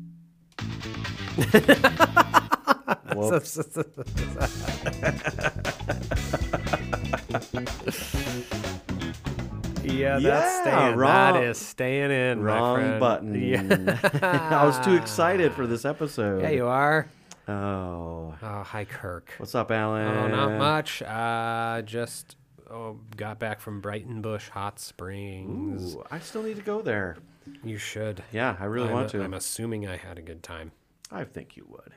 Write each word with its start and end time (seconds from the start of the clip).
Yeah, 9.82 10.18
that's 10.18 10.22
Yeah, 10.22 10.60
staying. 10.62 10.96
wrong- 10.96 11.34
That 11.34 11.42
is 11.44 11.58
staying 11.58 12.10
in. 12.10 12.42
Wrong 12.42 12.98
button. 13.00 13.34
Yeah. 13.40 13.62
I 14.22 14.64
was 14.64 14.78
too 14.84 14.94
excited 14.94 15.52
for 15.52 15.66
this 15.66 15.84
episode. 15.84 16.42
yeah, 16.42 16.50
you 16.50 16.66
are. 16.66 17.06
Oh, 17.48 18.34
Oh, 18.42 18.62
hi, 18.62 18.84
Kirk. 18.84 19.32
what's 19.38 19.54
up, 19.54 19.70
Allen? 19.70 20.06
Oh, 20.06 20.28
not 20.28 20.58
much. 20.58 21.02
Uh, 21.02 21.82
just 21.82 22.36
oh, 22.70 22.98
got 23.16 23.38
back 23.38 23.60
from 23.60 23.82
Breitenbush 23.82 24.50
Hot 24.50 24.78
Springs. 24.78 25.94
Ooh, 25.96 26.04
I 26.10 26.18
still 26.20 26.42
need 26.42 26.56
to 26.56 26.62
go 26.62 26.80
there. 26.82 27.16
You 27.64 27.78
should. 27.78 28.22
Yeah, 28.32 28.56
I 28.58 28.64
really 28.64 28.88
I'm, 28.88 28.94
want 28.94 29.10
to. 29.10 29.22
I'm 29.22 29.34
assuming 29.34 29.86
I 29.86 29.96
had 29.96 30.18
a 30.18 30.22
good 30.22 30.42
time. 30.42 30.72
I 31.10 31.24
think 31.24 31.56
you 31.56 31.66
would. 31.68 31.94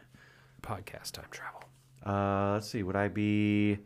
Podcast 0.62 1.12
time 1.12 1.26
travel. 1.31 1.63
Uh, 2.05 2.54
let's 2.54 2.70
see. 2.70 2.84
Would 2.84 2.95
I 2.95 3.08
be? 3.08 3.80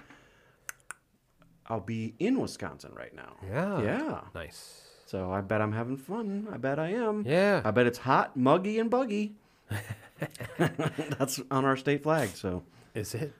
I'll 1.67 1.79
be 1.79 2.15
in 2.19 2.39
Wisconsin 2.39 2.93
right 2.95 3.13
now. 3.15 3.35
Yeah. 3.47 3.81
Yeah. 3.81 4.21
Nice. 4.33 4.83
So 5.05 5.31
I 5.31 5.41
bet 5.41 5.61
I'm 5.61 5.71
having 5.71 5.97
fun. 5.97 6.47
I 6.51 6.57
bet 6.57 6.79
I 6.79 6.89
am. 6.89 7.23
Yeah. 7.25 7.61
I 7.63 7.71
bet 7.71 7.87
it's 7.87 7.97
hot, 7.97 8.35
muggy, 8.35 8.79
and 8.79 8.89
buggy. 8.89 9.35
That's 10.57 11.39
on 11.51 11.65
our 11.65 11.77
state 11.77 12.03
flag, 12.03 12.29
so 12.29 12.63
Is 12.95 13.13
it? 13.13 13.33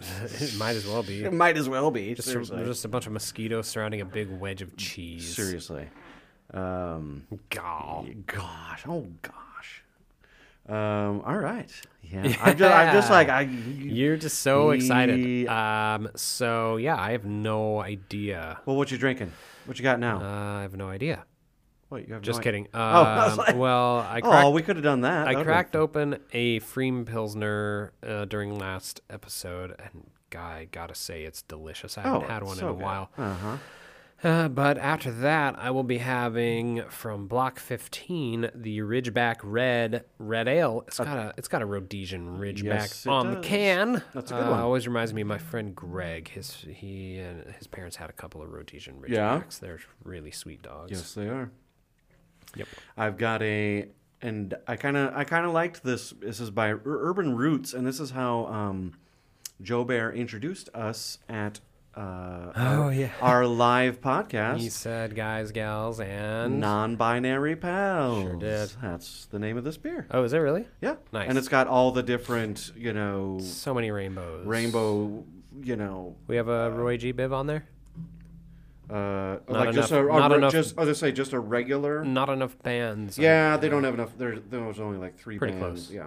it 0.00 0.54
might 0.56 0.76
as 0.76 0.86
well 0.86 1.02
be. 1.02 1.24
it 1.24 1.32
might 1.32 1.56
as 1.56 1.68
well 1.68 1.90
be. 1.90 2.14
Just, 2.14 2.28
seriously. 2.28 2.64
just 2.64 2.84
a 2.84 2.88
bunch 2.88 3.06
of 3.06 3.12
mosquitoes 3.12 3.66
surrounding 3.66 4.00
a 4.00 4.04
big 4.04 4.30
wedge 4.30 4.62
of 4.62 4.76
cheese. 4.76 5.34
seriously. 5.34 5.88
Um, 6.54 7.24
Gaw. 7.50 8.04
gosh, 8.26 8.82
oh 8.88 9.06
gosh. 9.22 9.82
Um, 10.68 11.22
all 11.24 11.36
right. 11.38 11.70
Yeah. 12.02 12.20
I'm 12.42 12.56
just, 12.56 12.74
I'm 12.74 12.94
just 12.94 13.10
like 13.10 13.28
I. 13.28 13.42
You're 13.42 14.16
just 14.16 14.40
so 14.40 14.70
excited. 14.70 15.46
Um. 15.48 16.08
So 16.16 16.76
yeah, 16.76 16.96
I 17.00 17.12
have 17.12 17.24
no 17.24 17.80
idea. 17.80 18.60
Well, 18.66 18.76
what 18.76 18.90
you 18.90 18.98
drinking? 18.98 19.32
What 19.66 19.78
you 19.78 19.82
got 19.82 19.98
now? 20.00 20.20
Uh, 20.22 20.58
I 20.58 20.62
have 20.62 20.76
no 20.76 20.88
idea. 20.88 21.24
what 21.90 22.06
you 22.06 22.14
have? 22.14 22.22
Just 22.22 22.38
no 22.40 22.42
kidding. 22.42 22.64
Um, 22.74 22.80
I 22.82 23.26
was 23.28 23.36
like- 23.38 23.56
well, 23.56 23.98
I 24.08 24.20
cracked, 24.22 24.44
Oh, 24.46 24.50
we 24.50 24.62
could 24.62 24.76
have 24.76 24.82
done 24.82 25.02
that. 25.02 25.28
I 25.28 25.34
That 25.34 25.44
cracked 25.44 25.72
been- 25.72 25.80
open 25.82 26.16
a 26.32 26.60
pFriem 26.60 27.06
Pilsner 27.06 27.92
uh, 28.06 28.24
during 28.26 28.58
last 28.58 29.00
episode, 29.10 29.74
and 29.78 30.10
guy, 30.30 30.68
gotta 30.70 30.94
say, 30.94 31.24
it's 31.24 31.42
delicious. 31.42 31.96
I 31.98 32.02
haven't 32.02 32.24
Oh, 32.24 32.26
had 32.28 32.42
one 32.42 32.56
so 32.56 32.68
in 32.68 32.72
a 32.72 32.76
good. 32.76 32.82
while. 32.84 33.10
Uh-huh. 33.18 33.56
Uh, 34.22 34.48
but 34.48 34.76
after 34.78 35.12
that, 35.12 35.56
I 35.58 35.70
will 35.70 35.84
be 35.84 35.98
having 35.98 36.82
from 36.88 37.28
Block 37.28 37.60
15 37.60 38.50
the 38.52 38.80
Ridgeback 38.80 39.36
Red 39.44 40.04
Red 40.18 40.48
Ale. 40.48 40.82
It's 40.88 40.98
got 40.98 41.16
a 41.16 41.34
it's 41.36 41.46
got 41.46 41.62
a 41.62 41.66
Rhodesian 41.66 42.38
Ridgeback 42.38 42.64
yes, 42.64 43.06
on 43.06 43.34
the 43.34 43.40
can. 43.40 44.02
That's 44.14 44.32
a 44.32 44.34
good 44.34 44.46
Uh, 44.46 44.50
one. 44.50 44.60
Always 44.60 44.88
reminds 44.88 45.14
me 45.14 45.20
of 45.22 45.28
my 45.28 45.38
friend 45.38 45.74
Greg. 45.74 46.28
His 46.28 46.52
he 46.68 47.18
and 47.18 47.44
his 47.54 47.68
parents 47.68 47.94
had 47.94 48.10
a 48.10 48.12
couple 48.12 48.42
of 48.42 48.50
Rhodesian 48.50 48.96
Ridgebacks. 49.00 49.10
Yeah? 49.10 49.42
They're 49.60 49.78
really 50.02 50.32
sweet 50.32 50.62
dogs. 50.62 50.90
Yes, 50.90 51.14
they 51.14 51.28
are. 51.28 51.52
Yep. 52.56 52.68
I've 52.96 53.18
got 53.18 53.42
a, 53.42 53.88
and 54.22 54.54
I 54.66 54.76
kind 54.76 54.96
of, 54.96 55.14
I 55.14 55.24
kind 55.24 55.46
of 55.46 55.52
liked 55.52 55.84
this. 55.84 56.10
This 56.18 56.40
is 56.40 56.50
by 56.50 56.72
Urban 56.84 57.36
Roots, 57.36 57.72
and 57.72 57.86
this 57.86 58.00
is 58.00 58.10
how 58.10 58.46
um, 58.46 58.94
Joe 59.62 59.84
Bear 59.84 60.10
introduced 60.12 60.70
us 60.74 61.18
at 61.28 61.60
uh, 61.98 62.52
Oh, 62.56 62.82
our, 62.84 62.92
yeah. 62.92 63.10
our 63.20 63.46
live 63.66 64.00
podcast. 64.00 64.58
He 64.58 64.68
said, 64.68 65.14
"Guys, 65.14 65.50
gals, 65.52 66.00
and 66.00 66.60
Non-binary 66.60 67.56
pals. 67.56 68.22
Sure 68.22 68.36
did. 68.36 68.70
That's 68.80 69.26
the 69.26 69.38
name 69.38 69.56
of 69.56 69.64
this 69.64 69.76
beer. 69.76 70.06
oh, 70.10 70.22
is 70.24 70.32
it 70.32 70.38
really? 70.38 70.66
Yeah. 70.80 70.96
Nice. 71.12 71.28
And 71.28 71.36
it's 71.38 71.48
got 71.48 71.66
all 71.66 71.90
the 71.92 72.02
different, 72.02 72.72
you 72.76 72.92
know, 72.92 73.38
So 73.40 73.74
many 73.74 73.90
rainbows. 73.90 74.46
rainbow, 74.46 75.24
you 75.62 75.76
know, 75.76 76.16
We 76.26 76.36
have 76.36 76.48
a 76.48 76.70
Roy 76.70 76.96
G. 76.96 77.12
Biv 77.12 77.32
on 77.32 77.46
there. 77.46 77.66
uh, 78.90 78.94
Not 78.94 79.48
like 79.48 79.74
just 79.74 79.90
a, 79.92 79.98
enough- 79.98 80.16
a 80.16 80.18
not 80.20 80.32
enough- 80.32 80.52
just, 80.52 80.78
I 80.78 80.82
was 80.82 80.86
gonna 80.86 80.94
say 80.94 81.12
just 81.12 81.32
a 81.32 81.40
regular. 81.40 82.04
Not 82.04 82.28
enough 82.30 82.56
bands. 82.62 83.18
Yeah, 83.18 83.56
they 83.56 83.68
don't 83.68 83.84
have 83.84 83.94
enough. 83.94 84.16
There, 84.16 84.38
there 84.38 84.62
was 84.62 84.80
only 84.80 84.98
like 84.98 85.18
three 85.18 85.38
Pretty 85.38 85.58
bands. 85.58 85.86
close. 85.88 85.94
Yeah. 85.94 86.06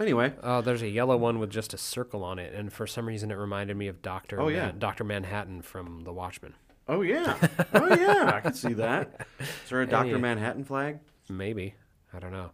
Anyway, 0.00 0.32
Oh, 0.42 0.62
there's 0.62 0.80
a 0.82 0.88
yellow 0.88 1.16
one 1.16 1.38
with 1.38 1.50
just 1.50 1.74
a 1.74 1.78
circle 1.78 2.24
on 2.24 2.38
it, 2.38 2.54
and 2.54 2.72
for 2.72 2.86
some 2.86 3.06
reason 3.06 3.30
it 3.30 3.34
reminded 3.34 3.76
me 3.76 3.86
of 3.86 4.00
Doctor. 4.00 4.40
Oh, 4.40 4.48
yeah. 4.48 4.72
Doctor 4.76 5.04
Manhattan 5.04 5.60
from 5.60 6.04
The 6.04 6.12
Watchmen. 6.12 6.54
oh 6.88 7.02
yeah, 7.02 7.36
oh 7.74 7.94
yeah, 7.94 8.32
I 8.34 8.40
can 8.40 8.54
see 8.54 8.72
that. 8.74 9.26
Is 9.38 9.46
there 9.68 9.82
a 9.82 9.86
Doctor. 9.86 10.18
Manhattan 10.18 10.64
flag? 10.64 11.00
Maybe 11.28 11.74
I 12.12 12.18
don't 12.18 12.32
know. 12.32 12.50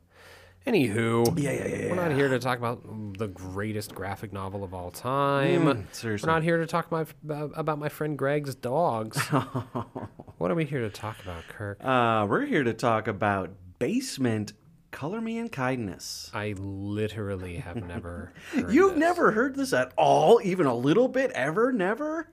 Anywho, 0.66 1.38
Yeah, 1.40 1.52
yeah, 1.52 1.66
yeah, 1.66 1.88
we're 1.90 1.94
not 1.94 2.10
here 2.10 2.26
to 2.28 2.40
talk 2.40 2.58
about 2.58 2.82
the 3.16 3.28
greatest 3.28 3.94
graphic 3.94 4.32
novel 4.32 4.64
of 4.64 4.74
all 4.74 4.90
time. 4.90 5.64
Mm, 5.66 5.84
seriously. 5.94 6.26
We're 6.26 6.32
not 6.34 6.42
here 6.42 6.58
to 6.58 6.66
talk 6.66 6.90
my, 6.90 7.06
about 7.28 7.78
my 7.78 7.88
friend 7.88 8.18
Greg's 8.18 8.56
dogs. 8.56 9.16
what 10.38 10.50
are 10.50 10.56
we 10.56 10.64
here 10.64 10.80
to 10.80 10.90
talk 10.90 11.22
about, 11.22 11.44
Kirk? 11.46 11.78
Uh, 11.84 12.26
we're 12.28 12.46
here 12.46 12.64
to 12.64 12.74
talk 12.74 13.06
about 13.06 13.50
Basement. 13.78 14.54
Color 14.90 15.20
Me 15.20 15.38
in 15.38 15.48
Kindness. 15.48 16.30
I 16.32 16.54
literally 16.58 17.56
have 17.56 17.76
never. 17.86 18.32
You've 18.54 18.92
this. 18.92 18.98
never 18.98 19.32
heard 19.32 19.54
this 19.56 19.72
at 19.72 19.92
all, 19.96 20.40
even 20.42 20.66
a 20.66 20.74
little 20.74 21.08
bit, 21.08 21.30
ever, 21.32 21.72
never. 21.72 22.28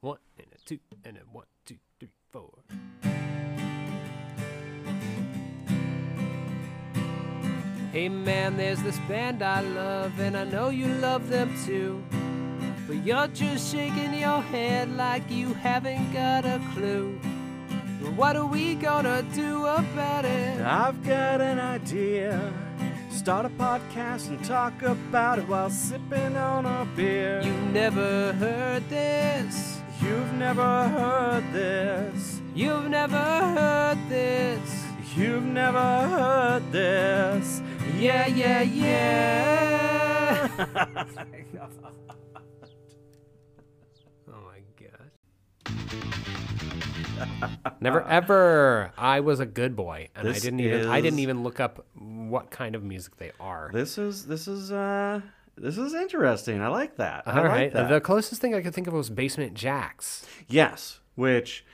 One 0.00 0.18
and 0.38 0.46
a 0.54 0.58
two 0.64 0.78
and 1.04 1.16
a 1.16 1.20
one, 1.30 1.46
two, 1.64 1.76
three, 1.98 2.10
four. 2.30 2.50
Hey 7.92 8.08
man, 8.08 8.56
there's 8.56 8.80
this 8.82 8.98
band 9.08 9.42
I 9.42 9.60
love, 9.62 10.18
and 10.20 10.36
I 10.36 10.44
know 10.44 10.70
you 10.70 10.86
love 10.86 11.28
them 11.28 11.52
too. 11.66 12.02
But 12.86 13.04
you're 13.04 13.28
just 13.28 13.70
shaking 13.72 14.14
your 14.14 14.40
head 14.42 14.96
like 14.96 15.28
you 15.30 15.54
haven't 15.54 16.12
got 16.12 16.44
a 16.44 16.60
clue. 16.72 17.18
What 18.00 18.34
are 18.34 18.46
we 18.46 18.76
gonna 18.76 19.22
do 19.34 19.66
about 19.66 20.24
it? 20.24 20.60
I've 20.60 21.04
got 21.04 21.42
an 21.42 21.60
idea. 21.60 22.52
Start 23.10 23.44
a 23.44 23.50
podcast 23.50 24.28
and 24.28 24.42
talk 24.42 24.80
about 24.80 25.38
it 25.38 25.46
while 25.46 25.68
sipping 25.68 26.34
on 26.34 26.64
a 26.64 26.86
beer. 26.96 27.42
You 27.42 27.52
never 27.72 28.32
heard 28.32 28.88
this. 28.88 29.80
You've 30.00 30.32
never 30.32 30.88
heard 30.88 31.44
this. 31.52 32.40
You've 32.54 32.88
never 32.88 33.18
heard 33.18 33.98
this. 34.08 34.84
You've 35.14 35.44
never 35.44 36.08
heard 36.08 36.72
this. 36.72 37.60
Yeah, 37.98 38.26
yeah, 38.28 38.62
yeah. 38.62 40.48
oh 44.28 44.40
my 44.46 44.62
god. 44.78 45.10
Never 47.80 48.02
ever. 48.02 48.92
I 48.96 49.20
was 49.20 49.40
a 49.40 49.46
good 49.46 49.76
boy, 49.76 50.08
and 50.14 50.28
I 50.28 50.38
didn't 50.38 50.60
even. 50.60 50.86
I 50.86 51.00
didn't 51.00 51.18
even 51.20 51.42
look 51.42 51.60
up 51.60 51.86
what 51.94 52.50
kind 52.50 52.74
of 52.74 52.82
music 52.82 53.16
they 53.16 53.32
are. 53.40 53.70
This 53.72 53.98
is 53.98 54.26
this 54.26 54.48
is 54.48 54.72
uh 54.72 55.20
this 55.56 55.78
is 55.78 55.94
interesting. 55.94 56.60
I 56.60 56.68
like 56.68 56.96
that. 56.96 57.24
I 57.26 57.34
like 57.36 57.44
right. 57.44 57.72
that. 57.72 57.88
The 57.88 58.00
closest 58.00 58.40
thing 58.40 58.54
I 58.54 58.62
could 58.62 58.74
think 58.74 58.86
of 58.86 58.94
was 58.94 59.10
Basement 59.10 59.54
Jaxx. 59.54 60.24
Yes, 60.48 61.00
which 61.14 61.64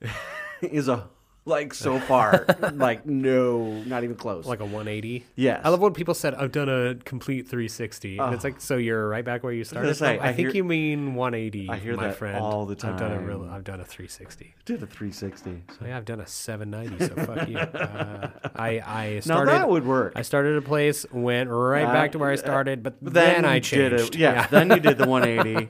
is 0.62 0.88
a 0.88 1.08
like 1.46 1.72
so 1.74 1.98
far 1.98 2.44
like 2.74 3.06
no, 3.06 3.82
not 3.84 4.04
even 4.04 4.14
close. 4.14 4.44
Like 4.46 4.60
a 4.60 4.64
180. 4.64 5.24
yeah 5.36 5.60
I 5.64 5.70
love 5.70 5.80
when 5.80 5.92
people 5.94 6.14
said, 6.14 6.34
I've 6.34 6.52
done 6.52 6.68
a 6.68 6.94
complete 6.96 7.48
360. 7.48 8.18
And 8.18 8.34
it's 8.34 8.44
like, 8.44 8.60
so 8.60 8.76
you're 8.76 9.08
right 9.08 9.24
back 9.24 9.42
where 9.42 9.52
you 9.52 9.64
started. 9.64 9.94
say, 9.94 10.16
from? 10.16 10.26
I, 10.26 10.28
I 10.30 10.32
think 10.34 10.48
hear- 10.48 10.56
you 10.56 10.64
mean 10.64 11.14
180, 11.14 11.68
I 11.70 11.76
hear 11.78 11.96
my 11.96 12.08
that 12.08 12.16
friend. 12.16 12.36
all 12.38 12.66
the 12.66 12.74
time 12.76 12.92
I've 12.94 13.00
done 13.00 13.12
a 13.12 13.20
real, 13.20 13.40
time. 13.40 13.52
I've 13.54 13.64
done 13.64 13.80
a 13.80 13.84
360. 13.84 14.54
did 14.64 14.82
a 14.82 14.86
360. 14.86 15.62
So 15.78 15.86
yeah, 15.86 15.96
I've 15.96 16.04
done 16.04 16.20
a 16.20 16.26
790. 16.26 17.06
So 17.06 17.24
fuck 17.26 17.48
you. 17.48 17.58
Uh, 17.80 18.28
I 18.54 18.80
I 18.80 19.14
Now 19.14 19.20
started. 19.20 19.52
that 19.52 19.68
would 19.68 19.86
work. 19.86 20.12
I 20.16 20.22
started 20.22 20.56
a 20.56 20.62
place, 20.62 21.06
went 21.10 21.48
right 21.50 21.84
Uh, 21.86 21.92
back 21.92 22.12
to 22.12 22.18
where 22.18 22.30
I 22.30 22.34
uh, 22.34 22.36
started, 22.36 22.82
but 22.82 23.02
But 23.02 23.14
then, 23.14 23.44
I 23.44 23.54
you 23.56 23.60
did 23.60 23.90
changed. 23.98 24.14
it. 24.14 24.18
Yeah, 24.20 24.46
then 24.48 24.70
you 24.70 24.78
did 24.80 24.98
the 24.98 25.06
180. 25.08 25.68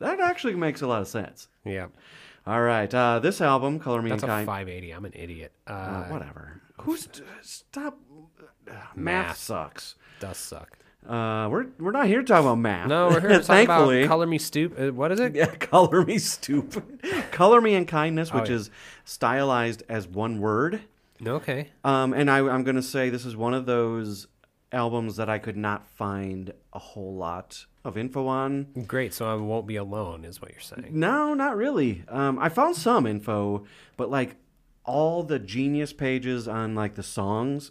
that 0.00 0.20
actually 0.20 0.54
makes 0.54 0.80
a 0.82 0.86
lot 0.86 1.02
of 1.02 1.08
sense. 1.08 1.48
yeah. 1.64 1.86
All 2.46 2.60
right, 2.60 2.92
uh, 2.92 3.20
this 3.20 3.40
album, 3.40 3.78
Color 3.78 4.02
Me 4.02 4.10
That's 4.10 4.22
a 4.22 4.26
Kind. 4.26 4.46
580. 4.46 4.90
I'm 4.92 5.04
an 5.06 5.12
idiot. 5.14 5.52
Uh, 5.66 5.72
Uh, 5.72 6.04
whatever. 6.08 6.60
Who's 6.82 7.08
stop? 7.40 7.98
Math, 8.66 8.96
Math. 8.96 9.36
sucks. 9.36 9.94
does 10.20 10.36
suck. 10.36 10.78
Uh, 11.08 11.48
we're 11.50 11.66
we're 11.78 11.90
not 11.92 12.06
here 12.06 12.20
to 12.22 12.26
talk 12.26 12.40
about 12.40 12.56
math. 12.56 12.88
No, 12.88 13.08
we're 13.08 13.20
here 13.20 13.28
to 13.30 13.38
talk 13.38 13.46
Thankfully. 13.66 14.00
about 14.04 14.08
Color 14.08 14.26
Me 14.26 14.38
Stoop. 14.38 14.74
Uh, 14.78 14.88
what 14.92 15.12
is 15.12 15.20
it? 15.20 15.34
Yeah, 15.36 15.46
color 15.46 16.02
me 16.04 16.18
stupid. 16.18 16.82
color 17.30 17.60
me 17.60 17.74
in 17.74 17.84
kindness, 17.86 18.32
which 18.32 18.44
Oh, 18.48 18.52
yeah. 18.52 18.56
is 18.56 18.70
stylized 19.04 19.82
as 19.88 20.08
one 20.08 20.40
word. 20.40 20.80
Okay. 21.26 21.68
Um, 21.84 22.12
and 22.14 22.30
I, 22.30 22.38
I'm 22.38 22.64
going 22.64 22.76
to 22.76 22.82
say 22.82 23.10
this 23.10 23.24
is 23.26 23.36
one 23.36 23.52
of 23.54 23.66
those 23.66 24.26
albums 24.74 25.16
that 25.16 25.30
I 25.30 25.38
could 25.38 25.56
not 25.56 25.86
find 25.88 26.52
a 26.72 26.78
whole 26.78 27.14
lot 27.16 27.64
of 27.84 27.96
info 27.96 28.26
on. 28.26 28.64
Great. 28.86 29.14
So 29.14 29.26
I 29.30 29.34
won't 29.36 29.66
be 29.66 29.76
alone, 29.76 30.24
is 30.24 30.42
what 30.42 30.50
you're 30.50 30.60
saying. 30.60 30.88
No, 30.90 31.32
not 31.34 31.56
really. 31.56 32.04
Um, 32.08 32.38
I 32.38 32.48
found 32.48 32.76
some 32.76 33.06
info, 33.06 33.64
but 33.96 34.10
like 34.10 34.36
all 34.84 35.22
the 35.22 35.38
genius 35.38 35.92
pages 35.92 36.46
on 36.48 36.74
like 36.74 36.94
the 36.94 37.02
songs, 37.02 37.70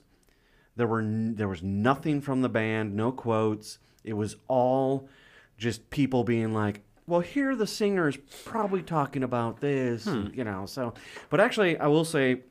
There 0.75 0.87
were 0.87 1.01
n- 1.01 1.35
there 1.35 1.47
was 1.47 1.61
nothing 1.61 2.21
from 2.21 2.41
the 2.41 2.49
band, 2.49 2.95
no 2.95 3.11
quotes. 3.11 3.77
It 4.03 4.13
was 4.13 4.37
all 4.47 5.07
just 5.57 5.89
people 5.91 6.23
being 6.23 6.51
like, 6.53 6.81
"Well, 7.05 7.19
here 7.19 7.55
the 7.55 7.67
singer's 7.67 8.17
probably 8.43 8.81
talking 8.81 9.21
about 9.23 9.59
this," 9.61 10.07
and, 10.07 10.33
you 10.35 10.43
know. 10.43 10.65
So, 10.65 10.93
but 11.29 11.39
actually, 11.39 11.77
I 11.77 11.85
will 11.87 12.05
say 12.05 12.41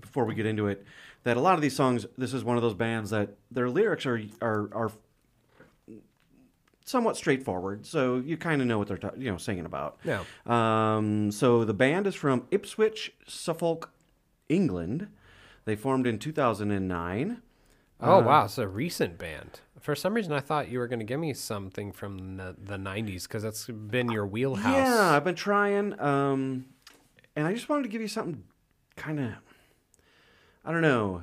before 0.00 0.24
we 0.24 0.34
get 0.36 0.46
into 0.46 0.68
it 0.68 0.84
that 1.28 1.36
a 1.36 1.40
lot 1.40 1.54
of 1.54 1.60
these 1.60 1.76
songs, 1.76 2.06
this 2.16 2.32
is 2.32 2.42
one 2.42 2.56
of 2.56 2.62
those 2.62 2.74
bands 2.74 3.10
that 3.10 3.36
their 3.50 3.68
lyrics 3.68 4.06
are 4.06 4.22
are 4.40 4.68
are 4.72 4.90
somewhat 6.84 7.16
straightforward, 7.16 7.84
so 7.86 8.16
you 8.16 8.36
kind 8.36 8.62
of 8.62 8.66
know 8.66 8.78
what 8.78 8.88
they're 8.88 8.96
ta- 8.96 9.12
you 9.16 9.30
know 9.30 9.36
singing 9.36 9.66
about. 9.66 9.98
Yeah. 10.04 10.24
Um, 10.46 11.30
so 11.30 11.64
the 11.64 11.74
band 11.74 12.06
is 12.06 12.14
from 12.14 12.46
Ipswich, 12.50 13.12
Suffolk, 13.26 13.92
England. 14.48 15.08
They 15.66 15.76
formed 15.76 16.06
in 16.06 16.18
2009. 16.18 17.42
Oh 18.00 18.20
wow, 18.20 18.44
it's 18.44 18.58
a 18.58 18.68
recent 18.68 19.18
band. 19.18 19.60
For 19.80 19.94
some 19.94 20.14
reason, 20.14 20.32
I 20.32 20.40
thought 20.40 20.70
you 20.70 20.78
were 20.78 20.88
going 20.88 21.00
to 21.00 21.04
give 21.04 21.20
me 21.20 21.34
something 21.34 21.92
from 21.92 22.36
the, 22.36 22.56
the 22.58 22.76
'90s 22.76 23.24
because 23.24 23.42
that's 23.42 23.66
been 23.66 24.10
your 24.10 24.26
wheelhouse. 24.26 24.74
Yeah, 24.74 25.10
I've 25.10 25.24
been 25.24 25.34
trying, 25.34 25.98
um, 26.00 26.66
and 27.36 27.46
I 27.46 27.52
just 27.52 27.68
wanted 27.68 27.82
to 27.82 27.88
give 27.88 28.00
you 28.00 28.08
something 28.08 28.44
kind 28.96 29.20
of. 29.20 29.32
I 30.64 30.72
don't 30.72 30.82
know. 30.82 31.22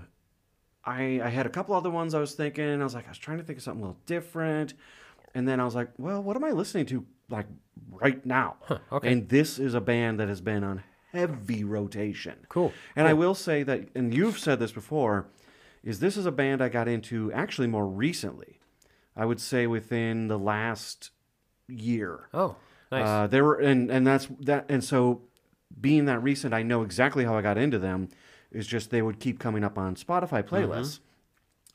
I 0.84 1.22
I 1.24 1.30
had 1.30 1.46
a 1.46 1.50
couple 1.50 1.76
other 1.76 1.90
ones 1.90 2.14
I 2.14 2.20
was 2.20 2.34
thinking. 2.34 2.82
I 2.82 2.84
was 2.84 2.94
like, 2.94 3.06
I 3.06 3.10
was 3.10 3.18
trying 3.18 3.38
to 3.38 3.44
think 3.44 3.58
of 3.58 3.64
something 3.64 3.84
a 3.84 3.88
little 3.88 4.02
different, 4.06 4.74
and 5.34 5.48
then 5.48 5.60
I 5.60 5.66
was 5.66 5.76
like, 5.76 5.90
well, 5.98 6.22
what 6.22 6.36
am 6.36 6.44
I 6.44 6.52
listening 6.52 6.86
to 6.88 7.06
like 7.30 7.48
right 7.90 8.24
now? 8.26 8.56
okay. 8.92 9.12
And 9.12 9.30
this 9.30 9.60
is 9.60 9.74
a 9.74 9.82
band 9.82 10.20
that 10.20 10.28
has 10.30 10.42
been 10.42 10.64
on 10.64 10.84
heavy 11.12 11.64
rotation. 11.64 12.36
Cool, 12.50 12.74
And 12.96 13.08
I 13.08 13.14
will 13.14 13.36
say 13.36 13.64
that, 13.64 13.88
and 13.96 14.14
you've 14.14 14.38
said 14.38 14.60
this 14.60 14.74
before, 14.74 15.28
is 15.82 16.00
this 16.02 16.18
is 16.18 16.26
a 16.26 16.32
band 16.32 16.62
I 16.62 16.68
got 16.68 16.88
into 16.90 17.32
actually 17.32 17.68
more 17.68 17.88
recently. 17.88 18.60
I 19.16 19.26
would 19.26 19.40
say 19.40 19.66
within 19.66 20.28
the 20.28 20.38
last 20.38 21.12
year. 21.70 22.28
Oh, 22.34 22.58
nice. 22.92 23.08
Uh, 23.08 23.28
there 23.28 23.46
were, 23.46 23.56
and 23.56 23.90
and 23.90 24.06
that's 24.06 24.28
that, 24.42 24.66
and 24.68 24.84
so 24.84 25.22
being 25.80 26.06
that 26.06 26.22
recent, 26.22 26.54
I 26.54 26.64
know 26.64 26.82
exactly 26.82 27.24
how 27.24 27.36
I 27.38 27.42
got 27.42 27.58
into 27.58 27.80
them. 27.80 28.10
Is 28.56 28.66
just 28.66 28.90
they 28.90 29.02
would 29.02 29.20
keep 29.20 29.40
coming 29.40 29.64
up 29.64 29.78
on 29.78 29.96
Spotify 29.96 30.42
mm-hmm. 30.44 30.56
playlists, 30.56 31.00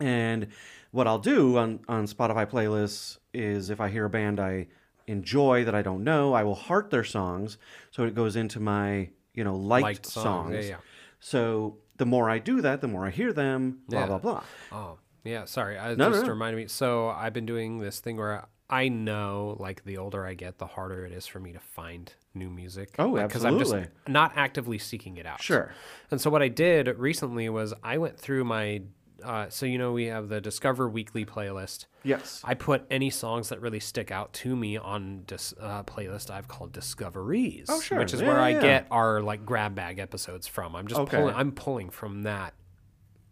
and 0.00 0.47
what 0.91 1.06
I'll 1.06 1.19
do 1.19 1.59
on 1.59 1.81
on 1.88 2.06
Spotify 2.06 2.47
playlists 2.47 3.19
is 3.35 3.71
if 3.71 3.81
I 3.81 3.88
hear 3.88 4.06
a 4.06 4.11
band 4.11 4.41
I 4.41 4.67
enjoy 5.06 5.65
that 5.65 5.75
I 5.75 5.82
don't 5.82 6.05
know, 6.05 6.32
I 6.32 6.43
will 6.43 6.55
heart 6.55 6.91
their 6.91 7.05
songs, 7.05 7.59
so 7.91 8.05
it 8.05 8.15
goes 8.15 8.35
into 8.37 8.61
my 8.61 9.11
you 9.35 9.44
know 9.44 9.55
liked, 9.56 9.82
Liked 9.85 10.06
songs, 10.06 10.25
songs. 10.25 10.55
yeah, 10.55 10.71
yeah. 10.71 10.77
So 11.21 11.77
the 11.99 12.06
more 12.06 12.31
I 12.31 12.38
do 12.38 12.61
that, 12.62 12.81
the 12.81 12.88
more 12.88 13.06
I 13.06 13.11
hear 13.11 13.33
them. 13.33 13.81
Blah 13.88 14.00
Yeah. 14.00 14.06
blah 14.06 14.19
blah. 14.19 14.43
Oh, 14.73 14.99
yeah. 15.23 15.44
Sorry, 15.44 15.79
I 15.79 15.94
No, 15.94 16.09
no, 16.09 16.12
just 16.12 16.25
no. 16.25 16.33
reminded 16.33 16.56
me. 16.56 16.67
So 16.69 17.09
I've 17.11 17.35
been 17.35 17.47
doing 17.47 17.79
this 17.81 18.00
thing 18.00 18.17
where 18.17 18.47
I 18.71 18.89
know, 18.89 19.57
like, 19.59 19.85
the 19.85 19.99
older 19.99 20.25
I 20.25 20.35
get, 20.35 20.59
the 20.59 20.67
harder 20.67 21.05
it 21.05 21.13
is 21.13 21.27
for 21.27 21.41
me 21.41 21.53
to 21.53 21.59
find 21.61 22.13
new 22.35 22.49
music. 22.49 22.95
Oh, 22.99 23.09
like, 23.09 23.21
I'm 23.21 23.25
absolutely. 23.27 23.81
just 23.83 23.91
not 24.09 24.33
actively 24.37 24.79
seeking 24.79 25.17
it 25.17 25.27
out. 25.27 25.43
Sure. 25.43 25.73
And 26.11 26.21
so 26.21 26.31
what 26.31 26.43
I 26.43 26.49
did 26.49 26.89
recently 26.99 27.49
was 27.49 27.75
I 27.83 27.99
went 27.99 28.19
through 28.19 28.45
my. 28.45 28.83
Uh, 29.23 29.51
so 29.51 29.67
you 29.67 29.77
know 29.77 29.93
we 29.93 30.07
have 30.07 30.31
the 30.31 30.41
Discover 30.41 30.89
Weekly 30.89 31.27
playlist. 31.27 31.85
Yes. 32.05 32.41
I 32.43 32.55
put 32.55 32.85
any 32.91 33.11
songs 33.11 33.51
that 33.51 33.61
really 33.61 33.79
stick 33.81 34.11
out 34.11 34.33
to 34.33 34.57
me 34.57 34.79
on 34.79 35.25
this 35.27 35.53
uh, 35.61 35.83
playlist 35.83 36.31
I've 36.31 36.49
called 36.49 36.73
Discoveries. 36.73 37.67
Oh, 37.69 37.81
sure. 37.83 37.99
Which 37.99 38.15
is 38.15 38.23
Yeah, 38.23 38.29
where 38.29 38.37
yeah, 38.51 38.59
I 38.59 38.61
get 38.63 38.87
our 38.91 39.21
like 39.21 39.45
grab 39.45 39.75
bag 39.75 39.99
episodes 39.99 40.47
from. 40.47 40.75
I'm 40.75 40.87
just 40.87 41.03
Okay. 41.03 41.19
pulling. 41.19 41.35
I'm 41.35 41.53
pulling 41.53 41.91
from 41.91 42.23
that 42.23 42.55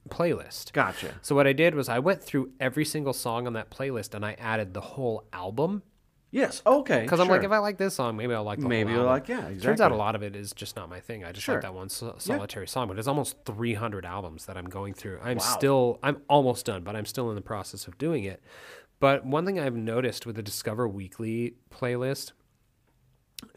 playlist. 0.09 0.73
Gotcha. 0.73 1.15
So 1.23 1.35
what 1.35 1.47
I 1.47 1.53
did 1.53 1.75
was 1.75 1.89
I 1.89 1.99
went 1.99 2.23
through 2.23 2.53
every 2.59 2.85
single 2.85 3.13
song 3.13 3.47
on 3.47 3.53
that 3.55 3.71
playlist 3.71 4.15
and 4.15 4.25
I 4.25 4.33
added 4.35 4.75
the 4.75 4.81
whole 4.81 5.25
album 5.33 5.83
Yes. 6.31 6.61
Okay. 6.67 7.01
because 7.05 7.21
I'm 7.21 7.29
like, 7.29 7.43
if 7.43 7.51
I 7.53 7.57
like 7.57 7.79
this 7.79 7.95
song, 7.95 8.15
maybe 8.19 8.35
I'll 8.35 8.45
like 8.45 8.59
the 8.61 8.69
Maybe 8.69 8.91
whole 8.93 9.09
album. 9.09 9.13
like- 9.15 9.29
yeah, 9.55 9.59
Turns 9.63 9.81
out 9.81 9.93
a 9.93 9.97
lot 9.97 10.15
of 10.15 10.23
it 10.23 10.37
is 10.37 10.53
just 10.53 10.77
not 10.77 10.91
my 10.91 11.01
thing. 11.01 11.25
I 11.25 11.33
just 11.33 11.47
Sure. 11.47 11.55
like 11.55 11.63
that 11.63 11.73
one 11.73 11.89
so- 11.89 12.17
solitary 12.19 12.69
song, 12.69 12.87
but 12.89 12.99
it's 12.99 13.09
almost 13.09 13.37
300 13.47 14.05
albums 14.05 14.45
that 14.45 14.59
I'm 14.59 14.67
going 14.67 14.93
through. 14.93 15.21
I'm 15.23 15.39
Wow. 15.39 15.43
still, 15.45 15.99
I'm 16.03 16.21
almost 16.29 16.67
done, 16.67 16.83
but 16.85 16.95
I'm 16.95 17.07
still 17.07 17.31
in 17.31 17.35
the 17.35 17.41
process 17.41 17.89
of 17.89 17.97
doing 17.97 18.25
it. 18.25 18.43
But 19.01 19.25
one 19.25 19.47
thing 19.47 19.59
I've 19.59 19.75
noticed 19.75 20.27
with 20.27 20.37
the 20.37 20.43
Discover 20.43 20.87
Weekly 20.89 21.55
playlist, 21.71 22.33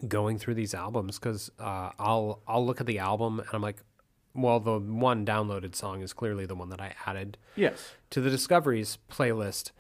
going 0.07 0.38
through 0.38 0.54
these 0.56 0.74
albums, 0.74 1.19
because 1.19 1.50
uh, 1.59 1.92
I'll 2.00 2.42
I'll 2.47 2.65
look 2.65 2.80
at 2.80 2.88
the 2.88 3.00
album 3.00 3.39
and 3.39 3.50
I'm 3.51 3.62
like, 3.62 3.83
well, 4.33 4.60
the 4.60 4.80
one 4.80 5.25
downloaded 5.25 5.75
song 5.75 6.01
is 6.01 6.13
clearly 6.13 6.45
the 6.45 6.56
one 6.56 6.69
that 6.69 6.80
I 6.81 6.95
added 7.06 7.38
yes. 7.56 7.92
to 8.12 8.22
the 8.22 8.30
discoveries 8.30 8.98
playlist 9.12 9.72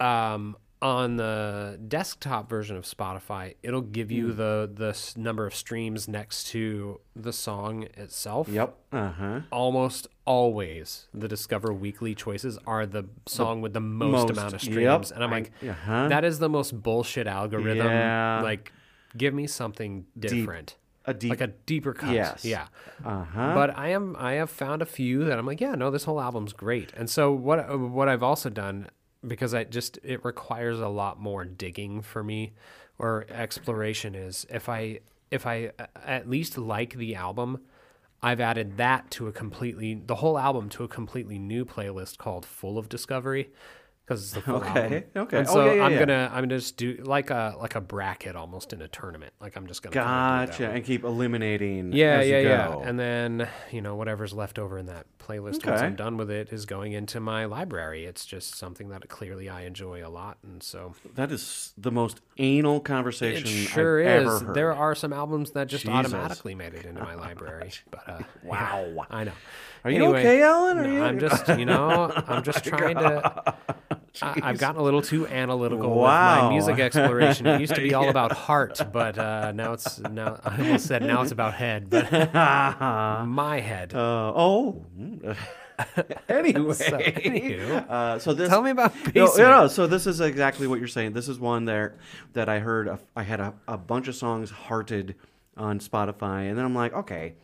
um, 0.00 0.56
on 0.82 1.16
the 1.16 1.78
desktop 1.88 2.50
version 2.50 2.76
of 2.76 2.84
spotify 2.84 3.54
it'll 3.62 3.80
give 3.80 4.10
you 4.10 4.30
Hmm. 4.32 4.36
the 4.36 4.70
the 4.74 5.12
number 5.18 5.46
of 5.46 5.54
streams 5.54 6.08
next 6.08 6.48
to 6.48 7.00
the 7.16 7.32
song 7.32 7.84
itself 7.96 8.48
Yep. 8.48 8.76
Uh 8.92 9.10
huh. 9.12 9.40
almost 9.50 10.08
always 10.26 11.06
the 11.14 11.28
discover 11.28 11.72
weekly 11.72 12.14
choices 12.14 12.58
are 12.66 12.84
the 12.86 13.04
song 13.26 13.62
with 13.62 13.72
the 13.72 13.80
most, 13.80 14.12
most, 14.12 14.30
amount 14.30 14.52
of 14.54 14.62
yep, 14.64 14.72
streams 14.72 15.10
and 15.12 15.24
i'm 15.24 15.30
I- 15.32 15.36
like 15.36 15.52
uh-huh. 15.66 16.08
that 16.08 16.24
is 16.24 16.38
the 16.38 16.48
most 16.50 16.82
bullshit 16.82 17.26
algorithm 17.26 17.86
Yeah. 17.86 18.40
like 18.42 18.70
give 19.16 19.32
me 19.32 19.46
something 19.46 20.04
different 20.18 20.76
A 21.06 21.12
deep. 21.12 21.30
like 21.30 21.40
a 21.42 21.48
deeper 21.48 21.92
cut 21.92 22.14
Yes. 22.14 22.44
yeah 22.44 22.68
uh 23.04 23.24
huh. 23.24 23.54
but 23.54 23.76
I 23.76 23.88
am 23.88 24.16
I 24.18 24.34
have 24.34 24.50
found 24.50 24.80
a 24.80 24.86
few 24.86 25.24
that 25.24 25.38
I'm 25.38 25.46
like, 25.46 25.60
yeah, 25.60 25.74
no, 25.74 25.90
this 25.90 26.04
whole 26.04 26.20
album's 26.20 26.52
great. 26.54 26.92
And 26.96 27.10
so 27.10 27.30
what 27.32 27.78
what 27.78 28.08
I've 28.08 28.22
also 28.22 28.48
done 28.48 28.88
because 29.26 29.52
I 29.54 29.64
just 29.64 29.98
it 30.02 30.24
requires 30.24 30.80
a 30.80 30.88
lot 30.88 31.20
more 31.20 31.44
digging 31.44 32.00
for 32.02 32.22
me 32.24 32.52
or 32.98 33.26
exploration 33.28 34.14
is 34.14 34.46
if 34.50 34.68
I 34.68 35.00
if 35.30 35.46
I 35.46 35.72
at 36.04 36.28
least 36.28 36.56
like 36.56 36.94
the 36.94 37.14
album, 37.14 37.60
I've 38.22 38.40
added 38.40 38.76
that 38.78 39.10
to 39.12 39.26
a 39.26 39.32
completely 39.32 39.94
the 39.94 40.16
whole 40.16 40.38
album 40.38 40.68
to 40.70 40.84
a 40.84 40.88
completely 40.88 41.38
new 41.38 41.64
playlist 41.64 42.18
called 42.18 42.46
Full 42.46 42.78
of 42.78 42.88
Discovery 42.88 43.50
because 44.06 44.22
it's 44.22 44.32
the 44.32 44.40
full 44.42 44.56
Okay, 44.62 44.68
album. 44.80 45.04
okay. 45.16 45.38
And 45.38 45.48
Oh, 45.48 45.52
so 45.54 45.66
yeah, 45.66 45.72
yeah, 45.74 45.84
I'm 45.84 45.92
yeah. 45.92 45.98
gonna 45.98 46.30
I'm 46.32 46.42
gonna 46.44 46.58
just 46.58 46.76
do 46.76 46.96
like 47.04 47.30
a 47.30 47.54
like 47.58 47.74
a 47.74 47.80
bracket 47.80 48.36
almost 48.36 48.72
in 48.72 48.82
a 48.82 48.88
tournament. 48.88 49.32
Like 49.40 49.56
I'm 49.56 49.66
just 49.66 49.82
gonna 49.82 49.92
kinda 49.94 50.06
do 50.06 50.10
it 50.10 50.46
that 50.46 50.46
Gotcha. 50.50 50.70
And 50.76 50.84
keep 50.84 51.04
eliminating. 51.04 51.92
Yeah, 51.92 52.18
as 52.18 52.28
yeah, 52.28 52.38
you 52.40 52.48
yeah. 52.48 52.76
And 52.82 52.98
then, 52.98 53.48
you 53.70 53.80
know, 53.80 53.94
whatever's 53.96 54.32
left 54.32 54.58
over 54.58 54.78
in 54.78 54.86
that 54.86 55.06
playlist 55.18 55.64
once 55.66 55.80
I'm 55.80 55.96
done 55.96 56.16
with 56.18 56.30
it 56.30 56.52
is 56.52 56.66
going 56.66 56.92
into 56.92 57.18
my 57.18 57.46
library. 57.46 58.04
It's 58.04 58.26
just 58.26 58.54
something 58.56 58.90
that 58.90 59.08
clearly 59.08 59.48
I 59.48 59.62
enjoy 59.62 60.06
a 60.06 60.10
lot. 60.10 60.36
And 60.42 60.62
so 60.62 60.94
that 61.14 61.32
is 61.32 61.72
the 61.78 61.90
most 61.90 62.20
anal 62.36 62.76
it 62.76 62.84
conversation 62.84 63.46
sure 63.46 64.00
I've 64.00 64.22
is. 64.22 64.26
ever 64.26 64.38
heard. 64.40 64.54
There 64.56 64.72
are 64.74 64.94
some 64.94 65.12
albums 65.14 65.52
that 65.52 65.68
just 65.68 65.84
Jesus. 65.86 65.94
automatically 66.12 66.54
made 66.54 66.74
it 66.74 66.84
into 66.84 67.02
my 67.02 67.14
library. 67.14 67.70
But 67.90 68.08
uh, 68.08 68.18
Wow. 68.42 69.06
I 69.10 69.24
know. 69.24 69.32
Are 69.84 69.90
you 69.90 69.96
Anyway, 70.04 70.20
okay, 70.20 70.42
Allen? 70.42 70.78
Are 70.78 70.84
no, 70.84 70.90
you? 70.92 71.02
I'm 71.02 71.18
just, 71.18 71.48
you 71.48 71.64
know, 71.66 72.10
I'm 72.26 72.42
just 72.42 72.64
trying 72.70 72.96
to. 72.96 73.54
I, 74.22 74.40
I've 74.42 74.58
gotten 74.58 74.80
a 74.80 74.84
little 74.84 75.02
too 75.02 75.26
analytical 75.26 75.90
with 75.90 76.06
my 76.06 76.48
music 76.48 76.78
exploration. 76.78 77.46
It 77.46 77.60
used 77.60 77.74
to 77.74 77.80
be 77.80 77.94
all 77.94 78.08
about 78.08 78.32
heart, 78.46 78.80
but 78.92 79.18
uh, 79.18 79.52
now 79.52 79.72
it's 79.72 79.98
now 79.98 80.40
I 80.44 80.58
almost 80.58 80.86
said 80.86 81.02
now 81.02 81.22
it's 81.22 81.32
about 81.32 81.54
head, 81.54 81.90
but 81.90 82.10
my 82.12 83.60
head. 83.60 83.94
Uh, 83.94 84.32
oh. 84.34 84.84
anyway. 86.28 86.74
So, 86.74 86.98
anywho. 86.98 87.90
uh, 87.90 88.18
so 88.18 88.32
this. 88.32 88.48
Tell 88.48 88.62
me 88.62 88.70
about 88.70 88.92
basement. 89.12 89.38
no, 89.38 89.62
no, 89.62 89.68
so 89.68 89.86
this 89.86 90.06
is 90.06 90.20
exactly 90.20 90.66
what 90.66 90.78
you're 90.78 90.86
saying. 90.86 91.12
This 91.14 91.28
is 91.28 91.38
one 91.38 91.64
there 91.64 91.96
that 92.34 92.48
I 92.48 92.60
heard. 92.60 92.86
A, 92.86 93.00
I 93.16 93.24
had 93.24 93.40
a, 93.40 93.54
a 93.66 93.76
bunch 93.76 94.06
of 94.06 94.14
songs 94.14 94.50
hearted 94.50 95.16
on 95.56 95.80
Spotify, 95.80 96.48
and 96.48 96.56
then 96.56 96.64
I'm 96.64 96.74
like, 96.74 96.92
okay, 96.92 97.34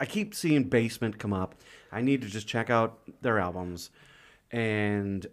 I 0.00 0.06
keep 0.06 0.34
seeing 0.34 0.64
Basement 0.64 1.18
come 1.18 1.34
up. 1.34 1.56
I 1.92 2.00
need 2.00 2.22
to 2.22 2.28
just 2.28 2.46
check 2.46 2.70
out 2.70 3.00
their 3.20 3.38
albums, 3.38 3.90
and 4.50 5.26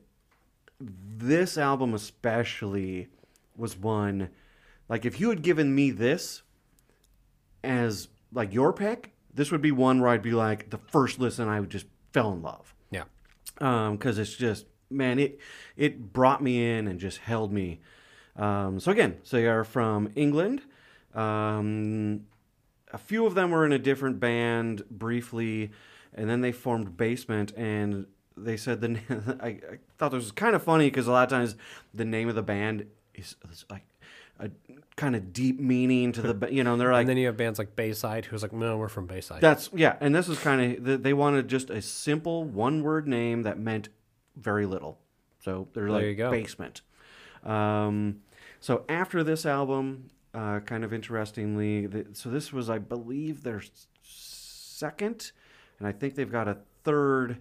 this 0.80 1.58
album 1.58 1.94
especially 1.94 3.08
was 3.56 3.78
one. 3.78 4.30
Like, 4.90 5.06
if 5.06 5.20
you 5.20 5.30
had 5.30 5.42
given 5.42 5.74
me 5.74 5.92
this 5.92 6.42
as 7.64 8.08
like 8.32 8.54
your 8.54 8.74
pick, 8.74 9.14
this 9.34 9.52
would 9.52 9.62
be 9.62 9.72
one 9.72 10.00
where 10.02 10.10
I'd 10.10 10.22
be 10.22 10.32
like 10.32 10.70
the 10.70 10.78
first 10.78 11.20
listen 11.20 11.48
I 11.48 11.60
would 11.60 11.70
just 11.70 11.86
fell 12.14 12.32
in 12.32 12.42
love 12.42 12.74
Yeah. 12.92 13.04
because 13.60 14.18
it's 14.18 14.36
just 14.36 14.66
man 14.90 15.20
it 15.20 15.40
it 15.76 16.14
brought 16.14 16.42
me 16.42 16.72
in 16.78 16.88
and 16.88 17.00
just 17.00 17.18
held 17.18 17.52
me 17.52 17.82
um, 18.38 18.80
so 18.80 18.92
again 18.92 19.18
so 19.24 19.36
they 19.36 19.48
are 19.48 19.64
from 19.66 20.10
england 20.16 20.62
um, 21.14 22.22
a 22.94 22.98
few 22.98 23.26
of 23.26 23.34
them 23.36 23.52
were 23.52 23.66
in 23.66 23.74
a 23.74 23.80
different 23.80 24.20
band 24.20 24.84
briefly 24.90 25.72
and 26.14 26.30
then 26.30 26.40
they 26.42 26.52
formed 26.52 26.96
basement 26.96 27.52
and 27.58 28.06
they 28.38 28.58
said 28.58 28.82
the 28.82 29.38
I, 29.42 29.48
I 29.48 29.60
thought 29.98 30.12
this 30.12 30.24
was 30.24 30.32
kind 30.32 30.56
of 30.56 30.64
funny 30.64 30.88
because 30.88 31.08
a 31.08 31.12
lot 31.12 31.24
of 31.24 31.30
times 31.30 31.56
the 31.94 32.06
name 32.06 32.30
of 32.30 32.36
the 32.36 32.44
band 32.44 32.86
is, 33.14 33.36
is 33.52 33.66
like 33.70 33.86
a 34.40 34.50
kind 34.96 35.16
of 35.16 35.32
deep 35.34 35.60
meaning 35.60 36.12
to 36.12 36.22
the 36.22 36.52
you 36.52 36.64
know 36.64 36.74
and 36.74 36.82
they're 36.82 36.92
like 36.92 37.02
and 37.02 37.10
then 37.10 37.18
you 37.18 37.28
have 37.28 37.38
bands 37.38 37.60
like 37.60 37.76
Bayside, 37.76 38.26
who's 38.26 38.42
like, 38.42 38.54
no, 38.54 38.78
we're 38.78 38.90
from 38.90 39.08
Bayside. 39.08 39.42
that's 39.42 39.70
yeah 39.74 39.96
and 40.02 40.14
this 40.14 40.28
is 40.28 40.40
kind 40.40 40.78
of 40.78 41.04
they 41.04 41.14
wanted 41.14 41.48
just 41.48 41.70
a 41.70 41.82
simple 41.82 42.44
one 42.44 42.84
word 42.84 43.08
name 43.08 43.44
that 43.44 43.60
meant 43.60 43.90
very 44.36 44.66
little 44.66 45.00
so 45.44 45.68
they're 45.74 45.90
like 45.90 46.04
you 46.04 46.16
go. 46.16 46.32
basement 46.32 46.82
um, 47.44 48.18
so 48.60 48.84
after 48.90 49.24
this 49.24 49.46
album 49.46 50.10
uh, 50.34 50.60
kind 50.62 50.84
of 50.84 50.94
interestingly 50.94 51.88
the, 51.88 52.06
so 52.12 52.30
this 52.30 52.52
was 52.52 52.70
i 52.70 52.78
believe 52.78 53.44
their 53.44 53.62
second 54.04 55.32
and 55.80 55.88
i 55.88 55.94
think 55.94 56.16
they've 56.16 56.32
got 56.32 56.50
a 56.50 56.58
third 56.84 57.38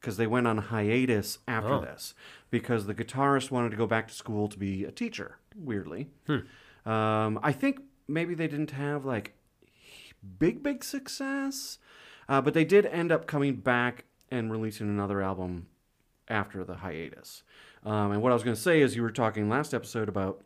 because 0.00 0.16
they 0.16 0.26
went 0.26 0.46
on 0.46 0.58
hiatus 0.58 1.38
after 1.48 1.74
Oh. 1.74 1.80
this 1.80 2.14
because 2.50 2.86
the 2.86 2.94
guitarist 2.94 3.50
wanted 3.50 3.70
to 3.70 3.76
go 3.76 3.86
back 3.86 4.08
to 4.08 4.14
school 4.14 4.48
to 4.48 4.58
be 4.58 4.84
a 4.84 4.90
teacher 4.90 5.36
weirdly. 5.56 6.08
Um, 6.86 7.38
i 7.42 7.52
think 7.52 7.80
maybe 8.06 8.34
they 8.34 8.46
didn't 8.48 8.70
have 8.70 9.04
like 9.04 9.34
big 10.38 10.62
big 10.62 10.82
success 10.84 11.78
uh, 12.28 12.40
but 12.40 12.54
they 12.54 12.64
did 12.64 12.86
end 12.86 13.10
up 13.12 13.26
coming 13.26 13.54
back 13.56 14.04
and 14.30 14.50
releasing 14.52 14.88
another 14.88 15.22
album 15.22 15.66
after 16.28 16.62
the 16.62 16.74
hiatus. 16.76 17.42
Um, 17.84 18.12
and 18.12 18.22
what 18.22 18.32
i 18.32 18.34
was 18.34 18.42
going 18.44 18.56
to 18.56 18.60
say 18.62 18.80
is 18.82 18.94
you 18.96 19.02
were 19.02 19.10
talking 19.10 19.48
last 19.48 19.72
episode 19.74 20.08
about 20.08 20.42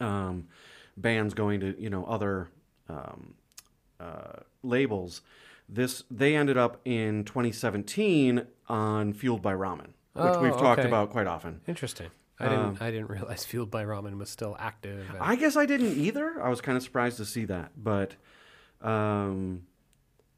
um, 0.00 0.48
bands 0.96 1.34
going 1.34 1.60
to 1.60 1.80
you 1.80 1.90
know 1.90 2.04
other 2.04 2.48
um, 2.88 3.34
uh, 4.00 4.40
labels 4.62 5.22
this 5.68 6.04
they 6.10 6.34
ended 6.36 6.56
up 6.56 6.80
in 6.84 7.24
2017 7.24 8.46
on 8.68 9.12
fueled 9.12 9.42
by 9.42 9.52
ramen 9.52 9.86
which 10.12 10.24
Oh, 10.26 10.40
we've 10.42 10.52
talked 10.52 10.80
okay. 10.80 10.88
about 10.88 11.10
quite 11.10 11.26
often 11.26 11.60
Interesting. 11.66 12.08
I 12.40 12.48
didn't. 12.48 12.82
I 12.82 12.90
didn't 12.90 13.10
realize 13.10 13.44
Fueled 13.44 13.70
by 13.70 13.84
Ramen 13.84 14.18
was 14.18 14.28
still 14.28 14.56
active. 14.58 15.08
and- 15.10 15.18
I 15.20 15.36
guess 15.36 15.56
I 15.56 15.66
didn't 15.66 15.96
either. 15.96 16.42
I 16.42 16.48
was 16.48 16.60
kind 16.60 16.76
of 16.76 16.82
surprised 16.82 17.16
to 17.18 17.24
see 17.24 17.44
that. 17.44 17.70
But 17.76 18.16
um, 18.82 19.62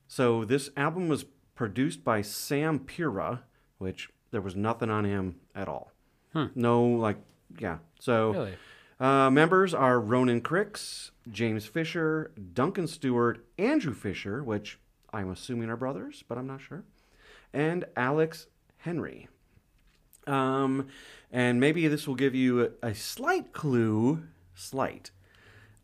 so 0.06 0.45
this 0.45 0.68
album 0.76 1.09
was 1.09 1.25
produced 1.54 2.04
by 2.04 2.21
Sam 2.21 2.78
Pura, 2.80 3.45
which 3.78 4.11
there 4.30 4.42
was 4.42 4.54
nothing 4.54 4.90
on 4.90 5.06
him 5.06 5.37
at 5.54 5.68
all. 5.68 5.90
No, 6.54 6.85
like, 6.85 7.16
yeah. 7.59 7.78
So 7.99 8.33
really. 8.33 8.54
uh, 9.00 9.30
members 9.30 9.73
are 9.73 9.99
Ronan 9.99 10.42
Crix, 10.42 11.12
James 11.30 11.64
Fisher, 11.64 12.30
Duncan 12.52 12.87
Stewart, 12.87 13.42
Andrew 13.59 13.95
Fisher, 13.95 14.45
which 14.45 14.78
I'm 15.16 15.30
assuming 15.30 15.70
are 15.70 15.76
brothers, 15.76 16.23
but 16.28 16.38
I'm 16.38 16.46
not 16.46 16.61
sure, 16.61 16.85
and 17.52 17.85
Alex 17.96 18.46
Henery. 18.85 19.28
Um, 20.26 20.88
and 21.30 21.61
maybe 21.61 21.87
this 21.88 22.06
will 22.08 22.16
give 22.16 22.35
you 22.35 22.73
a, 22.82 22.88
a 22.88 22.94
slight 22.94 23.52
clue, 23.52 24.25
slight. 24.54 25.11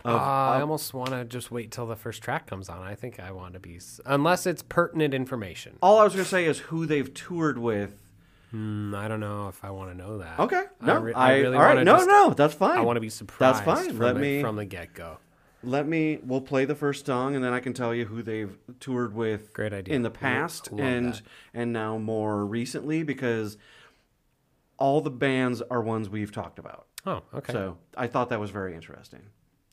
Uh, 0.04 0.08
I 0.16 0.60
almost 0.60 0.92
want 0.94 1.10
to 1.10 1.24
just 1.24 1.52
wait 1.52 1.70
till 1.70 1.86
the 1.86 1.94
first 1.94 2.22
track 2.22 2.48
comes 2.48 2.68
on. 2.68 2.82
I 2.82 2.96
think 2.96 3.20
I 3.20 3.30
want 3.30 3.54
to 3.54 3.60
be, 3.60 3.78
unless 4.04 4.46
it's 4.46 4.60
pertinent 4.62 5.14
information. 5.14 5.78
All 5.80 5.98
I 6.00 6.04
was 6.04 6.12
going 6.12 6.24
to 6.24 6.28
say 6.30 6.44
is 6.44 6.58
who 6.58 6.86
they've 6.86 7.12
toured 7.14 7.56
with. 7.56 8.02
Hmm, 8.50 8.94
I 8.96 9.06
don't 9.06 9.20
know 9.20 9.46
if 9.48 9.64
I 9.64 9.70
want 9.70 9.92
to 9.92 9.96
know 9.96 10.18
that. 10.18 10.40
Okay, 10.40 10.64
I 10.80 10.86
no, 10.86 10.98
re- 10.98 11.12
I, 11.14 11.32
I 11.34 11.38
really 11.38 11.56
all 11.56 11.62
right, 11.62 11.84
no, 11.84 11.96
just- 11.98 12.08
no, 12.08 12.34
that's 12.34 12.54
fine. 12.54 12.78
I 12.78 12.82
want 12.82 12.96
to 12.96 13.00
be 13.00 13.10
surprised. 13.10 13.64
That's 13.64 13.64
fine. 13.64 13.90
From 13.90 13.98
Let 14.06 14.14
the, 14.14 14.20
me- 14.20 14.40
from 14.42 14.56
the 14.56 14.64
get 14.64 14.92
go. 14.92 15.18
Let 15.62 15.86
me. 15.86 16.18
We'll 16.24 16.40
play 16.40 16.64
the 16.64 16.74
first 16.74 17.06
song, 17.06 17.34
and 17.34 17.44
then 17.44 17.52
I 17.52 17.60
can 17.60 17.72
tell 17.72 17.94
you 17.94 18.06
who 18.06 18.22
they've 18.22 18.56
toured 18.80 19.14
with. 19.14 19.52
Great 19.52 19.72
idea. 19.72 19.94
In 19.94 20.02
the 20.02 20.10
past, 20.10 20.68
and 20.68 21.14
that. 21.14 21.22
and 21.54 21.72
now 21.72 21.98
more 21.98 22.44
recently, 22.44 23.02
because 23.02 23.56
all 24.78 25.00
the 25.00 25.10
bands 25.10 25.62
are 25.62 25.80
ones 25.80 26.08
we've 26.08 26.32
talked 26.32 26.58
about. 26.58 26.86
Oh, 27.06 27.22
okay. 27.34 27.52
So 27.52 27.78
I 27.96 28.06
thought 28.06 28.28
that 28.30 28.40
was 28.40 28.50
very 28.50 28.74
interesting. 28.74 29.22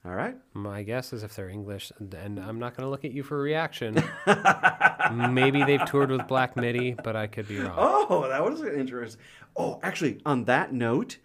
All 0.05 0.13
right. 0.13 0.37
My 0.53 0.83
guess 0.83 1.11
is 1.11 1.23
if 1.23 1.35
they're 1.35 1.49
English, 1.49 1.91
and, 1.99 2.13
and 2.13 2.39
I'm 2.39 2.57
not 2.57 2.75
going 2.75 2.85
to 2.85 2.89
look 2.89 3.03
at 3.03 3.11
you 3.11 3.21
for 3.21 3.37
a 3.37 3.41
reaction. 3.41 4.01
Maybe 5.33 5.63
they've 5.63 5.83
toured 5.85 6.09
with 6.09 6.25
Black 6.27 6.55
Midi, 6.55 6.93
but 7.03 7.15
I 7.15 7.27
could 7.27 7.47
be 7.47 7.59
wrong. 7.59 7.73
Oh, 7.77 8.27
that 8.29 8.43
was 8.43 8.61
interesting. 8.63 9.21
Oh, 9.57 9.79
actually, 9.83 10.21
on 10.25 10.45
that 10.45 10.73
note, 10.73 11.17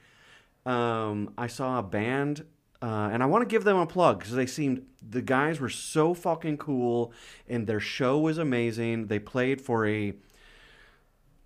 um, 0.67 1.33
I 1.39 1.47
saw 1.47 1.79
a 1.79 1.83
band, 1.83 2.45
uh, 2.85 3.09
and 3.11 3.23
I 3.23 3.27
want 3.27 3.41
to 3.41 3.47
give 3.47 3.65
them 3.65 3.79
a 3.79 3.87
plug 3.87 4.19
because 4.19 4.35
they 4.35 4.45
seemed 4.45 4.85
the 5.01 5.23
guys 5.23 5.59
were 5.59 5.71
so 5.71 6.13
fucking 6.13 6.59
cool, 6.59 7.13
and 7.49 7.67
their 7.67 7.81
show 7.81 8.19
was 8.19 8.37
amazing. 8.37 9.07
They 9.07 9.19
played 9.19 9.63
for 9.63 9.87
a 9.87 10.13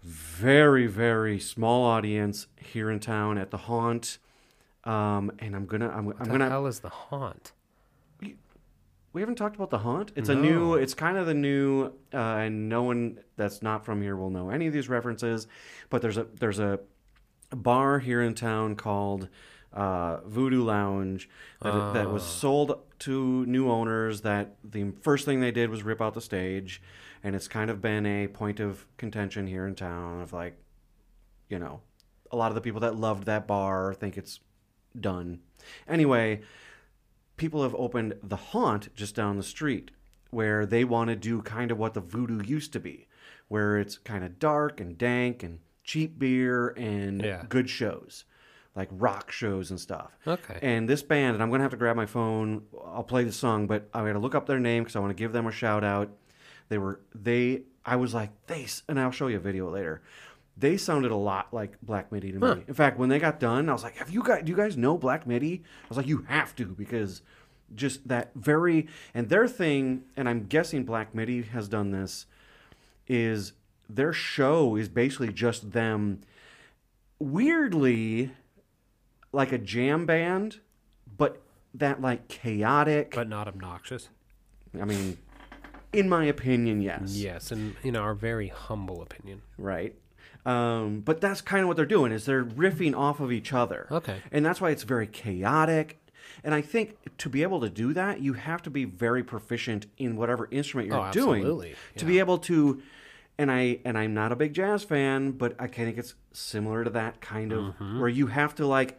very 0.02 0.88
very 0.88 1.38
small 1.38 1.84
audience 1.84 2.48
here 2.56 2.90
in 2.90 2.98
town 2.98 3.38
at 3.38 3.52
the 3.52 3.56
Haunt, 3.56 4.18
um, 4.82 5.30
and 5.38 5.54
I'm 5.54 5.66
gonna 5.66 5.88
I'm, 5.88 6.08
I'm 6.18 6.24
the 6.24 6.30
gonna 6.30 6.48
hell 6.48 6.66
is 6.66 6.80
the 6.80 6.88
haunt? 6.88 7.52
we 9.12 9.22
haven't 9.22 9.36
talked 9.36 9.54
about 9.54 9.70
the 9.70 9.78
haunt. 9.78 10.10
It's 10.16 10.28
a 10.28 10.34
new. 10.34 10.74
It's 10.74 10.94
kind 10.94 11.16
of 11.16 11.26
the 11.26 11.34
new, 11.34 11.92
uh, 12.12 12.16
and 12.16 12.68
no 12.68 12.82
one 12.82 13.20
that's 13.36 13.62
not 13.62 13.84
from 13.84 14.02
here 14.02 14.16
will 14.16 14.30
know 14.30 14.50
any 14.50 14.66
of 14.66 14.72
these 14.72 14.88
references. 14.88 15.46
But 15.88 16.02
there's 16.02 16.18
a 16.18 16.26
there's 16.34 16.58
a 16.58 16.80
bar 17.50 18.00
here 18.00 18.22
in 18.22 18.34
town 18.34 18.74
called 18.74 19.28
uh, 19.72 20.18
Voodoo 20.24 20.62
Lounge 20.64 21.28
that, 21.62 21.92
that 21.94 22.10
was 22.10 22.22
sold 22.24 22.80
to 23.00 23.44
new 23.46 23.70
owners. 23.70 24.22
That 24.22 24.56
the 24.64 24.92
first 25.02 25.24
thing 25.24 25.40
they 25.40 25.50
did 25.50 25.70
was 25.70 25.82
rip 25.82 26.00
out 26.00 26.14
the 26.14 26.20
stage, 26.20 26.82
and 27.22 27.34
it's 27.36 27.48
kind 27.48 27.70
of 27.70 27.80
been 27.80 28.06
a 28.06 28.28
point 28.28 28.60
of 28.60 28.86
contention 28.96 29.46
here 29.46 29.66
in 29.66 29.74
town 29.74 30.20
of 30.20 30.32
like, 30.32 30.56
you 31.48 31.58
know, 31.58 31.80
a 32.32 32.36
lot 32.36 32.50
of 32.50 32.54
the 32.54 32.60
people 32.60 32.80
that 32.80 32.96
loved 32.96 33.24
that 33.24 33.46
bar 33.46 33.94
think 33.94 34.16
it's 34.16 34.40
done. 34.98 35.40
Anyway, 35.86 36.40
people 37.36 37.62
have 37.62 37.74
opened 37.74 38.14
the 38.22 38.36
haunt 38.36 38.94
just 38.94 39.14
down 39.14 39.36
the 39.36 39.42
street 39.42 39.90
where 40.30 40.66
they 40.66 40.84
want 40.84 41.08
to 41.08 41.16
do 41.16 41.40
kind 41.42 41.70
of 41.70 41.78
what 41.78 41.94
the 41.94 42.00
voodoo 42.00 42.42
used 42.42 42.72
to 42.72 42.80
be 42.80 43.06
where 43.48 43.78
it's 43.78 43.96
kind 43.98 44.22
of 44.24 44.38
dark 44.38 44.78
and 44.80 44.98
dank 44.98 45.42
and 45.42 45.58
cheap 45.82 46.18
beer 46.18 46.68
and 46.76 47.22
Yeah. 47.22 47.44
good 47.48 47.68
shows 47.70 48.24
like 48.78 48.88
rock 48.92 49.30
shows 49.30 49.70
and 49.70 49.78
stuff 49.78 50.16
Okay. 50.26 50.58
and 50.62 50.88
this 50.88 51.02
band 51.02 51.34
and 51.34 51.42
i'm 51.42 51.50
going 51.50 51.58
to 51.58 51.64
have 51.64 51.72
to 51.72 51.76
grab 51.76 51.96
my 51.96 52.06
phone 52.06 52.62
i'll 52.86 53.02
play 53.02 53.24
the 53.24 53.32
song 53.32 53.66
but 53.66 53.88
i 53.92 54.04
got 54.06 54.12
to 54.14 54.18
look 54.18 54.34
up 54.34 54.46
their 54.46 54.60
name 54.60 54.82
because 54.84 54.96
i 54.96 55.00
want 55.00 55.10
to 55.10 55.20
give 55.22 55.32
them 55.32 55.46
a 55.46 55.52
shout 55.52 55.84
out 55.84 56.08
they 56.70 56.78
were 56.78 57.00
they 57.14 57.62
i 57.84 57.96
was 57.96 58.14
like 58.14 58.30
they 58.46 58.66
and 58.88 58.98
i'll 59.00 59.10
show 59.10 59.26
you 59.26 59.36
a 59.36 59.40
video 59.40 59.68
later 59.68 60.00
they 60.56 60.76
sounded 60.76 61.12
a 61.12 61.16
lot 61.16 61.54
like 61.54 61.80
Black 61.82 62.10
Midi 62.10 62.32
to 62.32 62.38
me. 62.40 62.64
In 62.66 62.74
fact, 62.74 62.98
when 62.98 63.08
they 63.08 63.20
got 63.20 63.38
done, 63.38 63.68
I 63.68 63.72
was 63.72 63.84
like, 63.84 63.94
"Have 63.98 64.10
you 64.10 64.24
guys? 64.24 64.42
Do 64.42 64.50
you 64.50 64.56
guys 64.56 64.76
know 64.76 64.98
Black 64.98 65.24
Midi?" 65.24 65.62
I 65.84 65.86
was 65.88 65.96
like, 65.96 66.08
"You 66.08 66.24
have 66.26 66.56
to 66.56 66.64
because 66.66 67.22
just 67.76 68.08
that 68.08 68.32
very 68.34 68.88
and 69.14 69.28
their 69.28 69.46
thing, 69.46 70.02
and 70.16 70.28
I'm 70.28 70.46
guessing 70.46 70.82
Black 70.82 71.14
Midi 71.14 71.42
has 71.42 71.68
done 71.68 71.92
this, 71.92 72.26
is 73.06 73.52
their 73.88 74.12
show 74.12 74.74
is 74.74 74.88
basically 74.88 75.32
just 75.32 75.70
them, 75.70 76.22
weirdly, 77.20 78.32
like 79.32 79.52
a 79.52 79.58
jam 79.58 80.06
band, 80.06 80.60
but 81.16 81.40
that 81.74 82.00
like 82.00 82.28
chaotic. 82.28 83.12
but 83.14 83.28
not 83.28 83.46
obnoxious. 83.48 84.08
I 84.80 84.84
mean, 84.84 85.18
in 85.92 86.08
my 86.08 86.24
opinion, 86.24 86.80
yes. 86.82 87.14
Yes, 87.16 87.50
and 87.52 87.74
in 87.82 87.96
our 87.96 88.14
very 88.14 88.48
humble 88.48 89.02
opinion. 89.02 89.42
right? 89.56 89.94
Um, 90.46 91.00
but 91.00 91.20
that's 91.20 91.40
kind 91.42 91.62
of 91.62 91.68
what 91.68 91.76
they're 91.76 91.84
doing 91.86 92.10
is 92.12 92.24
they're 92.24 92.44
riffing 92.44 92.96
off 92.96 93.20
of 93.20 93.30
each 93.32 93.52
other. 93.52 93.86
Okay. 93.90 94.18
And 94.32 94.46
that's 94.46 94.60
why 94.60 94.70
it's 94.70 94.82
very 94.84 95.06
chaotic. 95.06 95.98
And 96.42 96.54
I 96.54 96.60
think 96.62 96.96
to 97.18 97.28
be 97.28 97.42
able 97.42 97.60
to 97.60 97.68
do 97.68 97.92
that, 97.94 98.20
you 98.22 98.34
have 98.34 98.62
to 98.62 98.70
be 98.70 98.84
very 98.84 99.22
proficient 99.22 99.86
in 99.98 100.16
whatever 100.16 100.48
instrument 100.50 100.88
you're 100.88 100.96
Oh, 101.08 101.10
doing 101.12 101.40
absolutely. 101.42 101.74
to 101.96 102.04
Yeah. 102.04 102.10
be 102.10 102.18
able 102.18 102.38
to. 102.38 102.80
And 103.36 103.50
I 103.52 103.80
and 103.84 103.96
I'm 103.98 104.14
not 104.14 104.32
a 104.32 104.36
big 104.36 104.52
jazz 104.54 104.84
fan, 104.84 105.32
but 105.32 105.54
I 105.58 105.66
think 105.66 105.98
it's 105.98 106.14
similar 106.32 106.82
to 106.84 106.90
that 106.90 107.20
kind 107.20 107.52
of 107.52 107.64
Mm-hmm. 107.74 108.00
where 108.00 108.08
you 108.08 108.28
have 108.28 108.54
to 108.56 108.66
like 108.66 108.98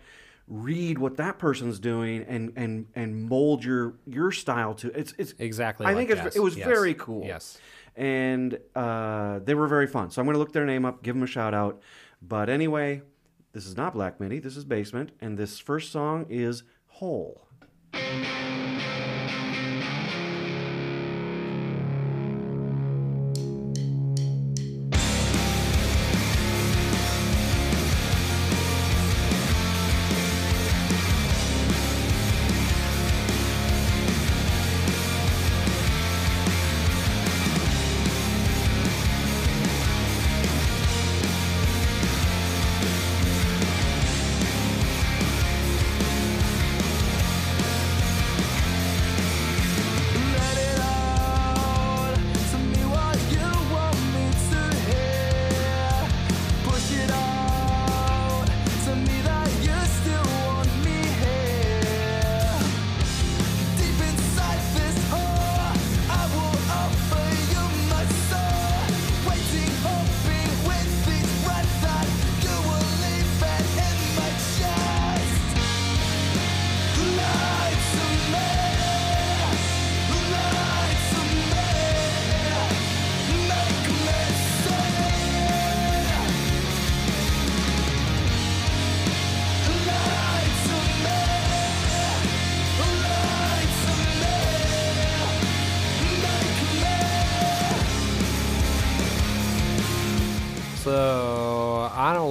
read 0.50 0.98
what 0.98 1.15
that 1.18 1.38
person's 1.38 1.79
doing 1.79 2.24
and 2.27 2.51
and 2.56 2.88
and 2.96 3.29
mold 3.29 3.63
your 3.63 3.94
your 4.08 4.32
style 4.32 4.74
to 4.74 4.88
it's 5.00 5.13
it's 5.20 5.34
Exactly. 5.38 5.86
I 5.86 5.89
like 5.94 6.08
think 6.08 6.10
it's, 6.12 6.22
jazz. 6.22 6.36
it 6.36 6.39
was 6.41 6.58
Yes. 6.58 6.68
very 6.68 6.94
cool. 6.96 7.24
Yes. 7.25 7.60
And 7.96 8.58
uh, 8.75 9.39
they 9.39 9.53
were 9.56 9.68
very 9.68 9.86
fun. 9.88 10.10
So 10.10 10.22
I'm 10.22 10.25
going 10.25 10.34
to 10.36 10.39
look 10.39 10.53
their 10.53 10.65
name 10.65 10.86
up, 10.86 11.03
give 11.03 11.15
them 11.15 11.24
a 11.24 11.27
shout 11.27 11.53
out. 11.53 11.82
But 12.22 12.50
anyway, 12.50 13.01
this 13.51 13.65
is 13.65 13.75
not 13.77 13.94
Black 13.94 14.20
Midi. 14.20 14.39
This 14.39 14.56
is 14.58 14.65
Basement. 14.65 15.12
And 15.22 15.38
this 15.38 15.60
first 15.60 15.91
song 15.91 16.25
is 16.29 16.63
Hole. 16.88 17.46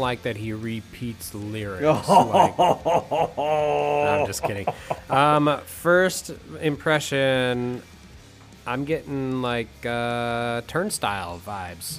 Like 0.09 0.23
that 0.23 0.39
he 0.39 0.55
repeats 0.55 1.35
lyrics. 1.35 1.83
like- 2.09 2.59
I'm 2.59 4.27
just 4.27 4.43
kidding. 4.43 4.67
Um, 5.11 5.61
first 5.67 6.31
impression, 6.63 7.83
I'm 8.67 8.87
getting 8.87 9.43
like 9.43 9.69
uh, 9.85 10.63
turnstile 10.67 11.39
vibes. 11.47 11.99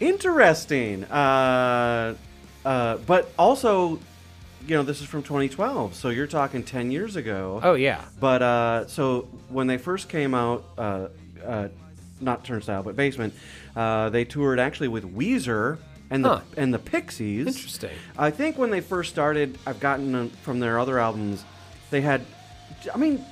Interesting. 0.00 1.04
Uh, 1.04 2.16
uh, 2.64 2.96
but 3.06 3.30
also, 3.38 4.00
you 4.66 4.74
know, 4.74 4.82
this 4.82 5.00
is 5.00 5.06
from 5.06 5.22
2012, 5.22 5.94
so 5.94 6.08
you're 6.08 6.26
talking 6.26 6.64
10 6.64 6.90
years 6.90 7.14
ago. 7.14 7.60
Oh 7.62 7.74
yeah. 7.74 8.04
But 8.18 8.42
uh, 8.42 8.86
so 8.88 9.28
when 9.48 9.68
they 9.68 9.78
first 9.78 10.08
came 10.08 10.34
out, 10.34 10.64
uh, 10.76 11.06
uh, 11.46 11.68
not 12.20 12.44
Turnstile, 12.44 12.82
but 12.82 12.96
Basement, 12.96 13.32
uh, 13.76 14.10
they 14.10 14.24
toured 14.24 14.58
actually 14.58 14.88
with 14.88 15.04
Weezer 15.16 15.78
and 16.10 16.24
the 16.24 16.28
Huh. 16.28 16.40
and 16.56 16.74
the 16.74 16.78
Pixies. 16.78 17.46
Interesting. 17.46 17.90
I 18.18 18.30
think 18.30 18.58
when 18.58 18.70
they 18.70 18.80
first 18.80 19.10
started, 19.10 19.58
I've 19.66 19.80
gotten 19.80 20.30
from 20.42 20.60
their 20.60 20.78
other 20.78 20.98
albums, 20.98 21.44
they 21.90 22.00
had, 22.00 22.22
I 22.94 22.98
mean, 22.98 23.24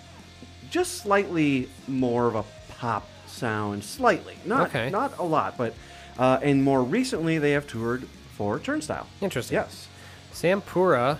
just 0.70 0.98
slightly 0.98 1.68
more 1.86 2.26
of 2.26 2.34
a 2.34 2.44
pop 2.78 3.06
sound, 3.26 3.82
slightly, 3.84 4.34
not 4.44 4.68
Okay. 4.68 4.90
not 4.90 5.18
a 5.18 5.22
lot, 5.24 5.56
but 5.58 5.74
uh, 6.18 6.38
and 6.42 6.62
more 6.64 6.82
recently 6.82 7.38
they 7.38 7.52
have 7.52 7.66
toured 7.66 8.06
for 8.36 8.58
Turnstile. 8.58 9.06
Interesting. 9.20 9.54
Yes. 9.56 9.88
Sam 10.32 10.60
Pura. 10.60 11.18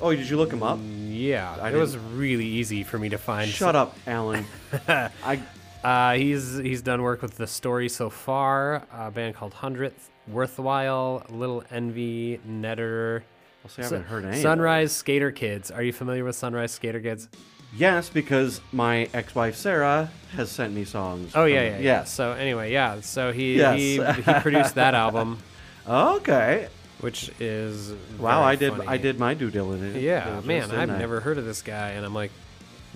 Oh, 0.00 0.14
did 0.14 0.28
you 0.28 0.36
look 0.36 0.50
them 0.50 0.62
up? 0.62 0.78
Yeah, 1.08 1.68
it 1.68 1.74
was 1.74 1.96
really 1.96 2.44
easy 2.44 2.82
for 2.82 2.98
me 2.98 3.08
to 3.08 3.18
find. 3.18 3.48
Shut 3.50 3.74
up, 3.74 3.96
Allen. 4.06 4.44
I 4.88 5.40
Uh, 5.84 6.14
he's 6.14 6.56
he's 6.58 6.82
done 6.82 7.00
work 7.02 7.22
with 7.22 7.36
the 7.36 7.46
story 7.46 7.88
so 7.88 8.10
far. 8.10 8.82
A 8.92 9.10
band 9.10 9.36
called 9.36 9.54
Hundredth, 9.54 10.10
Worthwhile, 10.28 11.24
Little 11.30 11.62
Envy, 11.70 12.40
Netter. 12.48 13.22
I'll 13.64 13.70
I 13.78 13.82
haven't 13.82 14.04
heard 14.04 14.24
any. 14.24 14.40
Sunrise 14.42 14.92
Skater 14.92 15.30
Kids. 15.32 15.70
Are 15.70 15.82
you 15.82 15.92
familiar 15.92 16.24
with 16.24 16.36
Sunrise 16.36 16.72
Skater 16.72 17.00
Kids? 17.00 17.28
Yes, 17.76 18.08
because 18.08 18.60
my 18.72 19.08
ex-wife 19.12 19.56
Sarah 19.56 20.10
has 20.36 20.50
sent 20.50 20.72
me 20.72 20.84
songs. 20.84 21.32
Oh 21.34 21.44
yeah, 21.44 21.62
yeah, 21.62 21.68
yeah. 21.70 21.78
Yes. 21.78 22.12
So 22.12 22.32
anyway, 22.32 22.72
yeah. 22.72 23.00
So 23.00 23.32
he 23.32 23.56
Yes. 23.56 23.76
he, 23.78 23.96
he 24.22 24.40
produced 24.40 24.76
that 24.76 24.94
album, 25.04 25.38
Okay. 25.86 26.68
which 27.00 27.30
is 27.40 27.92
Wow, 28.18 28.42
I 28.42 28.54
did. 28.56 28.72
funny. 28.72 28.86
I 28.86 28.96
did 28.96 29.18
my 29.18 29.34
due 29.34 29.50
diligence. 29.50 29.96
Yeah, 29.96 30.40
man, 30.44 30.70
I've 30.70 30.90
I? 30.90 30.98
never 30.98 31.20
heard 31.20 31.38
of 31.38 31.44
this 31.44 31.60
guy, 31.62 31.90
and 31.90 32.06
I'm 32.06 32.14
like 32.14 32.30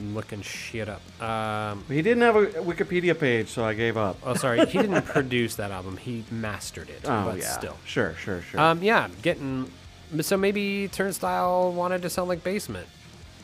looking 0.01 0.43
shit 0.43 0.89
up. 0.89 1.01
Um, 1.23 1.85
He 1.89 2.03
didn't 2.03 2.23
have 2.23 2.37
a 2.37 2.47
Wikipedia 2.63 3.19
page, 3.19 3.49
so 3.49 3.65
I 3.65 3.75
gave 3.75 3.97
up. 3.97 4.17
oh, 4.25 4.35
sorry, 4.35 4.65
he 4.67 4.79
didn't 4.79 5.03
produce 5.07 5.55
that 5.57 5.71
album. 5.71 5.97
He 5.97 6.25
mastered 6.31 6.89
it, 6.91 7.01
Oh 7.05 7.25
but 7.27 7.39
yeah. 7.39 7.59
still. 7.59 7.77
Sure, 7.85 8.15
sure, 8.15 8.43
sure. 8.43 8.61
Um, 8.61 8.83
yeah, 8.83 9.09
getting. 9.23 9.71
So 10.23 10.37
maybe 10.37 10.89
Turnstile 10.89 11.73
wanted 11.73 12.03
to 12.03 12.11
sound 12.11 12.29
like 12.29 12.43
Basement 12.43 12.89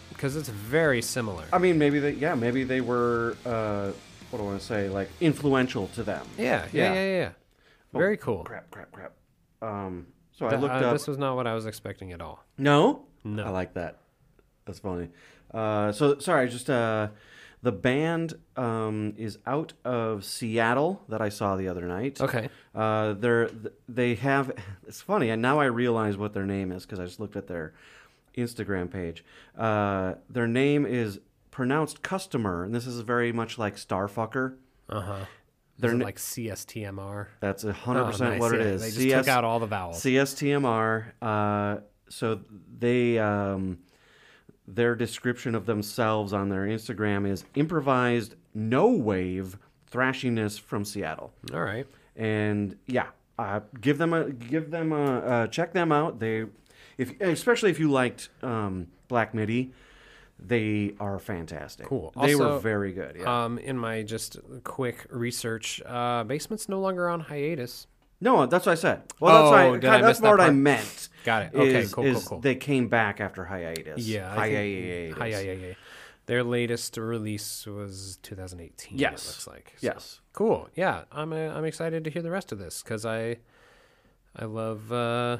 because 0.08 0.34
it's 0.36 0.48
very 0.48 1.00
similar. 1.02 1.44
I 1.52 1.58
mean, 1.58 1.78
maybe 1.78 1.98
they. 2.00 2.12
Yeah, 2.12 2.34
maybe 2.34 2.64
they 2.64 2.80
were. 2.80 3.36
Uh, 3.44 3.92
what 4.30 4.38
do 4.40 4.44
I 4.44 4.48
want 4.48 4.60
to 4.60 4.66
say? 4.66 4.88
Like 4.88 5.08
influential 5.20 5.88
to 5.94 6.02
them. 6.02 6.26
yeah, 6.36 6.64
yeah, 6.72 6.92
yeah. 6.92 6.94
yeah, 6.94 7.16
yeah. 7.18 7.30
Oh, 7.94 7.98
Very 7.98 8.16
cool. 8.16 8.42
Crap, 8.44 8.70
crap, 8.70 8.90
crap. 8.92 9.12
Um. 9.62 10.06
So 10.32 10.46
I 10.46 10.56
looked 10.56 10.74
uh, 10.74 10.88
up. 10.88 10.92
This 10.92 11.06
was 11.06 11.16
not 11.16 11.34
what 11.36 11.46
I 11.46 11.54
was 11.54 11.64
expecting 11.66 12.12
at 12.12 12.20
all. 12.20 12.44
No? 12.58 13.04
No. 13.24 13.44
I 13.44 13.48
like 13.48 13.72
that. 13.74 13.98
That's 14.66 14.80
funny. 14.80 15.08
Uh, 15.56 15.92
so 15.92 16.18
sorry, 16.18 16.48
just 16.48 16.68
uh, 16.68 17.08
the 17.62 17.72
band 17.72 18.34
um, 18.56 19.14
is 19.16 19.38
out 19.46 19.72
of 19.84 20.24
Seattle 20.24 21.02
that 21.08 21.20
I 21.22 21.28
saw 21.30 21.56
the 21.56 21.68
other 21.68 21.86
night. 21.86 22.20
Okay. 22.20 22.48
Uh, 22.74 23.14
they're 23.14 23.50
they 23.88 24.14
have. 24.16 24.52
It's 24.86 25.00
funny, 25.00 25.30
and 25.30 25.42
now 25.42 25.58
I 25.58 25.64
realize 25.64 26.16
what 26.16 26.32
their 26.32 26.46
name 26.46 26.70
is 26.70 26.84
because 26.86 27.00
I 27.00 27.06
just 27.06 27.18
looked 27.18 27.34
at 27.34 27.48
their 27.48 27.74
Instagram 28.36 28.88
page. 28.90 29.24
Uh, 29.58 30.14
their 30.30 30.46
name 30.46 30.86
is 30.86 31.18
pronounced 31.50 32.02
customer, 32.02 32.62
and 32.62 32.72
this 32.74 32.86
is 32.86 33.00
very 33.00 33.32
much 33.32 33.58
like 33.58 33.74
Starfucker. 33.76 34.54
Uh 34.88 35.00
huh. 35.00 35.24
They're 35.78 35.94
like 35.94 36.16
CSTMR? 36.18 37.26
That's 37.40 37.64
a 37.64 37.72
hundred 37.72 38.02
Oh, 38.02 38.06
percent 38.06 38.30
nice, 38.32 38.40
what 38.40 38.54
it 38.54 38.60
is. 38.60 38.80
They 38.80 38.88
just 38.88 39.00
CS 39.00 39.24
took 39.24 39.28
out 39.34 39.44
all 39.44 39.58
the 39.58 39.66
vowels. 39.66 40.00
CSTMR. 40.02 41.04
Uh, 41.20 41.78
so 42.08 42.40
they 42.78 43.18
um, 43.18 43.78
their 44.66 44.94
description 44.94 45.54
of 45.54 45.66
themselves 45.66 46.32
on 46.32 46.48
their 46.48 46.66
Instagram 46.66 47.28
is 47.28 47.44
improvised 47.54 48.34
no 48.54 48.88
wave 48.88 49.58
thrashiness 49.90 50.58
from 50.58 50.84
Seattle. 50.84 51.32
all 51.52 51.62
right. 51.62 51.86
And 52.16 52.76
yeah, 52.86 53.08
uh, 53.38 53.60
give 53.80 53.98
them 53.98 54.12
a 54.12 54.30
give 54.30 54.70
them 54.70 54.92
a 54.92 55.18
uh, 55.18 55.46
check 55.48 55.72
them 55.72 55.92
out. 55.92 56.18
They 56.18 56.46
if 56.96 57.20
especially 57.20 57.70
if 57.70 57.78
you 57.78 57.90
liked 57.90 58.30
um, 58.42 58.88
Black 59.08 59.34
Midi, 59.34 59.72
they 60.38 60.94
are 60.98 61.18
fantastic. 61.18 61.86
Cool. 61.86 62.12
They 62.20 62.34
were 62.34 62.58
very 62.58 62.92
good. 62.92 63.16
Yeah. 63.20 63.44
Um, 63.44 63.58
in 63.58 63.78
my 63.78 64.02
just 64.02 64.38
quick 64.64 65.06
research, 65.10 65.82
uh, 65.84 66.24
Basement's 66.24 66.68
no 66.68 66.80
longer 66.80 67.08
on 67.08 67.20
hiatus. 67.20 67.86
No, 68.20 68.46
that's 68.46 68.66
what 68.66 68.72
I 68.72 68.76
said. 68.76 69.02
Well, 69.20 69.34
that's 69.52 69.64
Oh, 69.66 69.70
what 69.72 69.84
I, 69.84 69.98
I 69.98 70.00
that's 70.00 70.20
what 70.20 70.40
I 70.40 70.50
meant. 70.50 71.08
Got 71.24 71.42
it. 71.44 71.54
Okay, 71.54 71.78
is- 71.80 71.92
cool, 71.92 72.04
cool, 72.04 72.16
is 72.16 72.24
cool. 72.28 72.40
They 72.40 72.54
came 72.54 72.88
back 72.88 73.20
after 73.20 73.44
hiatus. 73.44 74.06
Yeah, 74.06 74.32
hiatus. 74.34 75.16
Hi, 75.18 75.26
yeah, 75.26 75.40
yeah, 75.40 75.52
yeah. 75.52 75.74
Their 76.26 76.42
latest 76.42 76.96
release 76.96 77.66
was 77.66 78.18
2018. 78.22 78.98
Yes. 78.98 79.10
It 79.24 79.26
looks 79.28 79.46
like. 79.46 79.72
So, 79.76 79.86
Yes. 79.86 80.20
Cool. 80.32 80.68
Yeah, 80.74 81.02
I'm 81.12 81.32
uh, 81.32 81.36
I'm 81.36 81.64
excited 81.64 82.04
to 82.04 82.10
hear 82.10 82.22
the 82.22 82.30
rest 82.30 82.52
of 82.52 82.58
this 82.58 82.82
because 82.82 83.04
I 83.06 83.36
I 84.34 84.44
love 84.46 84.90
uh, 84.92 85.38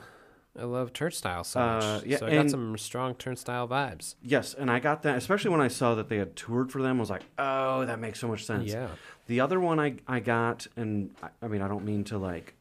I 0.58 0.64
love 0.64 0.92
Turnstile 0.92 1.44
so 1.44 1.60
much. 1.60 1.82
Uh, 1.84 2.00
yeah, 2.06 2.16
so 2.18 2.26
I 2.26 2.34
got 2.34 2.50
some 2.50 2.78
strong 2.78 3.14
Turnstile 3.14 3.66
vibes. 3.68 4.14
Yes, 4.22 4.54
and 4.54 4.70
I 4.70 4.78
got 4.80 5.02
that, 5.02 5.16
especially 5.18 5.50
when 5.50 5.60
I 5.60 5.68
saw 5.68 5.94
that 5.96 6.08
they 6.08 6.16
had 6.18 6.34
toured 6.36 6.70
for 6.72 6.80
them. 6.82 6.96
I 6.96 7.00
was 7.00 7.10
like, 7.10 7.24
oh, 7.38 7.84
that 7.84 7.98
makes 8.00 8.20
so 8.20 8.28
much 8.28 8.44
sense. 8.44 8.72
Yeah. 8.72 8.88
The 9.26 9.40
other 9.40 9.58
one 9.60 9.78
I, 9.80 9.96
I 10.06 10.20
got, 10.20 10.66
and 10.76 11.10
I, 11.22 11.28
I 11.42 11.48
mean, 11.48 11.60
I 11.62 11.68
don't 11.68 11.84
mean 11.84 12.04
to 12.04 12.16
like 12.18 12.54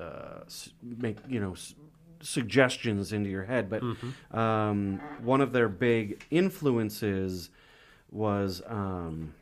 uh, 0.00 0.40
make, 0.82 1.18
you 1.28 1.40
know, 1.40 1.52
s- 1.52 1.74
suggestions 2.20 3.12
into 3.12 3.28
your 3.30 3.44
head, 3.44 3.68
but 3.70 3.82
Mm-hmm. 3.82 4.38
um, 4.38 5.00
one 5.22 5.40
of 5.40 5.52
their 5.52 5.68
big 5.68 6.24
influences 6.30 7.50
was, 8.10 8.62
um, 8.66 9.34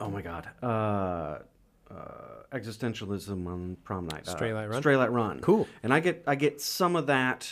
oh 0.00 0.08
my 0.10 0.22
God, 0.22 0.48
uh, 0.62 1.38
uh, 1.90 1.94
existentialism 2.52 3.46
on 3.46 3.76
prom 3.84 4.06
night. 4.08 4.26
Uh, 4.28 4.34
Straylight 4.36 4.68
Run? 4.70 4.82
Straylight 4.82 5.10
Run. 5.12 5.40
Cool. 5.40 5.66
And 5.82 5.92
I 5.92 6.00
get 6.00 6.24
I 6.26 6.34
get 6.34 6.60
some 6.60 6.96
of 6.96 7.06
that 7.06 7.48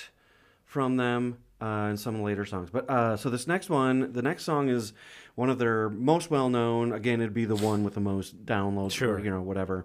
from 0.64 0.96
them 0.96 1.38
uh, 1.60 1.88
in 1.90 1.96
some 1.96 2.14
of 2.14 2.20
the 2.20 2.24
later 2.24 2.44
songs. 2.46 2.70
But 2.70 2.88
uh, 2.88 3.16
so 3.16 3.28
this 3.30 3.46
next 3.46 3.68
one, 3.70 4.12
the 4.12 4.22
next 4.22 4.44
song 4.44 4.68
is 4.68 4.92
one 5.34 5.50
of 5.50 5.58
their 5.58 5.90
most 5.90 6.30
well 6.30 6.48
known. 6.48 6.92
Again, 6.92 7.20
it'd 7.20 7.34
be 7.34 7.44
the 7.44 7.56
one 7.56 7.84
with 7.84 7.94
the 7.94 8.00
most 8.00 8.44
downloads, 8.46 8.92
Sure. 8.92 9.14
or, 9.14 9.20
you 9.20 9.30
know, 9.30 9.42
whatever. 9.42 9.84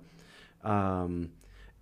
Um, 0.63 1.31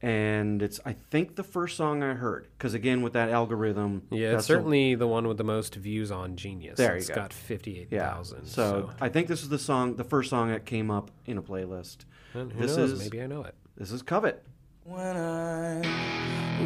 and 0.03 0.61
it's 0.61 0.79
I 0.85 0.93
think 1.11 1.35
the 1.35 1.43
first 1.43 1.77
song 1.77 2.03
I 2.03 2.13
heard 2.13 2.47
because 2.57 2.73
again 2.73 3.01
with 3.01 3.13
that 3.13 3.29
algorithm, 3.29 4.03
Yeah, 4.11 4.33
it's 4.33 4.43
the- 4.47 4.53
certainly 4.53 4.95
the 4.95 5.07
one 5.07 5.27
with 5.27 5.37
the 5.37 5.43
most 5.45 5.75
views 5.75 6.11
on 6.11 6.35
Genius. 6.35 6.77
There 6.77 6.91
you 6.91 6.97
It's 6.97 7.07
go. 7.09 7.15
got 7.15 7.31
58,000. 7.33 8.39
yeah. 8.43 8.43
So, 8.49 8.89
I 8.99 9.07
think 9.09 9.27
this 9.29 9.41
is 9.41 9.49
the 9.49 9.57
song, 9.57 9.95
the 9.95 10.03
first 10.03 10.29
song 10.29 10.49
that 10.49 10.65
came 10.65 10.91
up 10.91 11.09
in 11.25 11.37
a 11.37 11.41
playlist. 11.41 11.99
And 12.33 12.51
who 12.51 12.61
this 12.61 12.75
knows? 12.77 12.91
is- 12.91 12.99
Maybe 12.99 13.21
I 13.21 13.27
know 13.27 13.43
it. 13.43 13.55
This 13.77 13.91
is 13.91 14.01
Covet. 14.01 14.43
When 14.83 14.99
I'm 15.15 15.79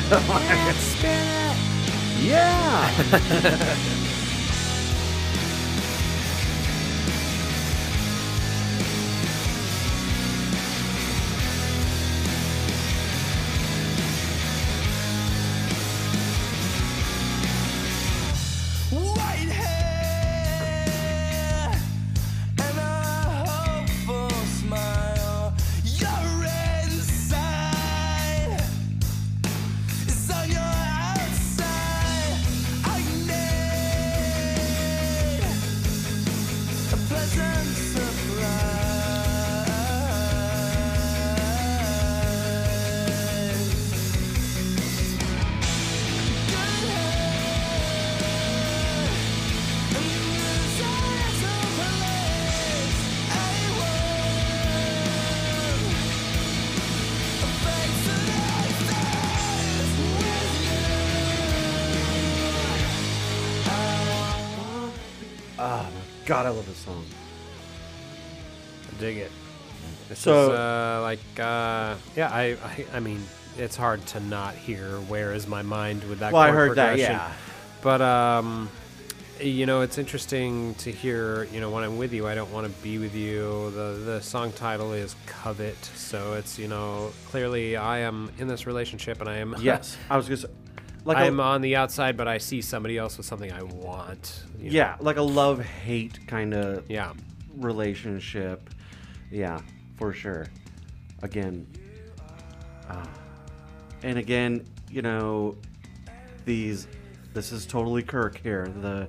Yeah. 2.21 4.01
god, 66.25 66.45
I 66.45 66.49
love 66.49 66.65
this 66.65 66.77
song. 66.77 67.05
dig 68.99 69.17
it. 69.17 69.31
This 70.09 70.19
So- 70.19 70.51
is 70.53 70.59
uh, 70.59 70.99
like, 71.01 71.19
uh, 71.39 71.95
yeah, 72.15 72.29
I, 72.31 72.57
I, 72.63 72.85
I 72.93 72.99
mean, 72.99 73.21
it's 73.57 73.75
hard 73.75 74.05
to 74.07 74.19
not 74.19 74.53
hear 74.55 74.99
"Where 75.01 75.33
Is 75.33 75.47
My 75.47 75.61
Mind" 75.61 76.03
with 76.05 76.19
that. 76.19 76.33
Well, 76.33 76.41
I 76.41 76.51
heard 76.51 76.75
that, 76.77 76.97
yeah. 76.97 77.31
But 77.81 78.01
um, 78.01 78.69
you 79.39 79.65
know, 79.65 79.81
it's 79.81 79.97
interesting 79.97 80.75
to 80.75 80.91
hear. 80.91 81.45
You 81.45 81.61
know, 81.61 81.69
when 81.69 81.83
I'm 81.83 81.97
with 81.97 82.13
you, 82.13 82.27
I 82.27 82.35
don't 82.35 82.51
want 82.51 82.67
to 82.67 82.81
be 82.83 82.97
with 82.97 83.15
you. 83.15 83.71
The 83.71 84.01
the 84.05 84.21
song 84.21 84.51
title 84.51 84.93
is 84.93 85.15
"Covet," 85.25 85.83
so 85.95 86.33
it's 86.33 86.59
you 86.59 86.67
know 86.67 87.11
clearly 87.27 87.75
I 87.77 87.99
am 87.99 88.31
in 88.37 88.47
this 88.47 88.65
relationship 88.67 89.21
and 89.21 89.29
I 89.29 89.37
am 89.37 89.55
Yes, 89.59 89.97
I 90.09 90.17
was 90.17 90.27
just 90.27 90.45
like 91.05 91.17
I'm 91.17 91.39
a, 91.39 91.43
on 91.43 91.61
the 91.61 91.75
outside, 91.75 92.17
but 92.17 92.27
I 92.27 92.39
see 92.39 92.61
somebody 92.61 92.97
else 92.97 93.17
with 93.17 93.25
something 93.25 93.51
I 93.51 93.63
want. 93.63 94.43
you 94.57 94.65
know? 94.65 94.75
yeah, 94.75 94.95
like 94.99 95.17
a 95.17 95.21
love 95.21 95.63
hate 95.63 96.27
kind 96.27 96.53
of 96.53 96.89
yeah. 96.89 97.13
relationship. 97.55 98.69
Yeah, 99.31 99.59
for 99.97 100.13
sure. 100.13 100.47
Again, 101.21 101.67
uh, 102.89 103.05
and 104.03 104.17
again, 104.17 104.65
you 104.89 105.01
know, 105.01 105.55
these. 106.43 106.87
This 107.33 107.51
is 107.51 107.65
totally 107.65 108.01
Kirk 108.01 108.39
here. 108.41 108.67
The 108.67 109.07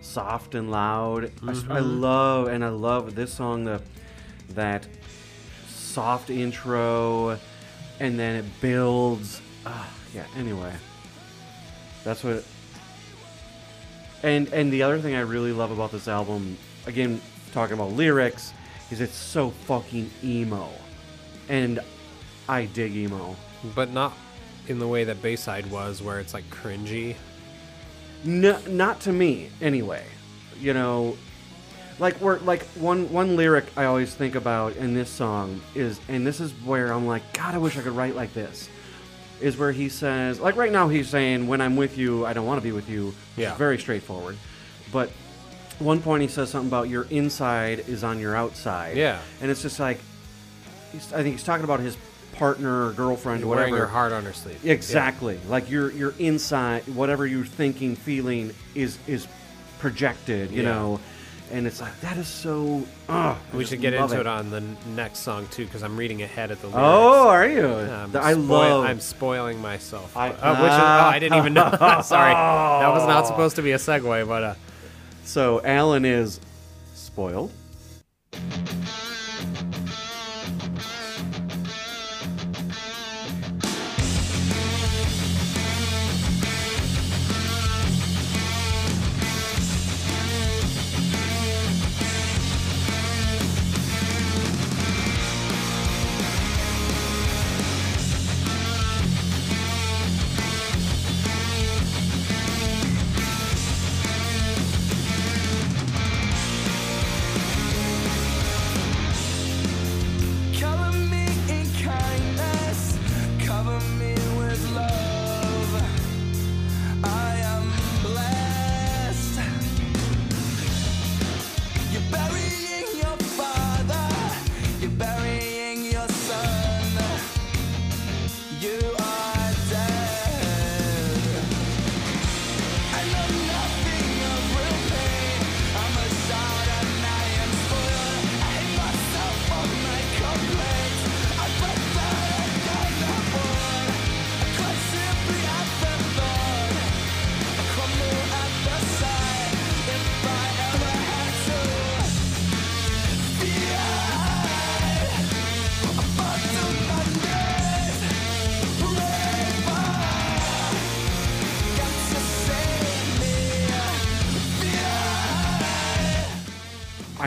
soft 0.00 0.54
and 0.54 0.70
loud. 0.70 1.30
I 1.68 1.78
love 1.78 2.48
and 2.48 2.64
I 2.64 2.68
love 2.68 3.14
this 3.14 3.32
song. 3.32 3.64
The 3.64 3.80
that 4.50 4.86
soft 5.68 6.30
intro, 6.30 7.38
and 7.98 8.18
then 8.18 8.36
it 8.36 8.60
builds. 8.60 9.40
Uh, 9.64 9.84
yeah. 10.14 10.24
Anyway, 10.36 10.72
that's 12.04 12.24
what. 12.24 12.44
And 14.22 14.52
and 14.52 14.72
the 14.72 14.82
other 14.82 15.00
thing 15.00 15.14
I 15.14 15.20
really 15.20 15.52
love 15.52 15.70
about 15.70 15.92
this 15.92 16.08
album, 16.08 16.56
again, 16.86 17.20
talking 17.52 17.74
about 17.74 17.92
lyrics, 17.92 18.52
is 18.90 19.00
it's 19.00 19.14
so 19.14 19.50
fucking 19.50 20.10
emo, 20.22 20.68
and 21.48 21.80
I 22.48 22.66
dig 22.66 22.94
emo. 22.94 23.36
but 23.74 23.92
not 23.92 24.12
in 24.68 24.78
the 24.78 24.88
way 24.88 25.04
that 25.04 25.20
Bayside 25.20 25.66
was, 25.70 26.02
where 26.02 26.20
it's 26.20 26.34
like 26.34 26.48
cringy. 26.50 27.16
No, 28.24 28.58
not 28.68 29.00
to 29.02 29.12
me, 29.12 29.50
anyway. 29.60 30.04
You 30.60 30.74
know, 30.74 31.16
like 31.98 32.20
we're 32.20 32.38
like 32.40 32.64
one 32.74 33.10
one 33.12 33.36
lyric 33.36 33.66
I 33.76 33.84
always 33.84 34.14
think 34.14 34.34
about 34.34 34.76
in 34.76 34.94
this 34.94 35.08
song 35.08 35.60
is, 35.74 36.00
and 36.08 36.26
this 36.26 36.40
is 36.40 36.52
where 36.64 36.92
I'm 36.92 37.06
like, 37.06 37.32
God, 37.32 37.54
I 37.54 37.58
wish 37.58 37.76
I 37.78 37.82
could 37.82 37.92
write 37.92 38.14
like 38.14 38.34
this. 38.34 38.68
Is 39.40 39.56
where 39.56 39.72
he 39.72 39.88
says, 39.88 40.38
like 40.40 40.56
right 40.56 40.70
now 40.72 40.88
he's 40.88 41.08
saying, 41.08 41.46
when 41.48 41.60
I'm 41.60 41.76
with 41.76 41.96
you, 41.96 42.26
I 42.26 42.32
don't 42.34 42.46
want 42.46 42.60
to 42.60 42.64
be 42.64 42.72
with 42.72 42.88
you. 42.90 43.06
which 43.06 43.14
is 43.14 43.42
Yeah. 43.44 43.54
very 43.56 43.78
straightforward. 43.78 44.36
But 44.92 45.10
one 45.78 46.02
point 46.02 46.20
he 46.22 46.28
says 46.28 46.50
something 46.50 46.68
about 46.68 46.88
your 46.90 47.06
inside 47.10 47.84
is 47.88 48.04
on 48.04 48.18
your 48.20 48.36
outside. 48.36 48.96
Yeah. 48.96 49.18
and 49.40 49.50
it's 49.50 49.62
just 49.62 49.80
like, 49.80 49.98
he's, 50.92 51.10
I 51.12 51.22
think 51.22 51.36
he's 51.36 51.44
talking 51.44 51.64
about 51.64 51.80
his 51.80 51.96
partner 52.34 52.86
or 52.88 52.92
girlfriend 52.92 53.42
or 53.44 53.46
whatever. 53.48 53.66
Wearing 53.70 53.80
your 53.80 53.86
heart 53.86 54.12
on 54.12 54.24
her 54.24 54.32
sleeve. 54.32 54.64
Exactly. 54.64 55.38
Like 55.48 55.70
your 55.70 55.90
your 55.92 56.14
inside, 56.18 56.82
whatever 56.88 57.26
you're 57.26 57.44
thinking, 57.44 57.96
feeling 57.96 58.52
is 58.74 58.98
is 59.06 59.26
projected. 59.78 60.50
You 60.50 60.62
Yeah. 60.62 60.72
know, 60.72 61.00
and 61.52 61.66
it's 61.66 61.80
like 61.80 61.98
that 62.00 62.16
is 62.16 62.28
so. 62.28 62.84
Uh, 63.08 63.34
We 63.52 63.64
should 63.64 63.80
get 63.80 63.92
into 63.94 64.20
it. 64.20 64.26
on 64.26 64.50
the 64.50 64.62
next 64.94 65.20
song 65.20 65.46
too, 65.50 65.64
because 65.64 65.82
I'm 65.82 65.96
reading 65.96 66.22
ahead 66.22 66.50
at 66.50 66.60
the 66.60 66.68
lyrics. 66.68 66.82
Oh, 66.84 67.28
are 67.28 67.46
you? 67.48 67.66
I'm 67.66 68.16
I 68.16 68.32
spoil- 68.34 68.46
love. 68.46 68.84
I'm 68.84 69.00
spoiling 69.00 69.60
myself. 69.60 70.16
I- 70.16 70.30
Uh, 70.30 70.62
which 70.62 70.70
is, 70.72 70.78
oh, 70.78 71.10
I 71.14 71.18
didn't 71.18 71.38
even 71.38 71.54
know. 71.54 71.70
Sorry, 72.04 72.32
that 72.34 72.88
was 72.88 73.06
not 73.06 73.26
supposed 73.26 73.56
to 73.56 73.62
be 73.62 73.72
a 73.72 73.78
segue, 73.78 74.26
but 74.28 74.42
uh, 74.42 74.54
so 75.24 75.60
Allen 75.64 76.04
is 76.04 76.40
spoiled. 76.94 77.50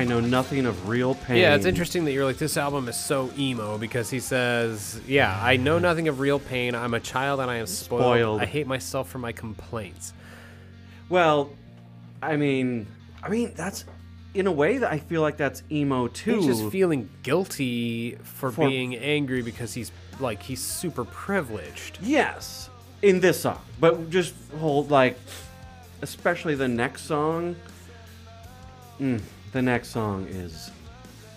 I 0.03 0.05
know 0.05 0.19
nothing 0.19 0.65
of 0.65 0.89
real 0.89 1.15
pain. 1.15 1.37
yeah, 1.37 1.55
it's 1.55 1.65
interesting 1.65 2.03
that 2.03 2.11
you're 2.11 2.25
like 2.25 2.37
this 2.37 2.57
album 2.57 2.89
is 2.89 2.97
so 2.97 3.31
emo 3.37 3.77
because 3.77 4.09
he 4.09 4.19
says, 4.19 4.99
"Yeah, 5.07 5.39
I 5.41 5.55
know 5.55 5.79
nothing 5.79 6.09
of 6.09 6.19
real 6.19 6.39
pain. 6.39 6.75
I'm 6.75 6.93
a 6.93 6.99
child 6.99 7.39
and 7.39 7.49
I 7.49 7.55
am 7.55 7.67
spoiled. 7.67 8.01
Spoiled. 8.01 8.41
I 8.41 8.45
hate 8.45 8.67
myself 8.67 9.09
for 9.09 9.19
my 9.19 9.31
complaints." 9.31 10.13
Well, 11.07 11.51
I 12.21 12.35
mean, 12.35 12.85
I 13.23 13.29
mean 13.29 13.53
that's 13.55 13.85
in 14.33 14.45
a 14.47 14.51
way 14.51 14.79
that 14.79 14.91
I 14.91 14.97
feel 14.97 15.21
like 15.21 15.37
that's 15.37 15.63
emo 15.71 16.09
too. 16.09 16.35
He's 16.41 16.47
just 16.47 16.69
feeling 16.69 17.09
guilty 17.23 18.17
for, 18.23 18.51
For- 18.51 18.67
being 18.67 18.97
angry 18.97 19.41
because 19.41 19.73
he's 19.73 19.89
like 20.19 20.43
he's 20.43 20.61
super 20.61 21.05
privileged. 21.05 21.97
Yes, 22.01 22.69
in 23.01 23.21
this 23.21 23.39
song, 23.39 23.61
but 23.79 24.09
just 24.09 24.33
hold 24.59 24.91
like, 24.91 25.17
especially 26.01 26.55
the 26.55 26.67
next 26.67 27.03
song. 27.03 27.55
Mm, 28.99 29.21
the 29.53 29.61
next 29.61 29.89
song 29.89 30.27
is 30.29 30.71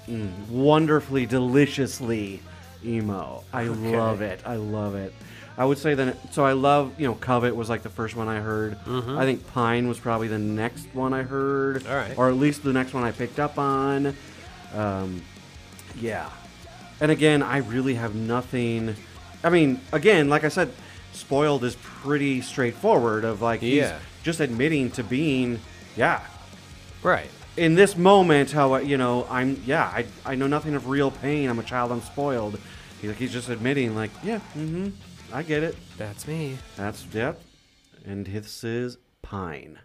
mm, 0.09 0.31
wonderfully, 0.49 1.27
deliciously 1.27 2.41
emo. 2.85 3.45
I 3.53 3.65
love 3.65 4.21
it. 4.23 4.41
I 4.45 4.57
love 4.57 4.95
it. 4.95 5.13
I 5.59 5.65
would 5.65 5.79
say 5.79 5.95
that. 5.95 6.35
So 6.35 6.45
I 6.45 6.53
love 6.53 6.99
you 7.01 7.07
know, 7.07 7.15
Covet 7.15 7.55
was 7.57 7.69
like 7.71 7.83
the 7.83 7.89
first 7.89 8.15
one 8.17 8.29
I 8.29 8.41
heard. 8.41 8.77
I 8.87 9.25
think 9.25 9.47
Pine 9.53 9.89
was 9.89 9.99
probably 9.99 10.29
the 10.29 10.39
next 10.39 10.87
one 10.93 11.13
I 11.15 11.23
heard, 11.23 11.83
Mm-hmm. 11.83 11.91
All 11.91 11.97
right. 11.97 12.19
or 12.19 12.29
at 12.29 12.37
least 12.37 12.63
the 12.63 12.73
next 12.73 12.93
one 12.95 13.05
I 13.05 13.13
picked 13.13 13.39
up 13.39 13.59
on. 13.59 14.15
Um, 14.75 15.23
yeah. 15.99 16.29
And 17.01 17.11
again, 17.11 17.43
I 17.43 17.59
really 17.59 17.95
have 17.95 18.15
nothing. 18.15 18.95
I 19.45 19.51
mean, 19.51 19.81
again, 19.93 20.29
like 20.29 20.45
I 20.45 20.49
said, 20.49 20.73
spoiled 21.13 21.65
is 21.65 21.77
pretty 21.77 22.41
straightforward. 22.43 23.25
Of 23.25 23.41
like, 23.43 23.61
he's 23.61 23.75
Yeah. 23.77 23.99
just 24.23 24.41
admitting 24.41 24.91
to 24.93 25.03
being, 25.05 25.61
yeah, 25.97 26.21
Right. 27.03 27.29
In 27.57 27.75
this 27.75 27.97
moment, 27.97 28.53
how 28.53 28.77
you 28.77 28.97
know 28.97 29.27
I'm 29.31 29.63
yeah 29.67 29.85
I 29.85 30.07
I 30.25 30.35
know 30.35 30.47
nothing 30.47 30.75
of 30.75 30.89
real 30.89 31.11
pain. 31.11 31.49
I'm 31.49 31.59
a 31.59 31.65
child. 31.65 31.93
I'm 31.93 32.03
spoiled. 32.03 32.59
He's 33.01 33.09
like 33.11 33.19
he's 33.19 33.33
just 33.33 33.49
admitting 33.49 33.95
like 33.95 34.11
yeah 34.23 34.41
mm-hmm 34.55 34.89
I 35.33 35.43
get 35.43 35.63
it. 35.63 35.77
That's 35.97 36.27
me. 36.27 36.59
That's 36.77 37.05
yep. 37.13 37.41
And 38.05 38.27
this 38.27 38.63
is 38.63 38.99
Pine. 39.23 39.79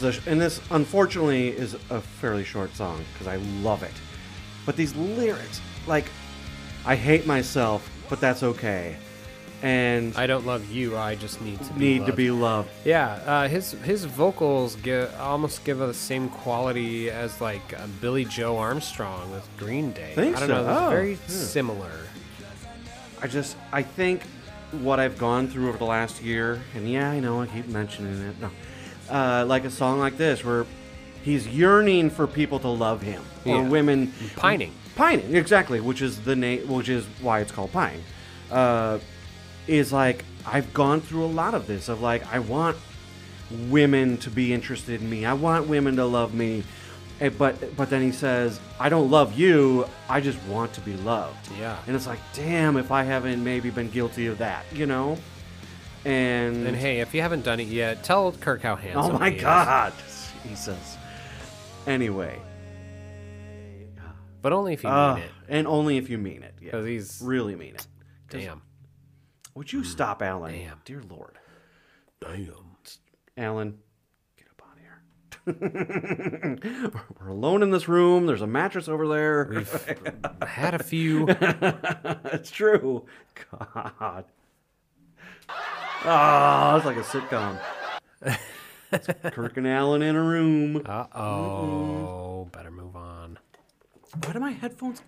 This 0.00 0.16
is 0.18 0.26
a 0.26 0.30
and 0.30 0.40
this 0.40 0.60
unfortunately 0.70 1.48
is 1.48 1.74
a 1.90 2.00
fairly 2.00 2.44
short 2.44 2.74
song 2.74 3.02
because 3.12 3.26
I 3.26 3.36
love 3.62 3.82
it. 3.82 3.92
But 4.64 4.76
these 4.76 4.94
lyrics, 4.96 5.60
like, 5.86 6.06
I 6.84 6.96
hate 6.96 7.26
myself, 7.26 7.88
but 8.10 8.20
that's 8.20 8.42
okay, 8.42 8.96
and 9.62 10.14
I 10.16 10.26
don't 10.26 10.44
love 10.44 10.70
you. 10.70 10.96
I 10.96 11.14
just 11.14 11.40
need 11.40 11.62
to 11.62 11.72
be 11.74 11.98
need 11.98 12.06
to 12.06 12.12
be 12.12 12.30
loved. 12.30 12.68
Yeah, 12.84 13.12
uh, 13.26 13.48
his 13.48 13.72
his 13.84 14.04
vocals 14.04 14.76
give, 14.76 15.14
almost 15.20 15.64
give 15.64 15.78
the 15.78 15.94
same 15.94 16.28
quality 16.28 17.10
as 17.10 17.40
like 17.40 17.78
uh, 17.78 17.86
Billie 18.00 18.24
Joe 18.24 18.56
Armstrong 18.58 19.30
with 19.30 19.48
Green 19.56 19.92
Day. 19.92 20.12
Think 20.14 20.36
I 20.36 20.40
don't 20.40 20.48
so? 20.48 20.62
know, 20.66 20.86
Oh, 20.86 20.90
very 20.90 21.12
yeah. 21.12 21.18
similar. 21.28 21.92
I 23.22 23.28
just 23.28 23.56
I 23.72 23.82
think 23.82 24.22
what 24.72 24.98
I've 25.00 25.16
gone 25.16 25.48
through 25.48 25.68
over 25.68 25.78
the 25.78 25.84
last 25.84 26.22
year, 26.22 26.60
and 26.74 26.90
yeah, 26.90 27.10
I 27.10 27.20
know 27.20 27.40
I 27.40 27.46
keep 27.46 27.66
mentioning 27.68 28.20
it. 28.20 28.40
No, 28.40 28.50
uh, 29.10 29.44
like 29.46 29.64
a 29.64 29.70
song 29.70 29.98
like 29.98 30.16
this 30.16 30.44
where 30.44 30.66
he's 31.22 31.46
yearning 31.48 32.10
for 32.10 32.26
people 32.26 32.58
to 32.60 32.68
love 32.68 33.02
him 33.02 33.22
or 33.44 33.56
Yeah. 33.62 33.68
women 33.68 34.12
Pining. 34.36 34.72
pining 34.94 35.34
exactly, 35.34 35.80
which 35.80 36.00
is 36.02 36.20
the 36.20 36.36
name, 36.36 36.66
which 36.68 36.88
is 36.88 37.04
why 37.20 37.40
it's 37.40 37.52
called 37.52 37.72
pine. 37.72 38.02
Uh, 38.50 38.98
is 39.66 39.92
like 39.92 40.24
I've 40.46 40.72
gone 40.72 41.00
through 41.00 41.24
a 41.24 41.32
lot 41.42 41.54
of 41.54 41.66
this 41.66 41.88
of 41.88 42.00
like 42.00 42.22
I 42.32 42.38
want 42.38 42.76
women 43.68 44.16
to 44.18 44.30
be 44.30 44.52
interested 44.52 45.00
in 45.00 45.08
me. 45.10 45.24
I 45.24 45.32
want 45.32 45.68
women 45.68 45.96
to 45.96 46.04
love 46.04 46.34
me. 46.34 46.62
Eh, 47.20 47.30
But 47.30 47.76
but 47.76 47.88
then 47.90 48.02
he 48.02 48.12
says, 48.12 48.60
"I 48.78 48.88
don't 48.88 49.10
love 49.10 49.38
you. 49.38 49.86
I 50.08 50.20
just 50.20 50.38
want 50.44 50.72
to 50.74 50.80
be 50.82 50.94
loved." 50.98 51.48
Yeah. 51.58 51.76
And 51.86 51.96
it's 51.96 52.06
like, 52.06 52.18
damn, 52.34 52.76
if 52.76 52.90
I 52.92 53.02
haven't 53.04 53.42
maybe 53.42 53.70
been 53.70 53.90
guilty 53.90 54.26
of 54.26 54.38
that, 54.38 54.64
you 54.72 54.86
know? 54.86 55.16
And, 56.06 56.66
And 56.68 56.76
hey, 56.76 57.00
if 57.00 57.12
you 57.14 57.20
haven't 57.22 57.44
done 57.44 57.58
it 57.58 57.66
yet, 57.68 58.04
tell 58.04 58.30
Kirk 58.32 58.62
how 58.62 58.76
handsome. 58.76 59.16
oh 59.16 59.18
my 59.18 59.30
god! 59.30 59.92
he 59.92 60.06
is. 60.08 60.32
Jesus. 60.66 60.96
Anyway, 61.86 62.38
But 64.42 64.52
only 64.52 64.72
if 64.74 64.84
you 64.84 64.88
uh, 64.90 65.14
mean 65.16 65.24
it. 65.24 65.30
and 65.48 65.66
only 65.66 65.96
if 65.96 66.08
you 66.08 66.18
mean 66.18 66.42
it. 66.44 66.54
Yeah, 66.60 66.70
'Cause 66.72 66.86
he's- 66.86 67.20
really 67.22 67.56
mean 67.56 67.74
it. 67.74 67.86
Damn. 68.28 68.62
Would 69.54 69.72
you 69.72 69.82
stop, 69.84 70.22
Allen? 70.22 70.52
Damn. 70.52 70.80
Dear 70.84 71.02
Lord, 71.08 71.38
Damn. 72.20 72.52
Allen, 73.36 73.78
get 74.36 74.46
up 74.50 74.62
out 74.68 74.78
here. 74.78 76.58
We're 77.20 77.28
alone 77.28 77.62
in 77.62 77.70
this 77.70 77.88
room. 77.88 78.26
There's 78.26 78.42
a 78.42 78.46
mattress 78.46 78.88
over 78.88 79.08
there. 79.08 79.48
We've 79.50 79.98
had 80.46 80.74
a 80.74 80.82
few. 80.82 81.26
it's 81.28 82.50
true. 82.50 83.06
God. 83.50 84.24
Oh, 86.04 86.76
it's 86.76 86.86
like 86.86 86.96
a 86.96 87.00
sitcom. 87.02 87.58
It's 88.92 89.08
Kirk 89.34 89.56
and 89.56 89.66
Allen 89.66 90.02
in 90.02 90.14
a 90.14 90.22
room. 90.22 90.82
Uh 90.86 91.06
oh. 91.14 92.48
Better 92.52 92.70
move 92.70 92.94
on. 92.94 93.38
Why 94.24 94.32
do 94.32 94.38
my 94.40 94.52
headphones? 94.52 95.02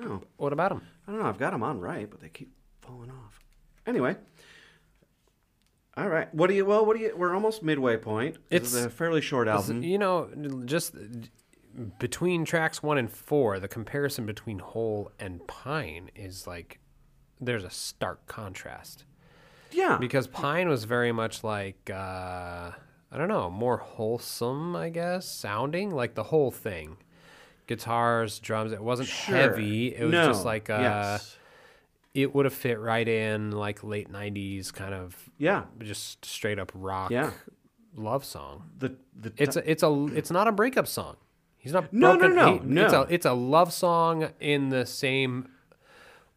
Oh, 0.00 0.22
What 0.36 0.52
about 0.52 0.72
him? 0.72 0.82
I 1.06 1.10
don't 1.12 1.20
know. 1.20 1.26
I've 1.28 1.38
got 1.38 1.50
them 1.52 1.62
on 1.62 1.80
right, 1.80 2.08
but 2.08 2.20
they 2.20 2.28
keep 2.28 2.52
falling 2.80 3.10
off. 3.10 3.40
Anyway. 3.86 4.16
All 5.96 6.08
right. 6.08 6.32
What 6.34 6.48
do 6.48 6.54
you? 6.54 6.64
Well, 6.64 6.84
what 6.86 6.96
do 6.96 7.02
you? 7.02 7.14
We're 7.16 7.34
almost 7.34 7.62
midway 7.62 7.96
point. 7.96 8.36
This 8.50 8.62
is 8.62 8.74
It's- 8.74 8.86
a 8.86 8.90
fairly 8.96 9.20
short 9.20 9.48
album. 9.48 9.82
You 9.82 9.98
know, 9.98 10.28
just 10.64 10.94
between 11.98 12.44
tracks 12.44 12.82
one 12.82 12.98
and 12.98 13.10
four, 13.10 13.58
the 13.58 13.68
comparison 13.68 14.26
between 14.26 14.60
Hole 14.60 15.10
and 15.18 15.44
Pine 15.46 16.10
is 16.14 16.46
like 16.46 16.78
there's 17.40 17.64
a 17.64 17.70
stark 17.70 18.26
contrast. 18.26 19.04
Yeah. 19.72 19.96
because 19.98 20.26
Pine 20.26 20.68
was 20.68 20.84
very 20.84 21.12
much 21.12 21.42
like 21.44 21.90
uh, 21.90 22.70
I 23.12 23.16
don't 23.16 23.28
know, 23.28 23.50
more 23.50 23.76
wholesome, 23.78 24.74
I 24.76 24.88
guess, 24.90 25.26
sounding 25.26 25.90
like 25.90 26.14
the 26.14 26.24
whole 26.24 26.50
thing. 26.50 26.96
Guitars, 27.66 28.38
drums. 28.40 28.72
It 28.72 28.82
wasn't 28.82 29.08
Sure. 29.08 29.36
heavy. 29.36 29.94
It 29.94 30.02
was 30.04 30.12
No, 30.12 30.26
just 30.26 30.44
like 30.44 30.68
uh, 30.68 30.78
yes. 30.80 31.36
it 32.12 32.34
would 32.34 32.44
have 32.44 32.52
fit 32.54 32.78
right 32.78 33.06
in 33.08 33.52
like 33.52 33.82
late 33.82 34.12
'90s 34.12 34.70
kind 34.72 34.92
of 34.92 35.16
Yeah. 35.38 35.64
just 35.78 36.24
straight 36.24 36.58
up 36.58 36.70
rock 36.74 37.10
Yeah. 37.10 37.30
love 37.96 38.24
song. 38.24 38.68
The 38.78 38.96
the 39.18 39.32
It's 39.38 39.56
a, 39.56 39.70
it's 39.70 39.82
a 39.82 40.06
it's 40.14 40.30
not 40.30 40.46
a 40.46 40.52
breakup 40.52 40.86
song. 40.86 41.16
He's 41.56 41.72
not 41.72 41.90
No, 41.90 42.14
no, 42.16 42.28
no, 42.28 42.58
he- 42.58 42.66
no. 42.66 42.84
It's 42.84 42.92
a 42.92 43.06
it's 43.08 43.24
a 43.26 43.32
love 43.32 43.72
song 43.72 44.28
in 44.40 44.68
the 44.68 44.84
same 44.84 45.48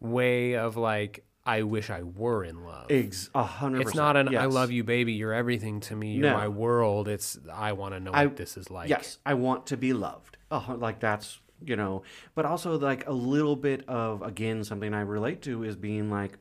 way 0.00 0.54
of 0.56 0.76
like 0.78 1.24
I 1.48 1.62
wish 1.62 1.88
I 1.90 2.02
were 2.02 2.44
in 2.44 2.64
love. 2.64 2.86
ex 2.90 3.30
a 3.34 3.42
hundred. 3.42 3.82
It's 3.82 3.94
not 3.94 4.16
an 4.16 4.36
"I 4.36 4.44
love 4.46 4.70
you, 4.70 4.84
baby. 4.84 5.14
You're 5.14 5.32
everything 5.32 5.80
to 5.80 5.96
me. 5.96 6.12
You're 6.14 6.30
No. 6.30 6.36
my 6.36 6.48
world." 6.48 7.08
It's 7.08 7.38
I 7.52 7.72
want 7.72 7.94
to 7.94 8.00
know 8.00 8.10
I- 8.12 8.26
what 8.26 8.36
this 8.36 8.56
is 8.56 8.70
like. 8.70 8.88
Yes, 8.90 9.18
I 9.24 9.34
want 9.34 9.66
to 9.68 9.76
be 9.76 9.92
loved. 9.92 10.36
Oh, 10.50 10.76
like 10.78 11.00
that's 11.00 11.40
you 11.64 11.74
know, 11.74 12.02
but 12.34 12.44
also 12.44 12.78
like 12.78 13.06
a 13.08 13.12
little 13.12 13.56
bit 13.56 13.88
of 13.88 14.22
again 14.22 14.62
something 14.62 14.92
I 14.94 15.00
relate 15.00 15.42
to 15.42 15.64
is 15.64 15.74
being 15.74 16.10
like, 16.10 16.38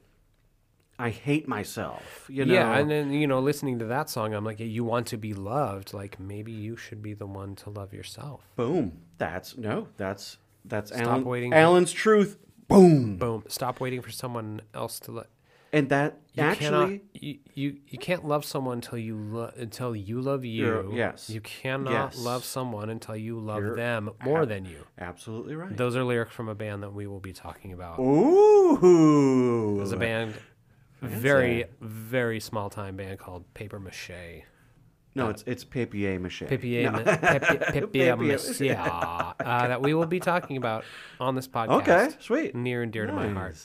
I 1.00 1.10
hate 1.10 1.48
myself. 1.48 2.26
You 2.30 2.46
know. 2.46 2.54
Yeah, 2.54 2.78
and 2.78 2.90
then 2.92 3.12
you 3.12 3.28
know, 3.28 3.40
listening 3.40 3.80
to 3.80 3.86
that 3.86 4.10
song, 4.10 4.34
I'm 4.34 4.44
like, 4.44 4.60
you 4.60 4.84
want 4.84 5.08
to 5.08 5.18
be 5.18 5.34
loved. 5.34 5.94
Like 5.94 6.20
maybe 6.20 6.52
you 6.52 6.76
should 6.76 7.02
be 7.02 7.14
the 7.14 7.26
one 7.28 7.56
to 7.58 7.70
love 7.70 7.94
yourself. 7.94 8.42
boom. 8.56 9.00
That's 9.18 9.58
no. 9.58 9.88
That's 9.98 10.38
that's 10.66 10.92
Stop 10.92 11.26
Allen. 11.26 11.54
Allen's 11.54 11.92
truth. 11.94 12.38
Boom. 12.68 13.18
Boom. 13.18 13.44
Stop 13.48 13.80
waiting 13.80 14.02
for 14.02 14.12
someone 14.12 14.62
else 14.74 15.00
to 15.02 15.12
let. 15.12 15.28
And 15.74 15.90
that 15.90 16.18
You 16.34 16.44
actually. 16.44 16.66
cannot, 16.70 16.90
you, 17.14 17.40
you 17.54 17.78
you 17.90 17.98
can't 18.00 18.26
love 18.26 18.46
someone 18.46 18.78
until 18.78 18.98
you 18.98 19.18
lo- 19.18 19.52
until 19.58 19.94
you 19.96 20.22
love 20.22 20.46
you. 20.46 20.92
Yes. 20.94 21.30
You 21.30 21.42
cannot 21.42 21.92
Yes. 21.92 22.18
love 22.18 22.46
someone 22.46 22.90
until 22.90 23.18
you 23.18 23.38
love 23.38 23.60
You're 23.64 23.76
them 23.76 24.10
more 24.24 24.46
than 24.46 24.64
you. 24.66 24.86
Absolutely 24.98 25.56
right. 25.56 25.76
Those 25.76 25.96
are 25.98 26.06
lyrics 26.06 26.34
from 26.34 26.48
a 26.48 26.56
band 26.56 26.84
that 26.84 26.94
we 26.94 27.06
will 27.06 27.20
be 27.20 27.34
talking 27.34 27.74
about. 27.74 28.00
Ooh. 28.00 29.76
There's 29.78 29.92
a 29.92 29.98
band, 29.98 30.36
very 31.02 31.66
very 31.82 32.40
small 32.40 32.70
time 32.70 32.96
band 32.96 33.20
called 33.20 33.54
Paper 33.54 33.80
Mache. 33.80 34.44
No, 35.18 35.30
it's 35.30 35.44
it's 35.48 35.64
papier 35.64 36.20
mache. 36.20 36.44
Papier, 36.48 36.92
No. 36.92 37.04
papier 37.04 38.16
mache, 38.16 38.62
uh, 38.62 39.34
that 39.68 39.82
we 39.82 39.94
will 39.94 40.06
be 40.06 40.20
talking 40.20 40.58
about 40.58 40.84
on 41.20 41.36
this 41.36 41.48
podcast. 41.58 41.82
Okay, 41.82 42.10
sweet. 42.20 42.56
Near 42.56 42.84
and 42.84 42.92
dear 42.92 43.06
to 43.06 43.14
my 43.14 43.28
heart. 43.30 43.58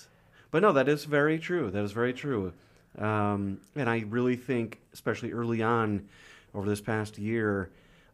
But 0.50 0.62
no, 0.62 0.72
that 0.72 0.88
is 0.88 1.04
very 1.04 1.38
true. 1.38 1.70
That 1.70 1.82
is 1.84 1.92
very 1.92 2.12
true. 2.12 2.52
Um, 2.98 3.60
and 3.74 3.88
I 3.88 4.04
really 4.08 4.36
think, 4.36 4.80
especially 4.92 5.32
early 5.32 5.62
on 5.62 6.08
over 6.54 6.68
this 6.68 6.80
past 6.82 7.16
year, 7.18 7.70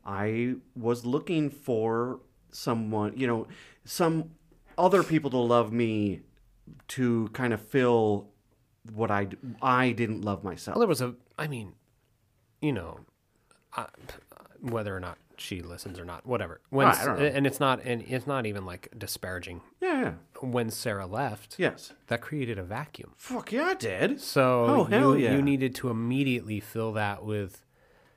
I 0.07 0.55
was 0.77 1.05
looking 1.05 1.51
for 1.51 2.21
someone, 2.53 3.17
you 3.17 3.27
know, 3.27 3.49
some 3.85 4.31
other 4.77 5.03
people 5.03 5.31
to 5.31 5.37
love 5.39 5.73
me 5.73 6.21
to 6.89 7.29
kind 7.33 7.53
of 7.53 7.61
fill 7.61 8.29
what 8.95 9.11
I, 9.11 9.29
I 9.61 9.91
didn't 9.93 10.23
love 10.23 10.45
myself. 10.45 10.77
Well, 10.77 10.81
there 10.81 10.89
was 10.89 11.01
a. 11.03 11.15
I 11.37 11.49
mean, 11.49 11.73
you 12.63 12.73
know, 12.73 13.01
uh, 13.77 13.87
whether 14.61 14.95
or 14.97 15.01
not 15.01 15.19
she 15.37 15.63
listens 15.63 15.99
or 16.01 16.05
not, 16.05 16.27
whatever. 16.27 16.61
When 16.71 16.89
I 16.89 17.05
don't 17.05 17.19
know. 17.21 17.25
and 17.27 17.47
it's 17.47 17.61
not 17.61 17.81
and 17.85 18.03
it's 18.03 18.27
not 18.27 18.45
even 18.47 18.65
like 18.67 18.89
disparaging. 18.99 19.61
yeah, 19.81 20.01
yeah. 20.01 20.13
When 20.41 20.71
Sarah 20.71 21.07
left, 21.07 21.55
Yes. 21.59 21.93
that 22.09 22.21
created 22.21 22.59
a 22.59 22.65
vacuum. 22.65 23.13
Fuck 23.17 23.53
yeah, 23.53 23.67
I 23.67 23.75
did. 23.75 24.21
So 24.21 24.65
Oh, 24.65 24.85
hell 24.85 25.17
you, 25.17 25.25
yeah. 25.27 25.35
you 25.37 25.43
needed 25.43 25.75
to 25.77 25.91
immediately 25.91 26.59
fill 26.61 26.93
that 26.95 27.25
with 27.25 27.65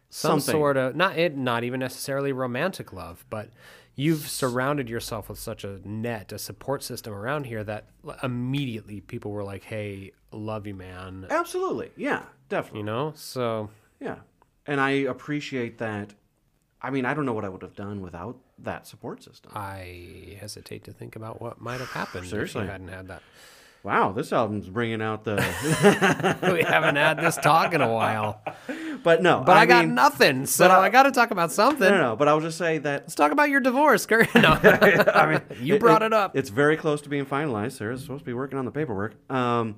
some 0.09 0.39
Something. 0.39 0.51
sort 0.59 0.77
of 0.77 0.95
not 0.95 1.17
it 1.17 1.37
not 1.37 1.63
even 1.63 1.79
necessarily 1.79 2.31
romantic 2.33 2.91
love, 2.91 3.23
but 3.29 3.49
you've 3.95 4.27
surrounded 4.27 4.89
yourself 4.89 5.29
with 5.29 5.37
such 5.37 5.63
a 5.63 5.79
net, 5.87 6.31
a 6.31 6.39
support 6.39 6.81
system 6.81 7.13
around 7.13 7.45
here 7.45 7.63
that 7.63 7.85
l- 8.07 8.17
immediately 8.23 8.99
people 9.01 9.31
were 9.31 9.43
like, 9.43 9.63
"Hey, 9.63 10.11
love 10.31 10.65
you, 10.65 10.73
man." 10.73 11.27
Absolutely. 11.29 11.91
Yeah, 11.95 12.23
definitely. 12.49 12.79
You 12.79 12.85
know, 12.85 13.11
so 13.15 13.69
Yeah. 13.99 14.15
And 14.67 14.80
I 14.80 14.91
appreciate 14.91 15.80
that. 15.80 16.13
I 16.82 16.89
mean, 16.89 17.06
I 17.06 17.13
don't 17.13 17.26
know 17.26 17.34
what 17.34 17.45
I 17.45 17.50
would 17.50 17.62
have 17.62 17.76
done 17.76 18.02
without 18.02 18.38
that 18.60 18.88
support 18.88 19.24
system. 19.24 19.52
I 19.56 20.38
hesitate 20.39 20.84
to 20.86 20.93
think 20.93 21.15
about 21.15 21.41
what 21.41 21.62
might 21.62 21.80
have 21.80 21.91
happened 21.91 22.28
Seriously. 22.28 22.62
if 22.62 22.65
you 22.65 22.71
hadn't 22.71 22.88
had 22.88 23.08
that. 23.10 23.21
Wow, 23.84 24.12
this 24.12 24.32
album's 24.32 24.69
bringing 24.69 25.02
out 25.02 25.24
the. 25.24 25.36
we 26.54 26.62
haven't 26.62 26.97
had 26.97 27.19
this 27.19 27.36
talk 27.38 27.74
in 27.74 27.82
a 27.82 27.91
while, 27.91 28.39
but 29.02 29.24
no, 29.24 29.41
but 29.43 29.58
I, 29.58 29.65
got 29.65 29.86
mean, 29.86 29.95
nothing, 29.95 30.45
so 30.45 30.67
I- 30.67 30.86
I, 30.86 30.89
got 30.89 31.04
to 31.04 31.12
talk 31.12 31.32
about 31.32 31.52
something. 31.52 31.89
No, 31.89 31.97
no, 31.97 32.02
no, 32.10 32.15
but 32.15 32.28
I'll 32.28 32.41
just 32.41 32.60
say 32.60 32.78
that 32.78 33.04
Let's 33.04 33.15
talk 33.15 33.32
about 33.32 33.50
your 33.50 33.60
divorce, 33.60 34.06
Kurt. 34.06 34.30
No, 34.36 34.50
I 34.63 35.26
mean, 35.32 35.41
you 35.65 35.80
brought 35.80 36.04
it, 36.04 36.13
up. 36.13 36.38
It's 36.38 36.52
very 36.52 36.78
close 36.78 37.02
to 37.02 37.10
being 37.10 37.26
finalized. 37.26 37.71
Sarah's 37.74 38.02
supposed 38.04 38.21
to 38.21 38.26
be 38.26 38.34
working 38.34 38.60
on 38.60 38.65
the 38.65 38.71
paperwork. 38.71 39.15
Um, 39.32 39.78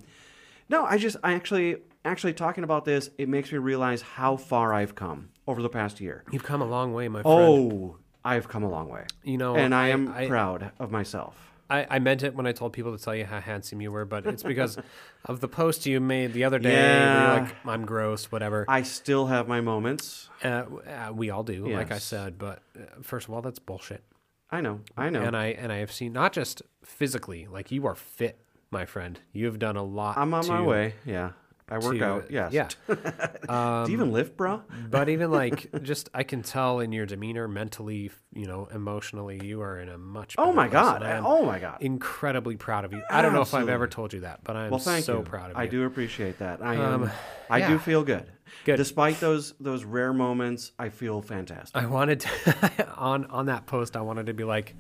no, 0.68 0.84
I 0.84 0.98
just, 0.98 1.16
I 1.24 1.34
actually, 1.34 1.78
actually 2.06 2.34
talking 2.34 2.64
about 2.64 2.86
this, 2.86 3.10
it 3.18 3.30
makes 3.30 3.52
me 3.52 3.58
realize 3.58 4.02
how 4.02 4.38
far 4.38 4.74
I've 4.74 4.96
come 4.96 5.30
over 5.48 5.62
the 5.62 5.70
past 5.70 6.00
year. 6.02 6.24
You've 6.32 6.44
come 6.44 6.62
a 6.62 6.66
long 6.66 6.94
way, 6.94 7.08
my 7.08 7.22
friend. 7.22 7.38
Oh, 7.40 7.98
I've 8.26 8.48
come 8.48 8.64
a 8.64 8.70
long 8.70 8.90
way. 8.90 9.06
You 9.24 9.38
know, 9.38 9.56
and 9.56 9.74
I, 9.74 9.86
I- 9.88 9.90
am 9.90 10.08
I- 10.14 10.28
proud 10.28 10.72
of 10.80 10.92
myself. 10.92 11.50
I, 11.70 11.88
I 11.90 12.00
meant 12.00 12.22
it 12.24 12.36
when 12.36 12.46
I 12.46 12.52
told 12.52 12.74
people 12.74 12.96
to 12.96 13.04
tell 13.04 13.16
you 13.16 13.26
how 13.26 13.40
handsome 13.40 13.82
you 13.82 13.92
were, 13.92 14.06
but 14.06 14.28
it's 14.28 14.44
because 14.44 14.78
of 15.26 15.40
the 15.40 15.48
post 15.48 15.86
you 15.88 16.00
made 16.00 16.34
the 16.34 16.44
other 16.44 16.60
day. 16.60 16.74
Yeah. 16.74 17.34
like, 17.46 17.56
I'm 17.66 17.86
gross, 17.86 18.32
whatever. 18.32 18.66
I 18.68 18.84
still 18.84 19.26
have 19.28 19.48
my 19.48 19.60
moments. 19.62 20.30
Uh, 20.44 20.66
uh, 20.86 21.12
we 21.14 21.32
all 21.32 21.42
do, 21.42 21.66
like 21.68 21.92
I 21.92 21.98
said. 21.98 22.38
But 22.38 22.62
uh, 22.78 22.82
first 23.02 23.28
of 23.28 23.34
all, 23.34 23.42
that's 23.42 23.60
bullshit. 23.60 24.04
I 24.52 24.62
know, 24.62 24.82
I 24.96 25.10
know. 25.10 25.24
And 25.24 25.36
I 25.36 25.48
and 25.48 25.72
I 25.72 25.78
have 25.78 25.92
seen 25.92 26.14
not 26.14 26.32
just 26.34 26.62
physically, 26.84 27.48
like 27.48 27.72
you 27.72 27.88
are 27.88 27.96
fit, 27.96 28.40
my 28.70 28.86
friend. 28.86 29.20
You 29.32 29.46
have 29.48 29.58
done 29.58 29.78
a 29.78 29.84
lot. 29.84 30.18
I'm 30.18 30.34
on 30.34 30.46
my 30.48 30.62
way. 30.62 30.94
Yeah, 31.06 31.32
I 31.70 31.78
work 31.78 31.98
to- 31.98 32.06
out. 32.06 32.32
Yes. 32.32 32.52
Yeah. 32.54 32.68
Do 32.88 33.92
you 33.92 33.98
even 33.98 34.12
lift, 34.12 34.36
bro? 34.38 34.62
but 34.90 35.10
even 35.10 35.32
like 35.42 35.82
just 35.82 36.10
I 36.14 36.24
can 36.24 36.42
tell 36.44 36.80
in 36.80 36.92
your 36.92 37.06
demeanor, 37.06 37.48
mentally, 37.48 38.12
you 38.34 38.46
know, 38.46 38.68
emotionally, 38.74 39.40
you 39.44 39.62
are 39.62 39.80
in 39.80 39.90
a 39.90 39.98
much. 39.98 40.36
Oh 40.38 40.52
my 40.52 40.68
god! 40.68 41.04
I 41.04 41.12
am 41.12 41.26
Oh 41.26 41.46
my 41.46 41.60
god! 41.60 41.78
incredibly 41.82 42.56
proud 42.58 42.86
of 42.86 42.94
you. 42.94 43.02
I 43.10 43.22
don't 43.22 43.34
know 43.34 43.42
if 43.42 43.54
I've 43.54 43.70
ever 43.70 43.88
told 43.88 44.14
you 44.14 44.22
that, 44.22 44.44
but 44.44 44.56
I'm 44.56 44.70
Well, 44.72 44.80
thank 44.80 45.06
so 45.06 45.18
you. 45.20 45.24
proud 45.24 45.52
of 45.52 45.58
you. 45.58 45.64
I 45.64 45.68
do 45.68 45.84
appreciate 45.86 46.40
that. 46.40 46.62
I 46.64 46.76
am. 46.76 47.04
Um, 47.04 47.12
I 47.50 47.68
do 47.68 47.80
feel 47.80 48.04
good. 48.04 48.32
Good. 48.66 48.78
Despite 48.78 49.20
those 49.20 49.54
those 49.60 49.84
rare 49.84 50.14
moments, 50.14 50.74
I 50.78 50.90
feel 50.90 51.22
fantastic. 51.22 51.76
I 51.82 51.86
wanted 51.88 52.20
to, 52.22 52.94
on 52.98 53.26
on 53.26 53.46
that 53.48 53.66
post. 53.66 53.96
I 53.96 54.02
wanted 54.02 54.28
to 54.28 54.34
be 54.34 54.44
like, 54.44 54.76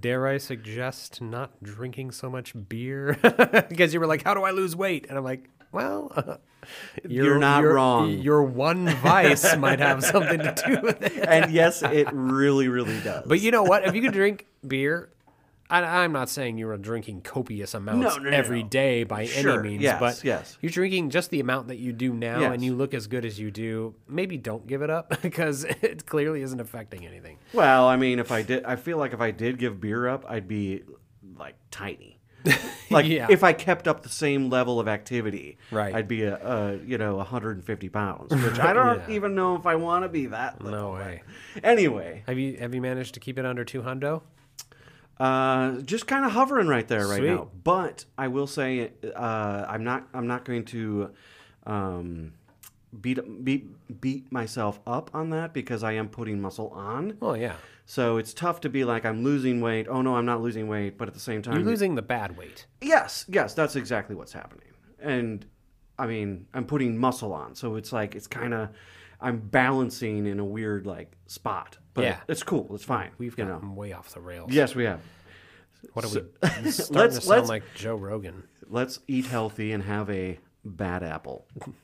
dare 0.00 0.26
I 0.26 0.38
suggest 0.38 1.20
not 1.20 1.62
drinking 1.62 2.12
so 2.12 2.30
much 2.30 2.54
beer? 2.68 3.18
because 3.68 3.92
you 3.92 4.00
were 4.00 4.06
like, 4.06 4.22
how 4.22 4.32
do 4.34 4.42
I 4.42 4.52
lose 4.52 4.74
weight? 4.74 5.06
And 5.08 5.18
I'm 5.18 5.24
like, 5.24 5.50
well, 5.74 6.40
You're 7.08 7.38
not 7.38 7.62
your- 7.62 7.74
wrong. 7.74 8.10
Your 8.10 8.42
one 8.42 8.88
vice 8.88 9.56
might 9.56 9.80
have 9.80 10.02
something 10.04 10.38
to 10.38 10.54
do 10.66 10.80
with 10.82 11.02
it. 11.02 11.12
and 11.28 11.52
yes, 11.52 11.82
it 11.82 12.08
really, 12.12 12.68
really 12.68 12.98
does. 13.00 13.24
But 13.26 13.40
you 13.40 13.50
know 13.50 13.62
what? 13.64 13.84
If 13.86 13.94
you 13.94 14.00
could 14.00 14.12
drink 14.14 14.46
beer, 14.66 15.10
I, 15.68 15.82
I'm 16.04 16.12
not 16.12 16.28
saying 16.30 16.56
you're 16.58 16.76
drinking 16.78 17.22
copious 17.22 17.74
amounts 17.74 18.16
No, 18.16 18.22
no, 18.22 18.30
no, 18.30 18.36
every 18.36 18.62
day 18.62 19.04
by 19.04 19.24
Sure, 19.26 19.60
any 19.60 19.70
means, 19.70 19.82
yes, 19.82 19.98
but 20.00 20.22
yes. 20.24 20.56
you're 20.60 20.70
drinking 20.70 21.10
just 21.10 21.30
the 21.30 21.40
amount 21.40 21.68
that 21.68 21.78
you 21.78 21.92
do 21.92 22.12
now, 22.14 22.40
Yes. 22.40 22.52
and 22.54 22.62
you 22.64 22.74
look 22.74 22.94
as 22.94 23.06
good 23.08 23.24
as 23.24 23.38
you 23.40 23.50
do. 23.50 23.94
Maybe 24.08 24.36
don't 24.38 24.66
give 24.66 24.82
it 24.82 24.90
up 24.90 25.18
because 25.22 25.64
it 25.64 26.06
clearly 26.06 26.42
isn't 26.42 26.60
affecting 26.60 27.06
anything. 27.06 27.38
well, 27.52 27.86
I 27.88 27.96
mean, 27.96 28.18
if 28.18 28.30
I 28.32 28.42
did, 28.42 28.64
I 28.64 28.76
feel 28.76 28.98
like 28.98 29.12
if 29.12 29.20
I 29.20 29.30
did 29.32 29.58
give 29.58 29.80
beer 29.80 30.06
up, 30.08 30.24
I'd 30.28 30.46
be 30.48 30.82
like 31.38 31.56
tiny. 31.70 32.13
Like 32.90 33.06
Yeah. 33.06 33.26
if 33.30 33.42
I 33.42 33.52
kept 33.54 33.88
up 33.88 34.02
the 34.02 34.08
same 34.08 34.50
level 34.50 34.78
of 34.78 34.86
activity, 34.88 35.56
Right. 35.70 35.94
I'd 35.94 36.06
be 36.06 36.22
a, 36.24 36.36
a 36.36 36.76
you 36.84 36.98
know 36.98 37.16
150 37.16 37.88
pounds, 37.88 38.30
which 38.44 38.58
I 38.58 38.72
don't 38.72 38.98
Yeah. 39.08 39.14
even 39.14 39.34
know 39.34 39.56
if 39.56 39.66
I 39.66 39.74
want 39.76 40.04
to 40.04 40.08
be 40.08 40.26
that. 40.26 40.62
No 40.62 40.92
way. 40.92 41.22
Anyway, 41.62 42.22
Have 42.26 42.38
you 42.38 42.56
have 42.58 42.74
you 42.74 42.80
managed 42.80 43.14
to 43.14 43.20
keep 43.20 43.38
it 43.38 43.46
under 43.46 43.64
200? 43.64 44.20
Uh, 45.18 45.80
just 45.82 46.06
kind 46.06 46.24
of 46.24 46.32
hovering 46.32 46.66
right 46.66 46.88
there 46.88 47.06
right 47.06 47.22
now. 47.22 47.48
But 47.62 48.04
I 48.18 48.28
will 48.28 48.46
say, 48.48 48.90
uh, 49.14 49.64
I'm 49.68 49.84
not. 49.84 50.08
I'm 50.12 50.26
not 50.26 50.44
going 50.44 50.64
to 50.66 51.10
um, 51.66 52.32
beat 53.00 53.44
beat 53.44 54.00
beat 54.00 54.30
myself 54.32 54.80
up 54.86 55.10
on 55.14 55.30
that 55.30 55.52
because 55.52 55.82
I 55.82 55.92
am 55.92 56.08
putting 56.08 56.40
muscle 56.40 56.68
on. 56.70 57.16
Oh 57.22 57.34
yeah, 57.34 57.54
So 57.86 58.16
it's 58.18 58.32
tough 58.34 58.60
to 58.62 58.68
be 58.68 58.84
like 58.84 59.04
I'm 59.04 59.22
losing 59.24 59.60
weight. 59.60 59.86
Oh 59.88 60.02
no, 60.02 60.16
I'm 60.16 60.26
not 60.26 60.40
losing 60.42 60.68
weight. 60.68 60.96
But 60.98 61.08
at 61.08 61.14
the 61.14 61.20
same 61.20 61.42
time, 61.42 61.54
you're 61.54 61.64
losing 61.64 61.94
the 61.94 62.02
bad 62.02 62.36
weight. 62.36 62.66
Yes, 62.80 63.24
yes, 63.28 63.54
that's 63.54 63.76
exactly 63.76 64.14
what's 64.16 64.32
happening. 64.32 64.68
And 65.00 65.44
I 65.98 66.06
mean, 66.06 66.46
I'm 66.54 66.64
putting 66.66 66.96
muscle 66.98 67.32
on, 67.32 67.54
so 67.54 67.76
it's 67.76 67.92
like 67.92 68.14
it's 68.14 68.26
kind 68.26 68.54
of 68.54 68.70
I'm 69.20 69.38
balancing 69.38 70.26
in 70.26 70.38
a 70.40 70.44
weird 70.44 70.86
like 70.86 71.12
spot. 71.26 71.78
But 71.94 72.04
Yeah. 72.04 72.16
it's 72.28 72.42
cool. 72.42 72.68
It's 72.74 72.84
fine. 72.84 73.10
We've 73.18 73.32
you 73.38 73.44
gotten 73.44 73.68
know. 73.68 73.74
way 73.74 73.92
off 73.92 74.12
the 74.12 74.20
rails. 74.20 74.52
Yes, 74.52 74.74
we 74.74 74.84
have. 74.84 75.00
What 75.92 76.04
are 76.04 76.08
we 76.08 76.22
starting 76.42 76.64
Let's- 76.64 76.76
to 77.16 77.20
sound 77.20 77.28
let's- 77.28 77.48
like 77.48 77.62
Joe 77.74 77.94
Rogan? 77.96 78.44
Let's 78.68 78.98
eat 79.06 79.26
healthy 79.26 79.72
and 79.72 79.82
have 79.84 80.08
a 80.10 80.38
bad 80.64 81.02
apple. 81.02 81.46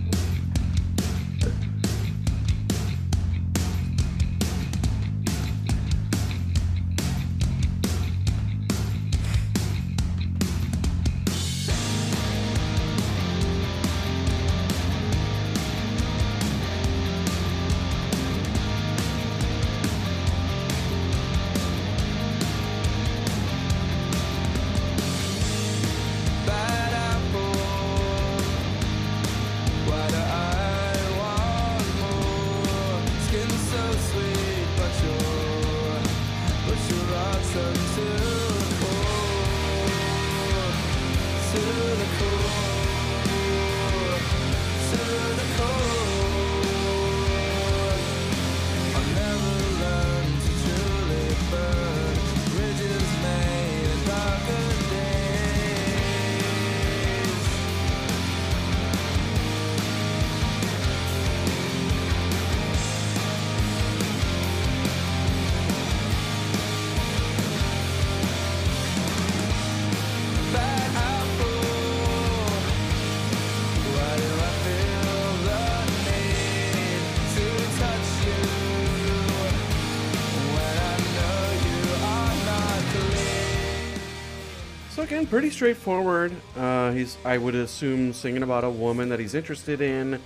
again, 85.11 85.27
pretty 85.27 85.49
straightforward. 85.49 86.31
Uh, 86.55 86.91
he's 86.93 87.17
I 87.25 87.37
would 87.37 87.53
assume 87.53 88.13
singing 88.13 88.43
about 88.43 88.63
a 88.63 88.69
woman 88.69 89.09
that 89.09 89.19
he's 89.19 89.35
interested 89.35 89.81
in, 89.81 90.21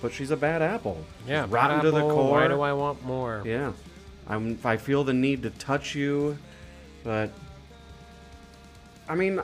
but 0.00 0.12
she's 0.12 0.30
a 0.30 0.36
bad 0.36 0.62
apple. 0.62 1.04
Yeah, 1.26 1.46
rotten 1.48 1.80
to 1.80 1.90
the 1.90 2.02
core. 2.02 2.30
Why 2.30 2.46
do 2.46 2.60
I 2.60 2.72
want 2.72 3.04
more? 3.04 3.42
Yeah. 3.44 3.72
I'm, 4.28 4.60
I 4.62 4.76
feel 4.76 5.02
the 5.02 5.12
need 5.12 5.42
to 5.42 5.50
touch 5.50 5.96
you, 5.96 6.38
but 7.02 7.30
I 9.08 9.16
mean, 9.16 9.40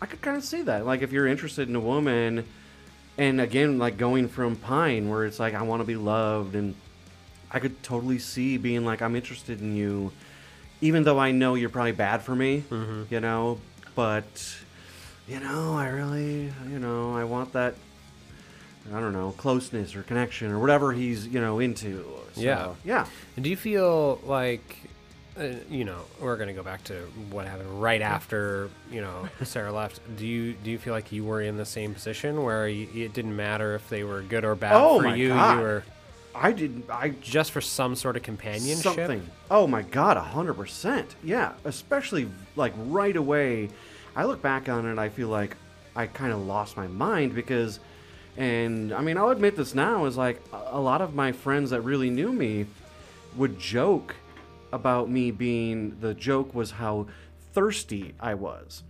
I 0.00 0.06
could 0.06 0.22
kind 0.22 0.36
of 0.36 0.44
see 0.44 0.62
that. 0.62 0.86
Like, 0.86 1.02
if 1.02 1.10
you're 1.10 1.26
interested 1.26 1.68
in 1.68 1.74
a 1.74 1.80
woman, 1.80 2.44
and 3.18 3.40
again, 3.40 3.80
like 3.80 3.98
going 3.98 4.28
from 4.28 4.54
Pine, 4.54 5.08
where 5.08 5.24
it's 5.24 5.40
like, 5.40 5.54
I 5.54 5.62
want 5.62 5.80
to 5.80 5.86
be 5.86 5.96
loved, 5.96 6.54
and 6.54 6.76
I 7.50 7.58
could 7.58 7.82
totally 7.82 8.20
see 8.20 8.58
being 8.58 8.84
like, 8.84 9.02
I'm 9.02 9.16
interested 9.16 9.60
in 9.60 9.74
you, 9.74 10.12
even 10.80 11.02
though 11.02 11.18
I 11.18 11.32
know 11.32 11.56
you're 11.56 11.68
probably 11.68 11.90
bad 11.90 12.22
for 12.22 12.36
me, 12.36 12.62
you 13.10 13.18
know, 13.18 13.58
but, 13.94 14.56
you 15.28 15.40
know, 15.40 15.74
I 15.76 15.88
really, 15.88 16.52
you 16.70 16.78
know, 16.78 17.14
I 17.16 17.24
want 17.24 17.52
that. 17.52 17.74
I 18.94 19.00
don't 19.00 19.14
know, 19.14 19.30
closeness 19.38 19.96
or 19.96 20.02
connection 20.02 20.50
or 20.50 20.58
whatever 20.58 20.92
he's, 20.92 21.26
you 21.26 21.40
know, 21.40 21.58
into. 21.58 22.04
So, 22.34 22.40
Yeah. 22.42 22.74
Yeah. 22.84 23.06
And 23.34 23.42
do 23.42 23.48
you 23.50 23.56
feel 23.56 24.20
like, 24.24 24.76
uh, 25.40 25.48
you 25.70 25.84
know, 25.86 26.00
we're 26.20 26.36
gonna 26.36 26.52
go 26.52 26.62
back 26.62 26.84
to 26.84 26.94
what 27.30 27.46
happened 27.46 27.80
right 27.82 28.02
after 28.02 28.68
you 28.90 29.00
know 29.00 29.26
Sarah 29.42 29.72
left. 29.80 30.00
Do 30.16 30.26
you 30.26 30.52
do 30.52 30.70
you 30.70 30.78
feel 30.78 30.92
like 30.92 31.10
you 31.12 31.24
were 31.24 31.40
in 31.40 31.56
the 31.56 31.64
same 31.64 31.94
position 31.94 32.42
where 32.44 32.64
y 32.66 32.86
it 32.94 33.14
didn't 33.14 33.34
matter 33.34 33.74
if 33.74 33.88
they 33.88 34.04
were 34.04 34.20
good 34.22 34.44
or 34.44 34.54
bad 34.54 34.74
Oh 34.74 34.98
for 34.98 35.08
my 35.08 35.14
you? 35.16 35.28
God. 35.30 35.56
You 35.56 35.62
were 35.62 35.82
I 36.34 36.52
didn't. 36.52 36.90
I 36.90 37.10
just 37.20 37.52
for 37.52 37.60
some 37.60 37.94
sort 37.94 38.16
of 38.16 38.22
companionship. 38.22 38.82
something. 38.82 39.22
Oh 39.50 39.66
my 39.66 39.82
god, 39.82 40.16
a 40.16 40.20
hundred 40.22 40.54
percent. 40.54 41.14
Yeah, 41.22 41.52
especially 41.64 42.28
like 42.56 42.72
right 42.76 43.16
away. 43.16 43.68
I 44.16 44.24
look 44.24 44.40
back 44.42 44.68
on 44.68 44.86
it, 44.86 44.98
I 44.98 45.08
feel 45.08 45.28
like 45.28 45.56
I 45.96 46.06
kind 46.06 46.32
of 46.32 46.46
lost 46.46 46.76
my 46.76 46.86
mind 46.86 47.34
because, 47.34 47.80
and 48.36 48.92
I 48.92 49.00
mean, 49.00 49.16
I'll 49.18 49.30
admit 49.30 49.56
this 49.56 49.74
now 49.74 50.04
is 50.06 50.16
like 50.16 50.40
a 50.52 50.80
lot 50.80 51.00
of 51.00 51.14
my 51.14 51.32
friends 51.32 51.70
that 51.70 51.80
really 51.82 52.10
knew 52.10 52.32
me 52.32 52.66
would 53.36 53.58
joke 53.58 54.14
about 54.72 55.08
me 55.10 55.30
being. 55.30 55.96
The 56.00 56.14
joke 56.14 56.54
was 56.54 56.72
how 56.72 57.06
thirsty 57.52 58.14
I 58.20 58.34
was, 58.34 58.82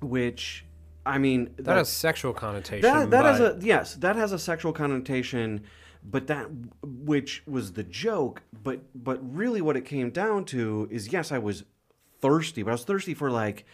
which. 0.00 0.64
I 1.04 1.18
mean, 1.18 1.52
That 1.58 1.76
has 1.78 1.88
sexual 1.88 2.32
connotation. 2.32 2.82
that 2.82 3.10
that 3.10 3.24
has 3.24 3.40
a 3.40 3.58
yes, 3.60 3.96
that 3.96 4.14
has 4.14 4.30
a 4.30 4.38
sexual 4.38 4.72
connotation, 4.72 5.64
but 6.04 6.26
that 6.26 6.48
which 6.82 7.42
was 7.46 7.72
the 7.72 7.84
joke, 7.84 8.42
but 8.62 8.80
but 8.94 9.18
really 9.22 9.60
what 9.60 9.76
it 9.76 9.84
came 9.84 10.10
down 10.10 10.44
to 10.46 10.88
is 10.90 11.12
yes, 11.12 11.32
I 11.32 11.38
was 11.38 11.64
thirsty, 12.20 12.62
but 12.62 12.70
I 12.70 12.74
was 12.74 12.84
thirsty 12.84 13.14
for 13.14 13.30
like 13.30 13.64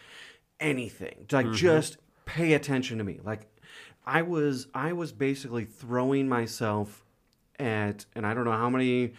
anything. 0.59 1.25
Mm-hmm. 1.27 1.35
Like 1.35 1.55
just 1.55 1.97
pay 2.25 2.53
attention 2.53 2.97
to 2.99 3.03
me. 3.03 3.19
Like 3.23 3.47
I 4.05 4.21
was 4.21 4.67
I 4.73 4.93
was 4.93 5.11
basically 5.11 5.65
throwing 5.65 6.27
myself 6.27 7.03
at 7.59 8.05
and 8.15 8.25
I 8.25 8.33
don't 8.33 8.45
know 8.45 8.51
how 8.51 8.69
many 8.69 9.13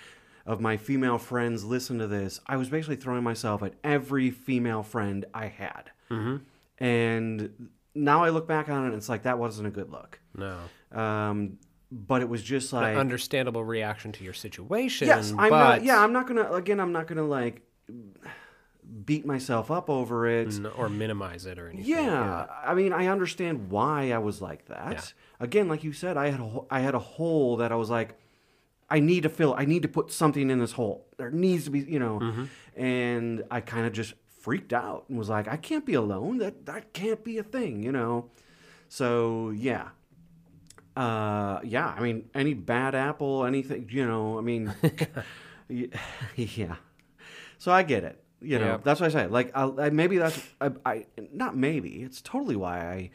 of 0.46 0.60
my 0.60 0.76
female 0.76 1.18
friends 1.18 1.64
listen 1.64 1.98
to 1.98 2.06
this. 2.06 2.40
I 2.46 2.56
was 2.56 2.68
basically 2.68 2.96
throwing 2.96 3.22
myself 3.22 3.62
at 3.62 3.74
every 3.84 4.30
female 4.30 4.82
friend 4.82 5.24
I 5.34 5.46
had. 5.46 5.90
Mm-hmm. 6.10 6.36
And 6.82 7.68
now 7.94 8.24
I 8.24 8.30
look 8.30 8.48
back 8.48 8.68
on 8.68 8.84
it 8.84 8.86
and 8.88 8.96
it's 8.96 9.08
like 9.08 9.24
that 9.24 9.38
wasn't 9.38 9.68
a 9.68 9.70
good 9.70 9.90
look. 9.90 10.20
no. 10.34 10.56
Um, 10.92 11.58
but 11.92 12.22
it 12.22 12.28
was 12.28 12.42
just 12.42 12.72
An 12.72 12.80
like 12.82 12.96
understandable 12.96 13.64
reaction 13.64 14.12
to 14.12 14.24
your 14.24 14.32
situation. 14.32 15.08
yes, 15.08 15.30
I'm 15.30 15.36
but 15.36 15.50
not. 15.50 15.84
Yeah, 15.84 16.02
I'm 16.02 16.12
not 16.12 16.26
gonna. 16.26 16.52
Again, 16.52 16.80
I'm 16.80 16.92
not 16.92 17.06
gonna 17.06 17.26
like 17.26 17.62
beat 19.04 19.24
myself 19.24 19.70
up 19.70 19.88
over 19.88 20.26
it. 20.26 20.52
or 20.76 20.88
minimize 20.88 21.46
it 21.46 21.58
or 21.58 21.68
anything. 21.68 21.86
Yeah, 21.88 22.46
I 22.64 22.74
mean, 22.74 22.92
I 22.92 23.06
understand 23.06 23.70
why 23.70 24.12
I 24.12 24.18
was 24.18 24.40
like 24.40 24.66
that. 24.66 24.92
Yeah. 24.92 25.00
Again, 25.44 25.68
like 25.68 25.84
you 25.84 25.92
said, 25.92 26.16
I 26.16 26.30
had 26.30 26.40
a 26.40 26.60
I 26.70 26.80
had 26.80 26.94
a 26.94 26.98
hole 26.98 27.56
that 27.58 27.72
I 27.72 27.76
was 27.76 27.90
like, 27.90 28.18
I 28.88 29.00
need 29.00 29.22
to 29.24 29.28
fill. 29.28 29.54
I 29.56 29.64
need 29.64 29.82
to 29.82 29.88
put 29.88 30.12
something 30.12 30.50
in 30.50 30.58
this 30.58 30.72
hole. 30.72 31.06
There 31.16 31.30
needs 31.30 31.64
to 31.64 31.70
be, 31.70 31.80
you 31.80 31.98
know, 31.98 32.18
Mm-hmm. 32.20 32.80
and 32.82 33.44
I 33.50 33.60
kind 33.60 33.86
of 33.86 33.92
just 33.92 34.14
freaked 34.40 34.72
out 34.72 35.04
and 35.08 35.18
was 35.18 35.28
like, 35.28 35.48
I 35.48 35.56
can't 35.56 35.84
be 35.84 35.94
alone. 35.94 36.38
That 36.38 36.66
that 36.66 36.92
can't 36.92 37.22
be 37.24 37.38
a 37.38 37.42
thing, 37.42 37.82
you 37.82 37.92
know. 37.92 38.30
So 38.88 39.50
yeah, 39.50 39.88
uh, 41.00 41.60
yeah. 41.64 41.94
I 41.96 42.00
mean, 42.00 42.28
any 42.34 42.52
bad 42.54 42.94
apple, 42.94 43.46
anything, 43.46 43.88
you 43.90 44.06
know. 44.06 44.38
I 44.38 44.42
mean, 44.42 44.74
yeah. 46.36 46.76
So 47.58 47.72
I 47.72 47.82
get 47.82 48.04
it. 48.04 48.22
You 48.42 48.58
know, 48.58 48.80
that's 48.82 49.00
what 49.00 49.06
I 49.06 49.12
say. 49.12 49.26
Like, 49.26 49.50
I, 49.54 49.64
I, 49.64 49.90
maybe 49.90 50.16
that's 50.16 50.42
I, 50.60 50.70
I. 50.86 51.06
Not 51.32 51.56
maybe. 51.56 52.02
It's 52.02 52.22
totally 52.22 52.56
why 52.56 52.78
I 52.80 53.10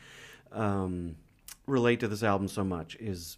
um, 0.51 1.15
relate 1.65 1.99
to 2.01 2.07
this 2.07 2.21
album 2.21 2.47
so 2.47 2.63
much. 2.63 2.95
Is 2.99 3.37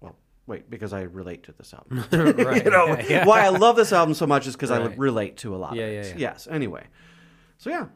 well, 0.00 0.16
wait, 0.46 0.68
because 0.68 0.92
I 0.92 1.02
relate 1.02 1.44
to 1.44 1.52
this 1.52 1.72
album. 1.72 2.04
right. 2.44 2.64
you 2.64 2.70
know, 2.70 2.88
yeah, 2.88 3.06
yeah. 3.08 3.24
why 3.24 3.40
I 3.40 3.48
love 3.48 3.76
this 3.76 3.92
album 3.92 4.14
so 4.14 4.26
much 4.26 4.46
is 4.46 4.54
because 4.54 4.70
I 4.70 4.84
relate 4.96 5.38
to 5.38 5.54
a 5.54 5.56
lot. 5.56 5.74
Yeah, 5.74 5.84
of 5.84 6.06
it. 6.06 6.06
yeah. 6.08 6.30
Yes. 6.30 6.46
Anyway, 6.50 6.84
so 7.56 7.70
yeah. 7.70 7.86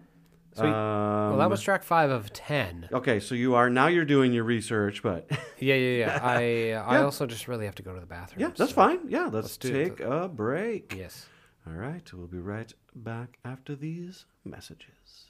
Sweet. 0.59 0.71
well, 0.71 1.37
that 1.39 1.45
Um, 1.45 1.51
was 1.51 1.63
track 1.63 1.83
five 1.83 2.11
of 2.11 2.33
ten. 2.33 2.89
Okay, 2.93 3.21
so 3.21 3.35
you 3.35 3.55
are 3.55 3.71
now 3.71 3.87
you're 3.87 4.05
doing 4.05 4.33
your 4.33 4.45
research, 4.45 5.03
but 5.03 5.27
Yeah, 5.59 5.75
yeah, 5.75 5.99
yeah. 6.07 6.21
I 6.23 6.73
I 6.97 7.03
also 7.03 7.27
just 7.27 7.49
really 7.49 7.65
have 7.67 7.75
to 7.77 7.83
go 7.83 7.95
to 7.95 8.01
the 8.01 8.07
bathroom. 8.07 8.41
yeah, 8.43 8.49
that's 8.57 8.71
so- 8.71 8.75
fine. 8.77 9.01
Yeah, 9.09 9.25
let's, 9.25 9.35
let's 9.35 9.57
take 9.59 9.97
the- 9.99 10.11
a 10.25 10.29
break. 10.29 10.95
Yes. 10.97 11.27
All 11.67 11.75
right, 11.75 12.11
we'll 12.15 12.27
be 12.29 12.39
right 12.39 12.73
back 12.95 13.39
after 13.45 13.75
these 13.77 14.25
messages. 14.45 15.27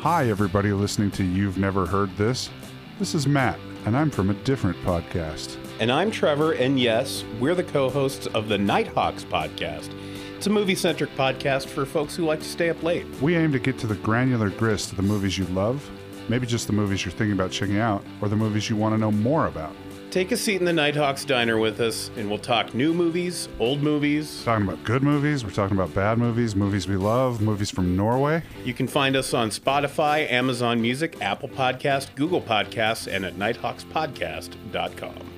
Hi, 0.00 0.28
everybody 0.28 0.72
listening 0.72 1.10
to 1.12 1.24
You've 1.24 1.58
Never 1.58 1.86
Heard 1.86 2.14
This. 2.16 2.50
This 2.98 3.14
is 3.14 3.26
Matt, 3.26 3.58
and 3.86 3.96
I'm 3.96 4.10
from 4.10 4.30
a 4.30 4.34
different 4.34 4.76
podcast. 4.78 5.56
And 5.80 5.90
I'm 5.90 6.10
Trevor, 6.10 6.52
and 6.52 6.78
yes, 6.78 7.24
we're 7.40 7.54
the 7.54 7.64
co 7.64 7.88
hosts 7.90 8.26
of 8.28 8.48
the 8.48 8.58
Nighthawks 8.58 9.24
podcast. 9.24 9.90
It's 10.36 10.46
a 10.46 10.50
movie 10.50 10.74
centric 10.74 11.14
podcast 11.16 11.66
for 11.66 11.86
folks 11.86 12.16
who 12.16 12.24
like 12.24 12.40
to 12.40 12.44
stay 12.44 12.68
up 12.68 12.82
late. 12.82 13.06
We 13.22 13.36
aim 13.36 13.52
to 13.52 13.58
get 13.58 13.78
to 13.78 13.86
the 13.86 13.94
granular 13.96 14.50
grist 14.50 14.90
of 14.90 14.96
the 14.96 15.02
movies 15.02 15.38
you 15.38 15.46
love, 15.46 15.88
maybe 16.28 16.46
just 16.46 16.66
the 16.66 16.72
movies 16.72 17.04
you're 17.04 17.12
thinking 17.12 17.32
about 17.32 17.50
checking 17.50 17.78
out, 17.78 18.04
or 18.20 18.28
the 18.28 18.36
movies 18.36 18.68
you 18.68 18.76
want 18.76 18.94
to 18.94 18.98
know 18.98 19.12
more 19.12 19.46
about. 19.46 19.74
Take 20.10 20.30
a 20.30 20.36
seat 20.36 20.56
in 20.56 20.64
the 20.64 20.72
Nighthawks 20.72 21.24
diner 21.24 21.58
with 21.58 21.80
us, 21.80 22.10
and 22.16 22.28
we'll 22.28 22.38
talk 22.38 22.72
new 22.72 22.94
movies, 22.94 23.48
old 23.58 23.82
movies. 23.82 24.44
Talking 24.44 24.68
about 24.68 24.84
good 24.84 25.02
movies, 25.02 25.44
we're 25.44 25.50
talking 25.50 25.76
about 25.76 25.92
bad 25.92 26.18
movies, 26.18 26.54
movies 26.54 26.86
we 26.86 26.96
love, 26.96 27.40
movies 27.40 27.70
from 27.70 27.96
Norway. 27.96 28.42
You 28.64 28.74
can 28.74 28.86
find 28.86 29.16
us 29.16 29.34
on 29.34 29.50
Spotify, 29.50 30.30
Amazon 30.30 30.80
Music, 30.80 31.20
Apple 31.20 31.48
Podcast, 31.48 32.14
Google 32.14 32.40
Podcasts, 32.40 33.12
and 33.12 33.24
at 33.24 33.34
nighthawkspodcast.com. 33.34 35.33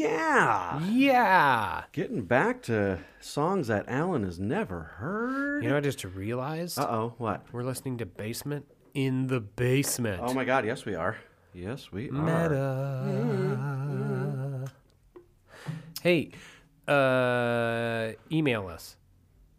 Yeah, 0.00 0.80
Yeah. 0.86 1.82
getting 1.92 2.22
back 2.22 2.62
to 2.62 2.98
songs 3.20 3.66
that 3.68 3.84
Allen 3.86 4.24
has 4.24 4.40
never 4.40 4.80
heard. 4.98 5.62
You 5.62 5.68
know, 5.70 5.76
I 5.76 5.80
just 5.80 6.02
realized 6.04 6.78
Uh 6.78 6.86
oh, 6.88 7.14
what? 7.18 7.44
we're 7.52 7.62
listening 7.64 7.98
to 7.98 8.06
Basement 8.06 8.64
in 8.94 9.26
the 9.26 9.40
Basement. 9.40 10.22
Oh 10.24 10.32
my 10.32 10.44
God, 10.46 10.64
yes 10.64 10.86
we 10.86 10.94
are. 10.94 11.18
Yes 11.52 11.92
we 11.92 12.08
are. 12.08 12.12
Meta. 12.12 13.04
Hey, 16.02 16.30
uh, 16.88 18.12
email 18.32 18.68
us 18.68 18.96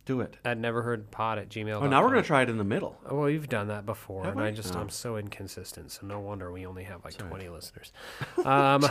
Do 0.06 0.22
it. 0.22 0.38
at 0.44 0.58
neverheardpod 0.58 1.38
at 1.38 1.50
gmail. 1.50 1.84
Oh, 1.84 1.88
now 1.88 2.02
we're 2.02 2.10
gonna 2.10 2.24
try 2.24 2.42
it 2.42 2.50
in 2.50 2.58
the 2.58 2.64
middle. 2.64 2.98
Oh, 3.08 3.20
well, 3.20 3.30
you've 3.30 3.48
done 3.50 3.68
that 3.68 3.86
before, 3.86 4.24
Have 4.24 4.34
and 4.38 4.42
I? 4.44 4.48
I 4.48 4.52
just 4.52 4.76
Oh. 4.76 4.80
I'm 4.80 4.90
so 4.90 5.18
inconsistent. 5.18 5.92
So 5.92 6.08
no 6.08 6.20
wonder 6.20 6.52
we 6.52 6.66
only 6.66 6.86
have 6.86 7.06
like 7.06 7.16
20 7.16 7.48
listeners. 7.50 7.94
Um, 8.44 8.84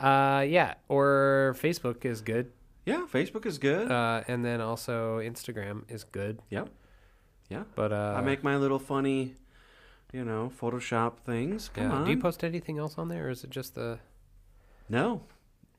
uh, 0.00 0.44
yeah, 0.48 0.74
or 0.88 1.56
Facebook 1.58 2.04
is 2.04 2.20
good, 2.20 2.52
Yeah, 2.84 3.06
Facebook 3.12 3.46
is 3.46 3.58
good. 3.58 3.90
uh, 3.90 4.22
and 4.28 4.44
then 4.44 4.60
also 4.60 5.18
Instagram 5.18 5.82
is 5.90 6.04
good. 6.04 6.40
yep. 6.50 6.68
Yeah. 7.48 7.62
But 7.76 7.92
uh, 7.92 8.14
I 8.16 8.22
make 8.22 8.42
my 8.42 8.56
little 8.56 8.80
funny, 8.80 9.34
you 10.12 10.24
know, 10.24 10.50
Photoshop 10.60 11.18
things. 11.24 11.70
Come 11.72 11.84
yeah. 11.84 11.92
on. 11.92 12.04
Do 12.04 12.10
you 12.10 12.18
post 12.18 12.42
anything 12.42 12.78
else 12.78 12.98
on 12.98 13.08
there, 13.08 13.26
or 13.28 13.30
is 13.30 13.44
it 13.44 13.50
just 13.50 13.74
the? 13.74 13.98
no. 14.88 15.22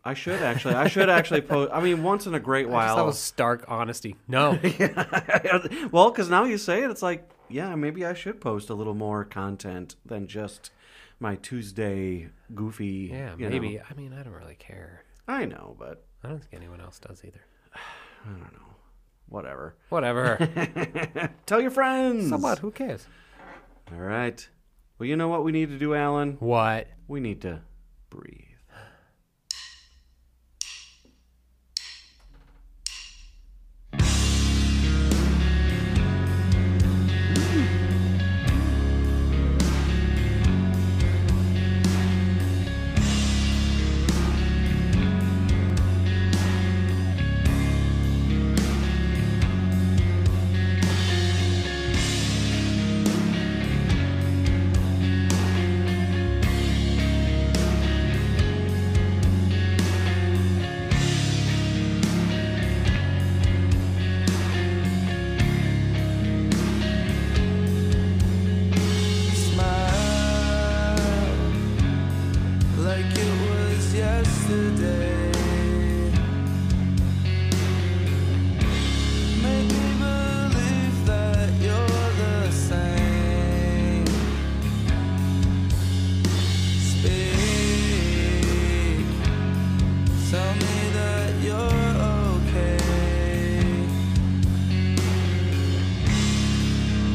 I 0.05 0.13
should 0.13 0.41
actually. 0.41 0.75
I 0.75 0.87
should 0.87 1.09
actually 1.09 1.41
post. 1.41 1.69
I 1.73 1.81
mean, 1.81 2.01
once 2.01 2.25
in 2.27 2.33
a 2.33 2.39
great 2.39 2.69
while. 2.69 2.95
that 2.95 3.05
was 3.05 3.19
stark 3.19 3.65
honesty. 3.67 4.15
No. 4.25 4.51
well, 5.91 6.11
because 6.11 6.29
now 6.29 6.45
you 6.45 6.57
say 6.57 6.83
it, 6.83 6.89
it's 6.89 7.01
like, 7.01 7.29
yeah, 7.49 7.75
maybe 7.75 8.05
I 8.05 8.13
should 8.13 8.39
post 8.39 8.69
a 8.69 8.73
little 8.73 8.93
more 8.93 9.25
content 9.25 9.97
than 10.05 10.27
just 10.27 10.71
my 11.19 11.35
Tuesday 11.37 12.29
goofy. 12.53 13.09
yeah, 13.11 13.35
you 13.37 13.45
know. 13.45 13.49
maybe. 13.49 13.79
I 13.79 13.93
mean, 13.95 14.13
I 14.13 14.23
don't 14.23 14.33
really 14.33 14.55
care. 14.55 15.03
I 15.27 15.45
know, 15.45 15.75
but 15.77 16.05
I 16.23 16.29
don't 16.29 16.39
think 16.39 16.53
anyone 16.53 16.81
else 16.81 16.99
does 16.99 17.23
either. 17.25 17.41
I 17.73 18.29
don't 18.29 18.39
know. 18.53 18.75
Whatever. 19.29 19.75
Whatever. 19.89 20.37
Tell 21.45 21.59
your 21.61 21.71
friends. 21.71 22.29
so 22.29 22.37
what? 22.37 22.59
Who 22.59 22.71
cares? 22.71 23.05
All 23.91 23.99
right. 23.99 24.47
Well, 24.97 25.07
you 25.07 25.15
know 25.15 25.27
what 25.27 25.43
we 25.43 25.51
need 25.51 25.69
to 25.69 25.77
do, 25.77 25.93
Allen? 25.93 26.37
What? 26.39 26.87
We 27.07 27.19
need 27.19 27.41
to 27.41 27.61
breathe. 28.09 28.46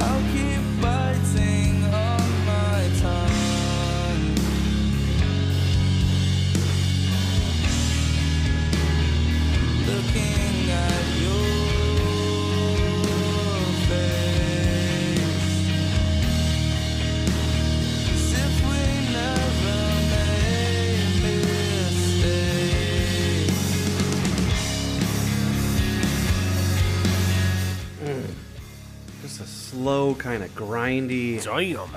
I'll 0.04 0.51
slow, 30.14 30.22
kind 30.22 30.42
of 30.42 30.54
grindy. 30.54 31.42
Damn. 31.42 31.92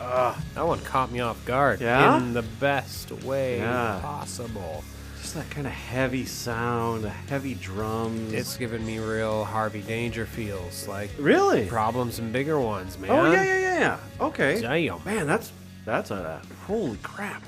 that 0.56 0.66
one 0.66 0.80
caught 0.82 1.12
me 1.12 1.20
off 1.20 1.44
guard. 1.46 1.82
Yeah? 1.82 2.18
In 2.18 2.34
the 2.34 2.42
best 2.44 3.12
way 3.24 3.60
Yeah. 3.60 4.00
possible. 4.02 4.84
Just 5.22 5.36
that 5.36 5.50
kind 5.50 5.66
of 5.66 5.74
heavy 5.74 6.26
sound, 6.26 7.04
the 7.04 7.10
heavy 7.10 7.56
drums. 7.56 8.32
It's 8.34 8.58
giving 8.58 8.86
me 8.86 9.00
real 9.00 9.44
Harvey 9.44 9.82
Danger 9.82 10.26
feels. 10.26 10.88
Like 10.88 11.10
really. 11.18 11.66
problems 11.66 12.20
and 12.20 12.32
bigger 12.32 12.60
ones, 12.60 12.98
man. 13.00 13.10
Oh 13.12 13.32
yeah, 13.32 13.44
yeah, 13.44 13.60
yeah, 13.60 13.80
yeah. 13.80 13.98
Okay. 14.26 14.62
Damn. 14.62 15.04
Man, 15.04 15.26
that's 15.28 15.52
that's 15.84 16.12
a 16.12 16.42
holy 16.68 16.98
crap. 17.04 17.44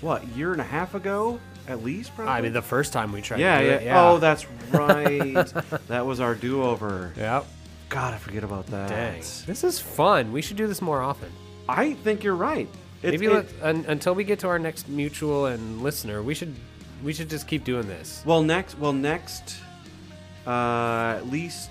What 0.00 0.26
year 0.28 0.52
and 0.52 0.60
a 0.60 0.64
half 0.64 0.94
ago, 0.94 1.38
at 1.68 1.82
least? 1.84 2.14
Probably. 2.16 2.32
I 2.32 2.40
mean, 2.40 2.52
the 2.52 2.60
first 2.62 2.92
time 2.92 3.12
we 3.12 3.22
tried 3.22 3.38
yeah, 3.40 3.58
to 3.60 3.64
do 3.64 3.70
yeah. 3.70 3.76
it. 3.76 3.84
Yeah. 3.84 4.08
Oh, 4.10 4.18
that's 4.18 4.46
right. 4.72 5.52
that 5.88 6.04
was 6.04 6.18
our 6.20 6.34
do-over. 6.34 7.12
Yep. 7.16 7.46
God, 7.92 8.14
I 8.14 8.16
forget 8.16 8.42
about 8.42 8.66
that. 8.68 8.88
Dang. 8.88 9.20
This 9.46 9.64
is 9.64 9.78
fun. 9.78 10.32
We 10.32 10.40
should 10.40 10.56
do 10.56 10.66
this 10.66 10.80
more 10.80 11.02
often. 11.02 11.30
I 11.68 11.92
think 11.92 12.24
you're 12.24 12.34
right. 12.34 12.66
It's, 13.02 13.12
Maybe 13.20 13.26
it- 13.26 13.32
let, 13.32 13.46
un, 13.62 13.84
until 13.86 14.14
we 14.14 14.24
get 14.24 14.38
to 14.40 14.48
our 14.48 14.58
next 14.58 14.88
mutual 14.88 15.44
and 15.46 15.82
listener, 15.82 16.22
we 16.22 16.34
should 16.34 16.54
we 17.04 17.12
should 17.12 17.28
just 17.28 17.46
keep 17.48 17.64
doing 17.64 17.86
this. 17.88 18.22
well, 18.24 18.42
next, 18.42 18.78
well, 18.78 18.92
next, 18.92 19.56
uh, 20.46 21.16
at 21.18 21.28
least 21.30 21.70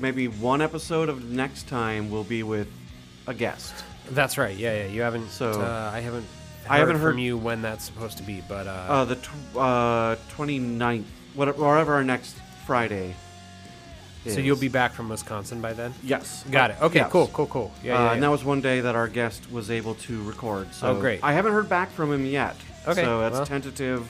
maybe 0.00 0.26
one 0.28 0.60
episode 0.62 1.08
of 1.08 1.24
next 1.30 1.68
time 1.68 2.10
will 2.10 2.24
be 2.24 2.42
with 2.42 2.68
a 3.28 3.34
guest. 3.34 3.72
That's 4.10 4.36
right. 4.36 4.56
Yeah, 4.56 4.74
yeah. 4.74 4.86
You 4.86 5.02
haven't. 5.02 5.28
So- 5.30 5.60
uh, 5.60 5.90
I 5.94 6.00
haven't. 6.00 6.26
I 6.68 6.78
haven't 6.78 6.96
heard 6.98 7.10
from 7.12 7.18
you 7.18 7.36
when 7.36 7.60
that's 7.62 7.84
supposed 7.84 8.16
to 8.18 8.22
be, 8.24 8.42
but 8.48 8.66
uh, 8.66 8.70
Uh, 8.88 9.04
the 9.04 9.16
tw- 9.16 9.56
uh, 9.56 10.16
29th, 10.36 11.04
whatever, 11.34 11.60
wherever 11.62 11.94
our 11.94 12.04
next 12.04 12.36
Friday. 12.66 13.14
So 14.26 14.40
you'll 14.40 14.56
be 14.56 14.68
back 14.68 14.92
from 14.92 15.08
Wisconsin 15.08 15.60
by 15.60 15.72
then. 15.72 15.92
Yes. 16.02 16.44
Got 16.50 16.70
it. 16.70 16.80
Okay. 16.82 17.00
Yes. 17.00 17.10
Cool. 17.12 17.26
Cool. 17.28 17.46
Cool. 17.46 17.72
Yeah. 17.82 17.98
uh, 17.98 18.04
yeah, 18.04 18.12
And 18.12 18.22
that 18.22 18.30
was 18.30 18.44
one 18.44 18.60
day 18.60 18.80
that 18.80 18.94
our 18.94 19.08
guest 19.08 19.50
was 19.50 19.70
able 19.70 19.94
to 19.96 20.22
record. 20.22 20.72
So 20.74 20.88
Oh, 20.88 21.00
great. 21.00 21.20
I 21.22 21.32
haven't 21.32 21.52
heard 21.52 21.68
back 21.68 21.90
from 21.90 22.12
him 22.12 22.24
yet. 22.26 22.56
Okay, 22.86 23.02
So 23.02 23.20
that's 23.20 23.34
well. 23.34 23.46
tentative, 23.46 24.08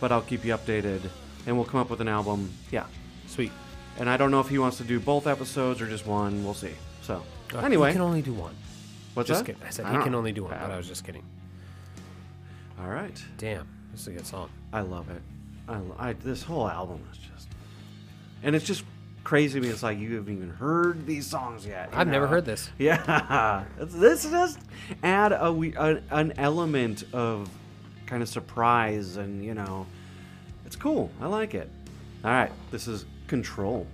but 0.00 0.12
I'll 0.12 0.22
keep 0.22 0.44
you 0.44 0.54
updated, 0.54 1.00
and 1.46 1.56
we'll 1.56 1.64
come 1.66 1.80
up 1.80 1.90
with 1.90 2.00
an 2.00 2.08
album. 2.08 2.50
Yeah. 2.70 2.84
Sweet. 3.26 3.52
And 3.98 4.08
I 4.08 4.16
don't 4.16 4.30
know 4.30 4.40
if 4.40 4.48
he 4.48 4.58
wants 4.58 4.76
to 4.78 4.84
do 4.84 5.00
both 5.00 5.26
episodes 5.26 5.80
or 5.80 5.88
just 5.88 6.06
one. 6.06 6.44
We'll 6.44 6.54
see. 6.54 6.72
So 7.02 7.22
Uh, 7.54 7.58
anyway, 7.58 7.88
he 7.88 7.92
can 7.94 8.02
only 8.02 8.22
do 8.22 8.32
one. 8.32 8.54
what's 9.14 9.26
just 9.28 9.40
that? 9.44 9.52
kidding. 9.54 9.66
I 9.66 9.70
said 9.70 9.86
he 9.86 9.92
don't 9.92 10.02
can 10.02 10.12
know. 10.12 10.18
only 10.18 10.32
do 10.32 10.44
one, 10.44 10.52
Uh, 10.52 10.58
but 10.62 10.70
I 10.70 10.76
was 10.76 10.86
just 10.86 11.04
kidding. 11.04 11.24
All 12.80 12.88
right. 12.88 13.20
Damn, 13.38 13.66
this 13.92 14.02
is 14.02 14.06
a 14.08 14.12
good 14.12 14.26
song. 14.26 14.50
I 14.72 14.82
love 14.82 15.10
it. 15.10 15.20
I, 15.68 15.78
lo- 15.78 15.96
I 15.98 16.12
this 16.12 16.42
whole 16.42 16.68
album 16.68 17.00
is 17.12 17.18
just, 17.18 17.48
and 18.42 18.54
it's 18.54 18.64
just 18.64 18.84
crazy 19.28 19.60
to 19.60 19.66
me. 19.66 19.70
It's 19.70 19.82
like 19.82 19.98
you 19.98 20.14
haven't 20.16 20.34
even 20.34 20.48
heard 20.48 21.04
these 21.06 21.26
songs 21.26 21.66
yet. 21.66 21.90
I've 21.92 22.08
never 22.08 22.26
heard 22.26 22.46
this. 22.46 22.70
Yeah, 22.78 23.64
this 23.78 24.24
does 24.24 24.56
add 25.02 25.32
a, 25.38 25.52
we- 25.52 25.74
a 25.74 26.00
an 26.10 26.32
element 26.38 27.04
of 27.12 27.50
kind 28.06 28.22
of 28.22 28.28
surprise, 28.30 29.18
and 29.18 29.44
you 29.44 29.52
know, 29.52 29.86
it's 30.64 30.76
cool. 30.76 31.10
I 31.20 31.26
like 31.26 31.54
it. 31.54 31.68
All 32.24 32.30
right, 32.30 32.50
this 32.70 32.88
is 32.88 33.04
Control. 33.26 33.86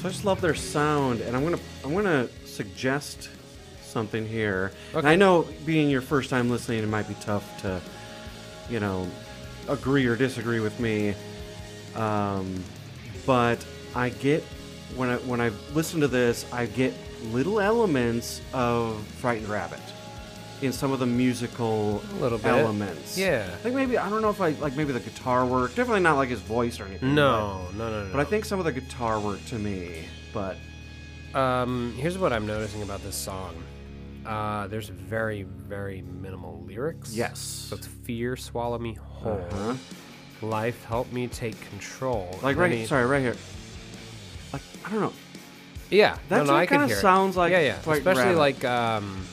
So 0.00 0.08
I 0.08 0.12
just 0.12 0.24
love 0.24 0.40
their 0.40 0.54
sound, 0.54 1.20
and 1.20 1.36
I'm 1.36 1.44
gonna 1.44 1.58
I'm 1.84 1.92
gonna 1.92 2.26
suggest 2.46 3.28
something 3.82 4.26
here. 4.26 4.72
And 4.94 5.06
I 5.06 5.14
know, 5.14 5.46
being 5.66 5.90
your 5.90 6.00
first 6.00 6.30
time 6.30 6.48
listening, 6.48 6.82
it 6.82 6.88
might 6.88 7.06
be 7.06 7.16
tough 7.20 7.60
to, 7.60 7.82
you 8.70 8.80
know, 8.80 9.06
agree 9.68 10.06
or 10.06 10.16
disagree 10.16 10.60
with 10.60 10.80
me. 10.80 11.14
Um, 11.94 12.64
but 13.26 13.62
I 13.94 14.08
get 14.08 14.42
when 14.96 15.10
I 15.10 15.16
when 15.18 15.38
I 15.38 15.50
listen 15.74 16.00
to 16.00 16.08
this, 16.08 16.46
I 16.50 16.64
get 16.64 16.94
little 17.24 17.60
elements 17.60 18.40
of 18.54 19.06
Frightened 19.18 19.50
Rabbit 19.50 19.80
in 20.62 20.72
some 20.72 20.92
of 20.92 20.98
the 20.98 21.06
musical 21.06 22.02
A 22.12 22.14
little 22.16 22.38
bit. 22.38 22.48
elements. 22.48 23.16
Yeah. 23.16 23.46
I 23.52 23.56
think 23.56 23.74
maybe 23.74 23.96
I 23.96 24.08
don't 24.10 24.20
know 24.22 24.30
if 24.30 24.40
I 24.40 24.50
like 24.50 24.76
maybe 24.76 24.92
the 24.92 25.00
guitar 25.00 25.46
work. 25.46 25.74
Definitely 25.74 26.02
not 26.02 26.16
like 26.16 26.28
his 26.28 26.40
voice 26.40 26.78
or 26.80 26.84
anything. 26.84 27.14
No, 27.14 27.66
no, 27.76 27.88
no, 27.90 28.00
no. 28.04 28.04
But, 28.12 28.18
but 28.18 28.20
I 28.20 28.24
think 28.30 28.44
some 28.44 28.58
of 28.58 28.64
the 28.64 28.72
guitar 28.72 29.18
work 29.20 29.44
to 29.46 29.54
me. 29.58 30.04
But 30.32 30.56
Um, 31.34 31.94
here's 31.96 32.18
what 32.18 32.32
I'm 32.32 32.46
noticing 32.46 32.82
about 32.82 33.02
this 33.02 33.16
song. 33.16 33.54
Uh, 34.26 34.66
there's 34.66 34.88
very, 34.88 35.44
very 35.44 36.02
minimal 36.02 36.62
lyrics. 36.66 37.14
Yes. 37.14 37.38
So 37.38 37.76
it's 37.76 37.86
fear, 37.86 38.36
swallow 38.36 38.78
me 38.78 38.94
whole. 38.94 39.40
Uh-huh. 39.50 39.74
Life, 40.42 40.84
help 40.84 41.10
me 41.12 41.26
take 41.28 41.58
control. 41.70 42.38
like 42.42 42.56
right, 42.56 42.72
he- 42.72 42.86
sorry, 42.86 43.06
right 43.06 43.20
here. 43.22 43.36
Like 44.52 44.62
I 44.84 44.90
don't 44.90 45.00
know. 45.00 45.12
Yeah, 45.90 46.16
That's 46.28 46.40
no, 46.40 46.44
no, 46.44 46.52
what 46.52 46.60
I 46.60 46.66
can 46.66 46.74
kinda 46.78 46.86
hear 46.88 46.96
it. 46.98 47.00
sounds 47.00 47.36
like 47.36 47.50
Yeah, 47.52 47.60
yeah. 47.60 47.92
Especially 47.92 48.34
like 48.34 48.64
um, 48.64 49.24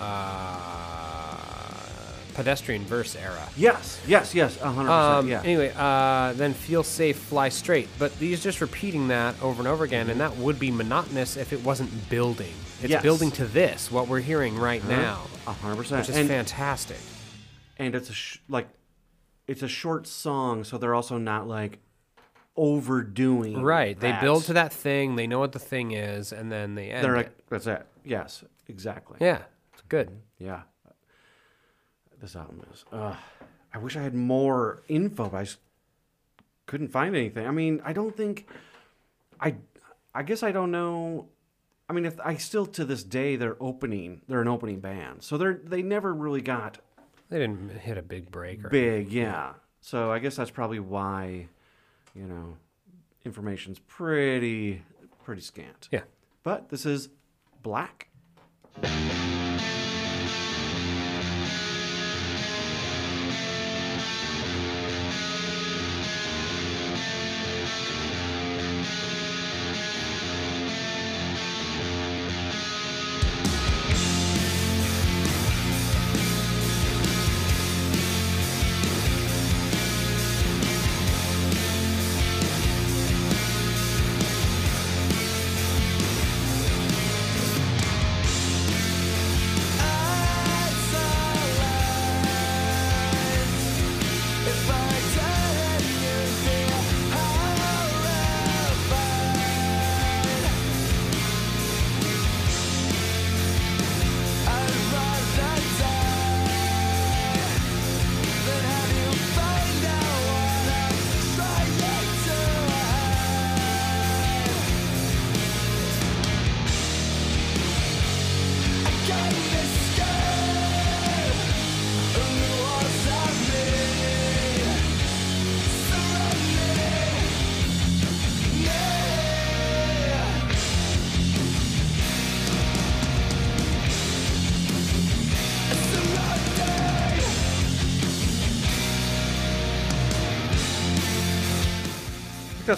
uh, 0.00 1.36
pedestrian 2.34 2.84
verse 2.84 3.14
era. 3.16 3.46
Yes, 3.56 4.00
yes, 4.06 4.34
yes, 4.34 4.58
a 4.60 4.70
hundred 4.70 4.90
Um, 4.90 5.26
percent. 5.26 5.44
Yeah. 5.44 5.50
Anyway, 5.50 5.72
uh, 5.76 6.32
then 6.34 6.54
feel 6.54 6.82
safe, 6.82 7.16
fly 7.18 7.48
straight. 7.50 7.88
But 7.98 8.12
he's 8.12 8.42
just 8.42 8.60
repeating 8.60 9.08
that 9.08 9.34
over 9.42 9.60
and 9.60 9.68
over 9.68 9.84
again, 9.84 10.08
and 10.10 10.20
that 10.20 10.36
would 10.36 10.58
be 10.58 10.70
monotonous 10.70 11.36
if 11.36 11.52
it 11.52 11.62
wasn't 11.62 12.08
building. 12.08 12.52
It's 12.80 12.90
Yes. 12.90 13.02
building 13.02 13.30
to 13.32 13.44
this, 13.44 13.90
what 13.90 14.08
we're 14.08 14.20
hearing 14.20 14.56
right 14.58 14.82
now, 14.88 15.20
hundred 15.46 15.76
percent. 15.76 16.00
which 16.00 16.08
is 16.10 16.16
And- 16.16 16.28
fantastic. 16.28 16.96
and 17.78 17.94
it's 17.94 18.10
a 18.10 18.12
sh- 18.14 18.38
like 18.48 18.68
it's 19.48 19.62
a 19.62 19.68
short 19.68 20.06
song 20.06 20.62
so 20.64 20.78
they're 20.78 20.94
also 20.94 21.18
not 21.18 21.48
like 21.48 21.78
overdoing 22.56 23.60
Right. 23.62 23.98
They 23.98 24.12
build 24.20 24.44
to 24.44 24.52
that 24.54 24.72
thing. 24.72 25.16
They 25.16 25.26
know 25.26 25.38
what 25.38 25.52
the 25.52 25.58
thing 25.58 25.92
is, 25.92 26.32
and 26.32 26.50
then 26.52 26.74
they 26.74 26.90
end 26.90 27.04
they're 27.04 27.14
it. 27.14 27.18
like 27.18 27.30
that's 27.48 27.66
it 27.66 27.86
yes 28.04 28.44
exactly 28.68 29.16
yeah, 29.20 29.38
good. 29.92 30.10
yeah 30.38 30.62
this 32.20 32.34
album 32.36 32.62
is 32.72 32.84
uh, 32.92 33.14
i 33.74 33.78
wish 33.78 33.96
i 33.96 34.02
had 34.02 34.14
more 34.14 34.82
info 34.88 35.28
but 35.28 35.36
i 35.38 35.44
just 35.44 35.58
couldn't 36.66 36.88
find 36.88 37.14
anything 37.16 37.46
i 37.46 37.50
mean 37.50 37.80
i 37.84 37.92
don't 37.92 38.16
think 38.16 38.46
i 39.40 39.54
i 40.14 40.22
guess 40.22 40.42
i 40.42 40.50
don't 40.52 40.70
know 40.70 41.26
i 41.88 41.92
mean 41.92 42.06
if 42.06 42.18
i 42.20 42.34
still 42.36 42.64
to 42.64 42.84
this 42.84 43.02
day 43.04 43.36
they're 43.36 43.60
opening 43.60 44.20
they're 44.28 44.40
an 44.40 44.48
opening 44.48 44.80
band 44.80 45.22
so 45.22 45.36
they're 45.36 45.60
they 45.64 45.82
never 45.82 46.14
really 46.14 46.40
got 46.40 46.78
They 47.28 47.38
didn't 47.38 47.70
hit 47.80 47.96
a 47.98 48.02
big 48.02 48.30
break. 48.30 48.64
Or 48.64 48.68
big, 48.68 49.10
yeah. 49.10 49.54
So 49.80 50.12
I 50.12 50.18
guess 50.18 50.36
that's 50.36 50.50
probably 50.50 50.80
why, 50.80 51.48
you 52.14 52.26
know, 52.26 52.56
information's 53.24 53.78
pretty 53.80 54.82
pretty 55.24 55.40
scant. 55.40 55.88
Yeah. 55.90 56.04
But 56.42 56.68
this 56.68 56.84
is 56.84 57.08
black. 57.62 58.08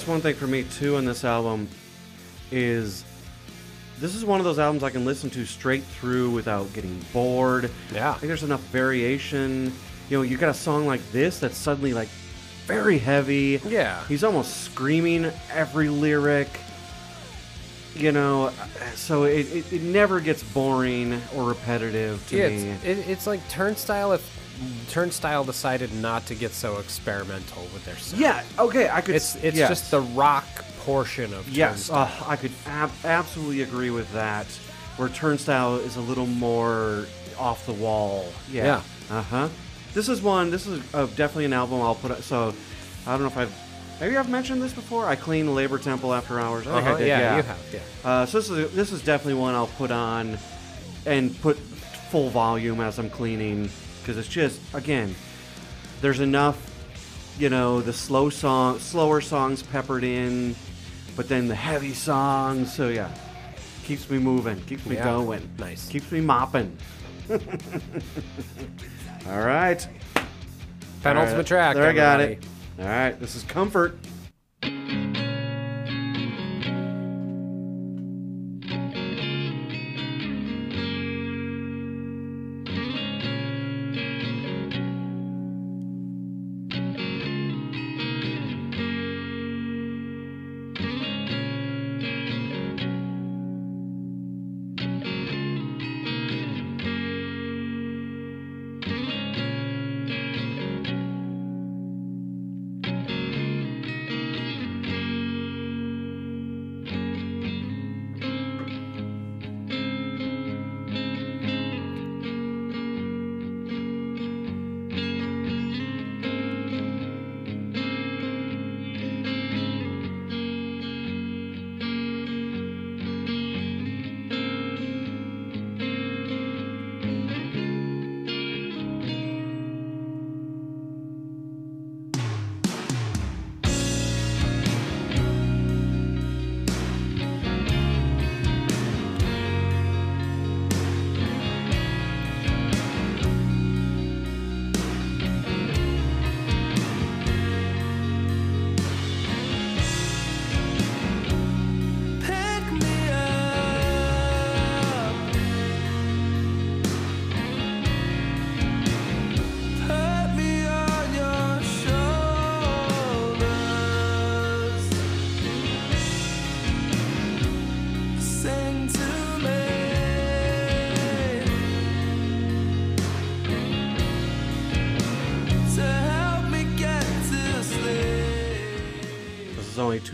That's 0.05 0.11
one 0.13 0.21
thing 0.21 0.35
for 0.35 0.47
me 0.47 0.65
too 0.65 0.97
on 0.97 1.07
this 1.07 1.25
album 1.25 1.67
is 2.53 3.07
this 4.01 4.15
is 4.15 4.23
one 4.23 4.39
of 4.39 4.45
those 4.45 4.59
albums 4.59 4.83
I 4.83 4.91
can 4.91 5.07
listen 5.07 5.31
to 5.31 5.47
straight 5.47 5.83
through 5.83 6.29
without 6.31 6.71
getting 6.75 7.01
bored. 7.15 7.71
Yeah. 7.91 8.11
I 8.11 8.15
think 8.15 8.29
there's 8.29 8.43
enough 8.43 8.61
variation. 8.65 9.73
You 10.11 10.19
know, 10.19 10.23
you 10.23 10.37
got 10.37 10.51
a 10.51 10.55
song 10.55 10.87
like 10.87 11.01
this 11.11 11.39
that's 11.39 11.57
suddenly 11.57 11.95
like 11.95 12.09
very 12.67 12.99
heavy. 12.99 13.63
Yeah. 13.67 14.07
He's 14.07 14.25
almost 14.25 14.65
screaming 14.65 15.33
every 15.51 15.89
lyric. 15.89 16.49
You 17.95 18.13
know, 18.13 18.53
so 18.97 19.23
it, 19.23 19.47
it, 19.47 19.73
it 19.73 19.83
never 19.83 20.21
gets 20.21 20.43
boring 20.43 21.19
or 21.35 21.45
repetitive 21.49 22.23
to 22.29 22.37
Yeah, 22.37 22.49
me. 22.49 22.69
it's, 22.71 22.85
it, 22.85 22.99
it's 23.09 23.27
like 23.27 23.49
Turnstile 23.49 24.13
if 24.13 24.44
Turnstile 24.91 25.45
decided 25.45 25.93
not 25.95 26.27
to 26.27 26.35
get 26.35 26.53
so 26.53 26.79
experimental 26.79 27.63
with 27.75 27.85
their 27.85 27.97
sound. 27.97 28.21
yeah, 28.23 28.43
okay, 28.59 28.89
I 28.89 29.01
could. 29.01 29.15
It's 29.17 29.35
it's 29.37 29.57
yes. 29.57 29.69
just 29.69 29.91
the 29.91 30.01
rock 30.01 30.45
portion 30.81 31.33
of 31.35 31.49
Yes, 31.49 31.91
uh, 31.91 32.09
I 32.27 32.37
could 32.37 32.53
ab- 32.67 32.93
absolutely 33.05 33.63
agree 33.63 33.91
with 33.91 34.11
that. 34.13 34.47
Where 34.97 35.09
Turnstile 35.09 35.77
is 35.77 35.97
a 35.97 36.01
little 36.01 36.27
more 36.27 37.07
off 37.39 37.67
the 37.67 37.73
wall. 37.73 38.27
Yeah. 38.51 38.81
Uh 39.11 39.23
huh. 39.23 39.49
This 39.93 40.09
is 40.09 40.23
one. 40.23 40.51
This 40.51 40.67
is 40.67 40.83
uh, 40.95 41.07
definitely 41.07 41.47
an 41.47 41.53
album 41.53 41.81
I'll 41.81 41.95
put. 41.97 42.11
up. 42.13 42.23
So 42.23 42.55
I 43.07 43.13
don't 43.13 43.21
know 43.23 43.27
if 43.27 43.37
I've. 43.37 43.53
Maybe 44.01 44.17
I've 44.17 44.29
mentioned 44.31 44.61
this 44.63 44.73
before. 44.73 45.07
I 45.07 45.15
clean 45.17 45.47
the 45.47 45.53
Labor 45.53 45.79
Temple 45.79 46.13
after 46.15 46.39
hours. 46.41 46.67
I 46.67 46.79
Uh-huh, 46.79 46.99
did, 46.99 47.07
yeah, 47.09 47.37
you 47.37 47.43
have, 47.43 47.59
yeah. 47.73 47.81
Uh, 48.05 48.27
so 48.27 48.39
this 48.41 48.51
is 48.51 48.75
this 48.75 48.93
is 48.93 49.03
definitely 49.03 49.35
one 49.41 49.55
I'll 49.55 49.67
put 49.69 49.91
on 49.91 50.37
and 51.07 51.41
put 51.41 51.59
full 52.11 52.29
volume 52.31 52.81
as 52.81 52.99
I'm 52.99 53.09
cleaning 53.11 53.69
because 54.05 54.19
it's 54.19 54.29
just 54.29 54.61
again, 54.75 55.15
there's 56.03 56.21
enough, 56.21 56.59
you 57.39 57.49
know, 57.49 57.81
the 57.81 57.93
slow 57.93 58.29
song, 58.29 58.79
slower 58.79 59.23
songs 59.23 59.63
peppered 59.63 60.05
in, 60.05 60.55
but 61.17 61.27
then 61.27 61.49
the 61.49 61.55
heavy 61.55 61.95
songs. 61.95 62.73
So 62.75 62.89
yeah, 62.91 63.11
keeps 63.85 64.11
me 64.11 64.19
moving, 64.19 64.61
keeps 64.63 64.85
me 64.85 64.97
Yeah. 64.97 65.05
going, 65.05 65.49
Nice. 65.59 65.89
keeps 65.89 66.13
me 66.13 66.21
mopping. 66.21 66.77
All 69.31 69.41
right, 69.41 69.87
Penultimate 71.03 71.37
right, 71.39 71.47
track. 71.47 71.75
There 71.77 71.89
I 71.89 71.93
got 71.95 72.21
it. 72.21 72.45
All 72.79 72.85
right, 72.85 73.19
this 73.19 73.35
is 73.35 73.43
comfort. 73.45 73.97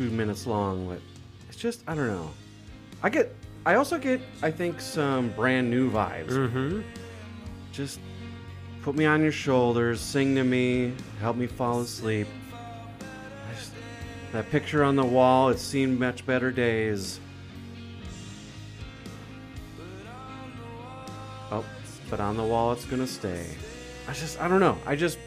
Two 0.00 0.10
minutes 0.10 0.46
long, 0.46 0.88
but 0.88 0.98
it's 1.50 1.58
just 1.58 1.82
I 1.86 1.94
don't 1.94 2.06
know. 2.06 2.30
I 3.02 3.10
get. 3.10 3.36
I 3.66 3.74
also 3.74 3.98
get. 3.98 4.22
I 4.42 4.50
think 4.50 4.80
some 4.80 5.28
brand 5.32 5.70
new 5.70 5.90
vibes. 5.90 6.30
Mm-hmm. 6.30 6.80
Just 7.70 8.00
put 8.80 8.94
me 8.94 9.04
on 9.04 9.22
your 9.22 9.32
shoulders, 9.32 10.00
sing 10.00 10.34
to 10.36 10.42
me, 10.42 10.94
help 11.20 11.36
me 11.36 11.46
fall 11.46 11.80
asleep. 11.80 12.26
Just, 13.54 13.72
that 14.32 14.48
picture 14.48 14.82
on 14.82 14.96
the 14.96 15.04
wall. 15.04 15.50
It's 15.50 15.60
seen 15.60 15.98
much 15.98 16.24
better 16.24 16.50
days. 16.50 17.20
Oh, 21.52 21.62
but 22.08 22.20
on 22.20 22.38
the 22.38 22.44
wall 22.44 22.72
it's 22.72 22.86
gonna 22.86 23.06
stay. 23.06 23.44
I 24.08 24.14
just. 24.14 24.40
I 24.40 24.48
don't 24.48 24.60
know. 24.60 24.78
I 24.86 24.96
just. 24.96 25.18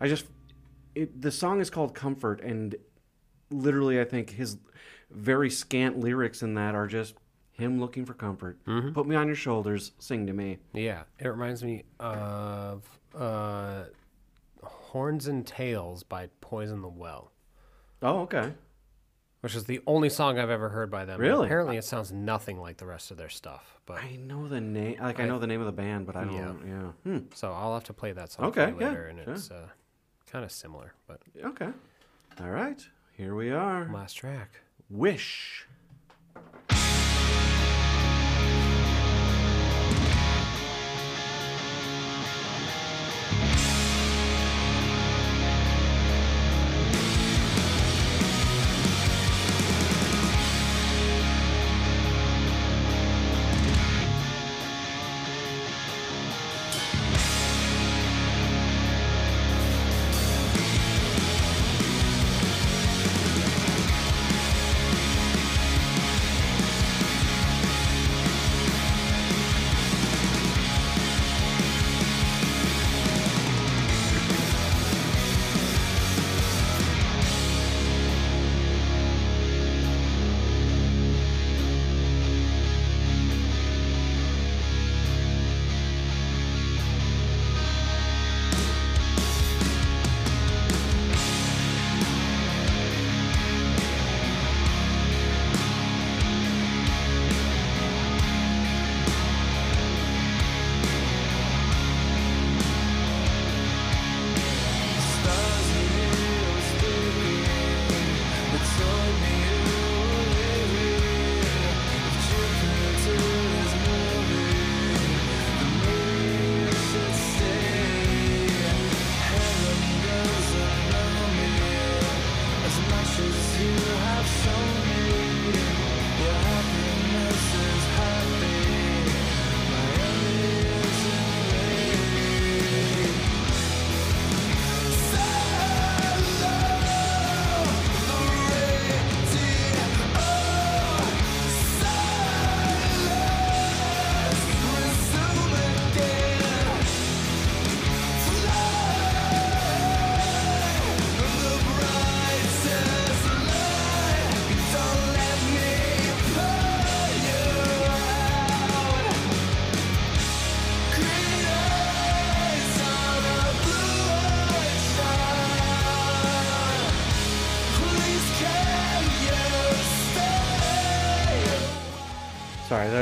I 0.00 0.06
just. 0.06 0.26
It, 0.94 1.20
the 1.20 1.32
song 1.32 1.60
is 1.60 1.70
called 1.70 1.92
Comfort, 1.92 2.40
and 2.42 2.76
literally, 3.52 4.00
I 4.00 4.04
think 4.04 4.30
his 4.30 4.56
very 5.10 5.50
scant 5.50 5.98
lyrics 5.98 6.42
in 6.42 6.54
that 6.54 6.74
are 6.74 6.86
just 6.86 7.14
him 7.52 7.78
looking 7.80 8.04
for 8.06 8.14
comfort. 8.14 8.58
Put 8.94 9.06
me 9.06 9.14
on 9.14 9.26
your 9.26 9.36
shoulders, 9.36 9.92
sing 9.98 10.26
to 10.26 10.32
me. 10.32 10.58
Yeah, 10.72 11.02
it 11.18 11.28
reminds 11.28 11.62
me 11.62 11.84
of 12.00 12.82
uh, 13.14 13.84
"Horns 14.62 15.26
and 15.26 15.46
Tails" 15.46 16.02
by 16.02 16.28
Poison 16.40 16.80
the 16.82 16.88
Well, 16.88 17.30
Oh, 18.00 18.20
okay. 18.22 18.54
which 19.42 19.54
is 19.54 19.64
the 19.64 19.80
only 19.86 20.08
song 20.08 20.38
I've 20.38 20.50
ever 20.50 20.68
heard 20.70 20.90
by 20.90 21.04
them. 21.04 21.14
And 21.20 21.22
Really? 21.28 21.46
Apparently, 21.46 21.76
it 21.76 21.84
sounds 21.84 22.10
nothing 22.12 22.58
like 22.60 22.78
the 22.78 22.86
rest 22.86 23.10
of 23.10 23.16
their 23.16 23.28
stuff. 23.28 23.80
But 23.86 23.98
I 24.02 24.16
know 24.16 24.48
the 24.48 24.60
name. 24.60 24.96
Like 25.00 25.20
I, 25.20 25.24
I- 25.24 25.26
know 25.26 25.38
the 25.38 25.46
name 25.46 25.60
of 25.60 25.66
the 25.66 25.72
band, 25.72 26.06
but 26.06 26.16
I 26.16 26.24
don't. 26.24 26.66
Yeah. 26.66 26.92
Hmm. 27.10 27.18
so 27.34 27.52
I'll 27.52 27.74
have 27.74 27.84
to 27.84 27.92
play 27.92 28.12
that 28.12 28.32
song 28.32 28.46
Okay, 28.46 28.68
you 28.70 28.76
yeah, 28.80 28.88
later, 28.88 29.06
and 29.06 29.20
sure. 29.24 29.34
it's 29.34 29.50
uh, 29.50 29.68
kind 30.26 30.44
of 30.44 30.50
similar. 30.52 30.94
But 31.06 31.20
Okay. 31.44 31.68
All 32.40 32.50
right. 32.50 32.82
Here 33.16 33.34
we 33.34 33.50
are. 33.50 33.90
last 33.92 34.14
track. 34.14 34.60
Wish. 34.88 35.66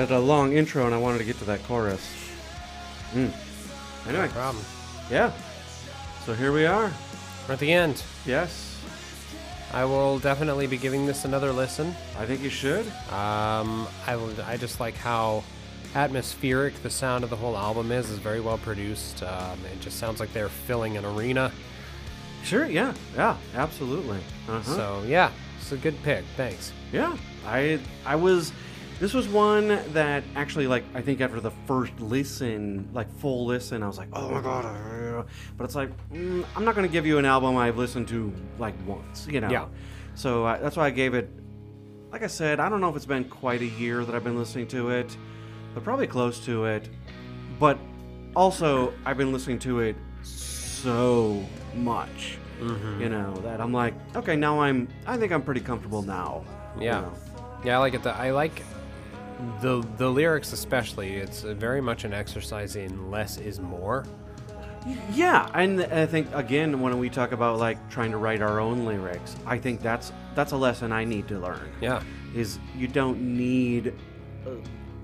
Had 0.01 0.11
a 0.11 0.19
long 0.19 0.53
intro, 0.53 0.87
and 0.87 0.95
I 0.95 0.99
wanted 0.99 1.19
to 1.19 1.25
get 1.25 1.39
to 1.39 1.45
that 1.47 1.63
chorus. 1.65 2.01
Mm. 3.13 3.31
Anyway, 4.09 4.27
No 4.27 4.33
problem. 4.33 4.65
yeah. 5.11 5.33
So 6.25 6.35
here 6.35 6.53
we 6.53 6.67
are. 6.67 6.91
We're 7.49 7.55
at 7.55 7.61
the 7.61 7.73
end. 7.73 8.03
Yes, 8.27 8.79
I 9.73 9.85
will 9.85 10.19
definitely 10.19 10.67
be 10.67 10.77
giving 10.77 11.07
this 11.07 11.25
another 11.25 11.53
listen. 11.53 11.95
I 12.19 12.27
think 12.27 12.43
you 12.43 12.51
should. 12.51 12.87
Um, 13.13 13.87
I 14.07 14.17
will. 14.17 14.31
I 14.47 14.57
just 14.57 14.81
like 14.81 14.95
how 14.97 15.43
atmospheric 15.95 16.81
the 16.83 16.91
sound 16.91 17.25
of 17.25 17.31
the 17.31 17.37
whole 17.37 17.57
album 17.57 17.91
is. 17.91 18.11
is 18.11 18.19
very 18.19 18.41
well 18.41 18.59
produced. 18.59 19.23
Um, 19.23 19.59
it 19.73 19.81
just 19.81 19.99
sounds 19.99 20.21
like 20.21 20.33
they're 20.33 20.49
filling 20.49 20.97
an 20.97 21.05
arena. 21.05 21.51
Sure. 22.45 22.67
Yeah. 22.67 22.95
Yeah. 23.17 23.37
Absolutely. 23.55 24.19
Uh-huh. 24.49 24.63
So 24.77 25.05
yeah, 25.07 25.31
it's 25.61 25.73
a 25.73 25.77
good 25.77 26.01
pick. 26.03 26.25
Thanks. 26.37 26.73
Yeah, 26.93 27.17
I 27.47 27.81
I 28.07 28.17
was. 28.17 28.53
This 29.01 29.15
was 29.15 29.27
one 29.27 29.69
that 29.95 30.23
actually, 30.37 30.67
like, 30.67 30.85
I 30.95 31.01
think 31.01 31.23
after 31.23 31.41
the 31.41 31.51
first 31.67 31.99
listen, 32.01 32.87
like 32.93 33.11
full 33.19 33.47
listen, 33.47 33.83
I 33.83 33.87
was 33.87 33.97
like, 33.97 34.09
oh 34.13 34.29
my 34.31 34.43
god. 34.43 34.67
uh," 34.67 35.23
But 35.57 35.65
it's 35.65 35.75
like, 35.75 35.89
mm, 36.13 36.45
I'm 36.55 36.65
not 36.67 36.75
going 36.75 36.87
to 36.87 36.93
give 36.93 37.07
you 37.07 37.17
an 37.17 37.25
album 37.25 37.57
I've 37.57 37.79
listened 37.79 38.09
to 38.09 38.31
like 38.59 38.75
once, 38.87 39.27
you 39.27 39.41
know. 39.41 39.49
Yeah. 39.51 39.67
So 40.15 40.45
uh, 40.45 40.59
that's 40.61 40.77
why 40.77 40.87
I 40.87 40.91
gave 40.91 41.15
it. 41.15 41.31
Like 42.13 42.23
I 42.23 42.27
said, 42.27 42.61
I 42.61 42.69
don't 42.69 42.83
know 42.83 42.91
if 42.91 42.97
it's 42.97 43.07
been 43.07 43.25
quite 43.25 43.63
a 43.63 43.67
year 43.67 44.05
that 44.05 44.15
I've 44.15 44.25
been 44.25 44.37
listening 44.37 44.67
to 44.69 44.91
it, 44.91 45.17
but 45.73 45.83
probably 45.83 46.07
close 46.07 46.45
to 46.45 46.67
it. 46.67 46.89
But 47.59 47.79
also, 48.37 48.93
I've 49.07 49.17
been 49.17 49.33
listening 49.33 49.61
to 49.61 49.81
it 49.81 49.97
so 50.23 51.43
much, 51.75 52.37
you 52.61 53.09
know, 53.09 53.35
that 53.45 53.61
I'm 53.63 53.73
like, 53.73 53.95
okay, 54.15 54.37
now 54.37 54.61
I'm. 54.61 54.89
I 55.07 55.17
think 55.17 55.33
I'm 55.33 55.43
pretty 55.43 55.61
comfortable 55.63 56.03
now. 56.03 56.45
you 56.77 56.85
Yeah, 56.85 57.01
know. 57.01 57.13
yeah, 57.65 57.77
I 57.77 57.79
like 57.79 57.95
it. 57.95 58.07
I 58.07 58.31
like 58.33 58.63
the 59.61 59.87
the 59.97 60.09
lyrics 60.09 60.53
especially. 60.53 61.17
It's 61.17 61.43
very 61.43 61.81
much 61.81 62.05
an 62.05 62.13
exercise 62.13 62.77
in 62.77 63.11
less 63.11 63.37
is 63.39 63.61
more. 63.61 64.05
Yeah, 65.13 65.49
and 65.55 65.83
I 65.83 66.07
think 66.07 66.29
again 66.35 66.81
when 66.81 66.99
we 66.99 67.11
talk 67.11 67.33
about 67.33 67.59
like 67.59 67.91
trying 67.91 68.11
to 68.13 68.17
write 68.17 68.41
our 68.41 68.61
own 68.61 68.87
lyrics, 68.87 69.37
I 69.47 69.59
think 69.59 69.83
that's 69.83 70.13
that's 70.35 70.53
a 70.53 70.57
lesson 70.57 70.91
I 70.93 71.05
need 71.05 71.29
to 71.29 71.39
learn. 71.39 71.71
Yeah, 71.81 72.03
Is 72.35 72.59
you 72.77 72.89
don't 72.89 73.21
need 73.37 73.93
uh, 74.47 74.51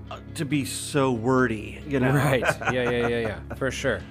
uh, 0.09 0.19
to 0.35 0.45
be 0.45 0.65
so 0.65 1.11
wordy, 1.11 1.81
you 1.87 1.99
know. 1.99 2.11
right. 2.11 2.43
Yeah, 2.73 2.89
yeah, 2.89 3.07
yeah, 3.07 3.19
yeah, 3.19 3.55
for 3.55 3.69
sure. 3.83 4.01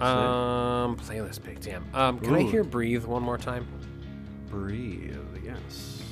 Um, 0.00 0.96
playlist 0.96 1.42
pick. 1.42 1.58
Damn. 1.60 1.84
Um, 1.92 2.20
can 2.20 2.34
I 2.36 2.42
hear 2.42 2.62
"Breathe" 2.62 3.04
one 3.04 3.22
more 3.22 3.38
time? 3.38 3.66
Breathe. 4.48 5.16
Yes. 5.44 6.02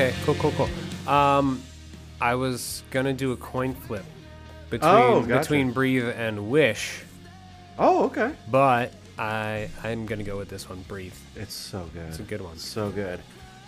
Okay, 0.00 0.14
cool, 0.24 0.34
cool, 0.36 0.52
cool. 0.52 1.12
Um, 1.12 1.60
I 2.22 2.34
was 2.34 2.82
gonna 2.90 3.12
do 3.12 3.32
a 3.32 3.36
coin 3.36 3.74
flip 3.74 4.04
between 4.70 4.90
Oh, 4.90 5.20
gotcha. 5.20 5.40
between 5.40 5.72
breathe 5.72 6.08
and 6.16 6.48
wish, 6.50 7.02
Oh, 7.78 8.04
okay. 8.04 8.32
but 8.50 8.94
I 9.18 9.68
I'm 9.84 10.06
gonna 10.06 10.22
go 10.22 10.38
with 10.38 10.48
this 10.48 10.70
one, 10.70 10.82
breathe. 10.88 11.12
It's 11.36 11.52
so 11.52 11.86
good. 11.92 12.08
It's 12.08 12.18
a 12.18 12.22
good 12.22 12.40
one. 12.40 12.56
So 12.56 12.88
good. 12.88 13.20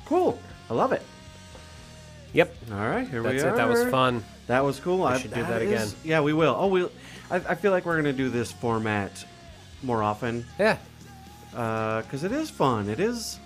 Cool. 0.06 0.38
I 0.70 0.74
love 0.74 0.92
it. 0.92 1.02
Yep, 2.32 2.54
All 2.70 2.78
right, 2.78 3.06
here 3.06 3.22
that's 3.22 3.42
we 3.42 3.48
are. 3.50 3.52
it. 3.52 3.56
That 3.56 3.68
was 3.68 3.84
fun. 3.90 4.24
That 4.46 4.64
was 4.64 4.80
cool. 4.80 5.04
I 5.04 5.18
should 5.18 5.34
do 5.34 5.42
that 5.42 5.60
again. 5.60 5.88
Yeah, 6.02 6.22
we 6.22 6.32
will. 6.32 6.56
Oh, 6.58 6.68
we. 6.68 6.84
I, 7.30 7.36
I 7.36 7.54
feel 7.56 7.72
like 7.72 7.84
we're 7.84 7.96
gonna 7.96 8.14
do 8.14 8.30
this 8.30 8.50
format 8.50 9.22
more 9.82 10.02
often 10.02 10.46
Yeah. 10.58 10.78
Uh 11.54 12.00
because 12.00 12.24
it 12.24 12.32
is 12.32 12.48
fun. 12.48 12.88
It 12.88 13.00
is 13.00 13.38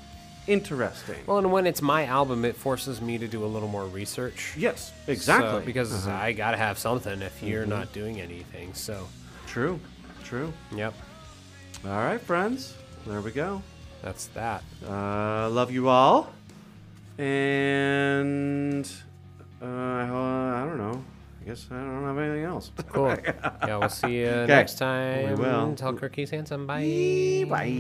interesting. 0.47 1.17
Well, 1.27 1.39
and 1.39 1.51
when 1.53 1.67
it's 1.67 1.83
my 1.83 2.05
album, 2.07 2.45
it 2.45 2.57
forces 2.57 3.01
me 3.01 3.19
to 3.19 3.27
do 3.29 3.45
a 3.45 3.47
little 3.47 3.69
more 3.69 3.85
research. 3.87 4.55
yes, 4.57 4.93
So- 5.07 5.13
exactly. 5.13 5.65
because 5.65 5.93
Uh-huh. 5.93 6.11
Mm-hmm. 6.11 6.23
I 6.25 6.33
gotta 6.33 6.57
have 6.57 6.79
something 6.79 7.23
if 7.23 7.43
you're 7.43 7.67
not 7.67 7.93
doing 7.93 8.21
anything. 8.21 8.75
So, 8.75 9.07
true, 9.47 9.79
true. 10.25 10.53
yep, 10.75 10.95
All 11.85 11.91
right, 11.91 12.21
friends. 12.21 12.75
There 13.07 13.21
we 13.21 13.31
go. 13.33 13.63
that's 14.03 14.27
that. 14.29 14.63
Uh, 14.89 15.49
love 15.51 15.71
you 15.71 15.89
all. 15.89 16.33
And 17.19 18.87
uh, 19.63 19.67
I 19.67 20.65
don't 20.67 20.79
know. 20.79 21.03
I 21.43 21.45
guess 21.49 21.67
I 21.71 21.75
don't 21.75 22.03
have 22.05 22.19
anything 22.19 22.45
else. 22.45 22.71
Cool. 22.93 23.17
yeah, 23.25 23.77
we'll 23.79 23.89
see 23.89 24.19
you 24.21 24.27
Okay. 24.27 24.47
next 24.53 24.79
time. 24.79 25.29
We 25.29 25.35
will. 25.37 25.75
Tell 25.77 25.93
Kirk 25.95 26.15
he's 26.17 26.31
handsome. 26.31 26.67
Bye. 26.67 27.47
Bye. 27.49 27.73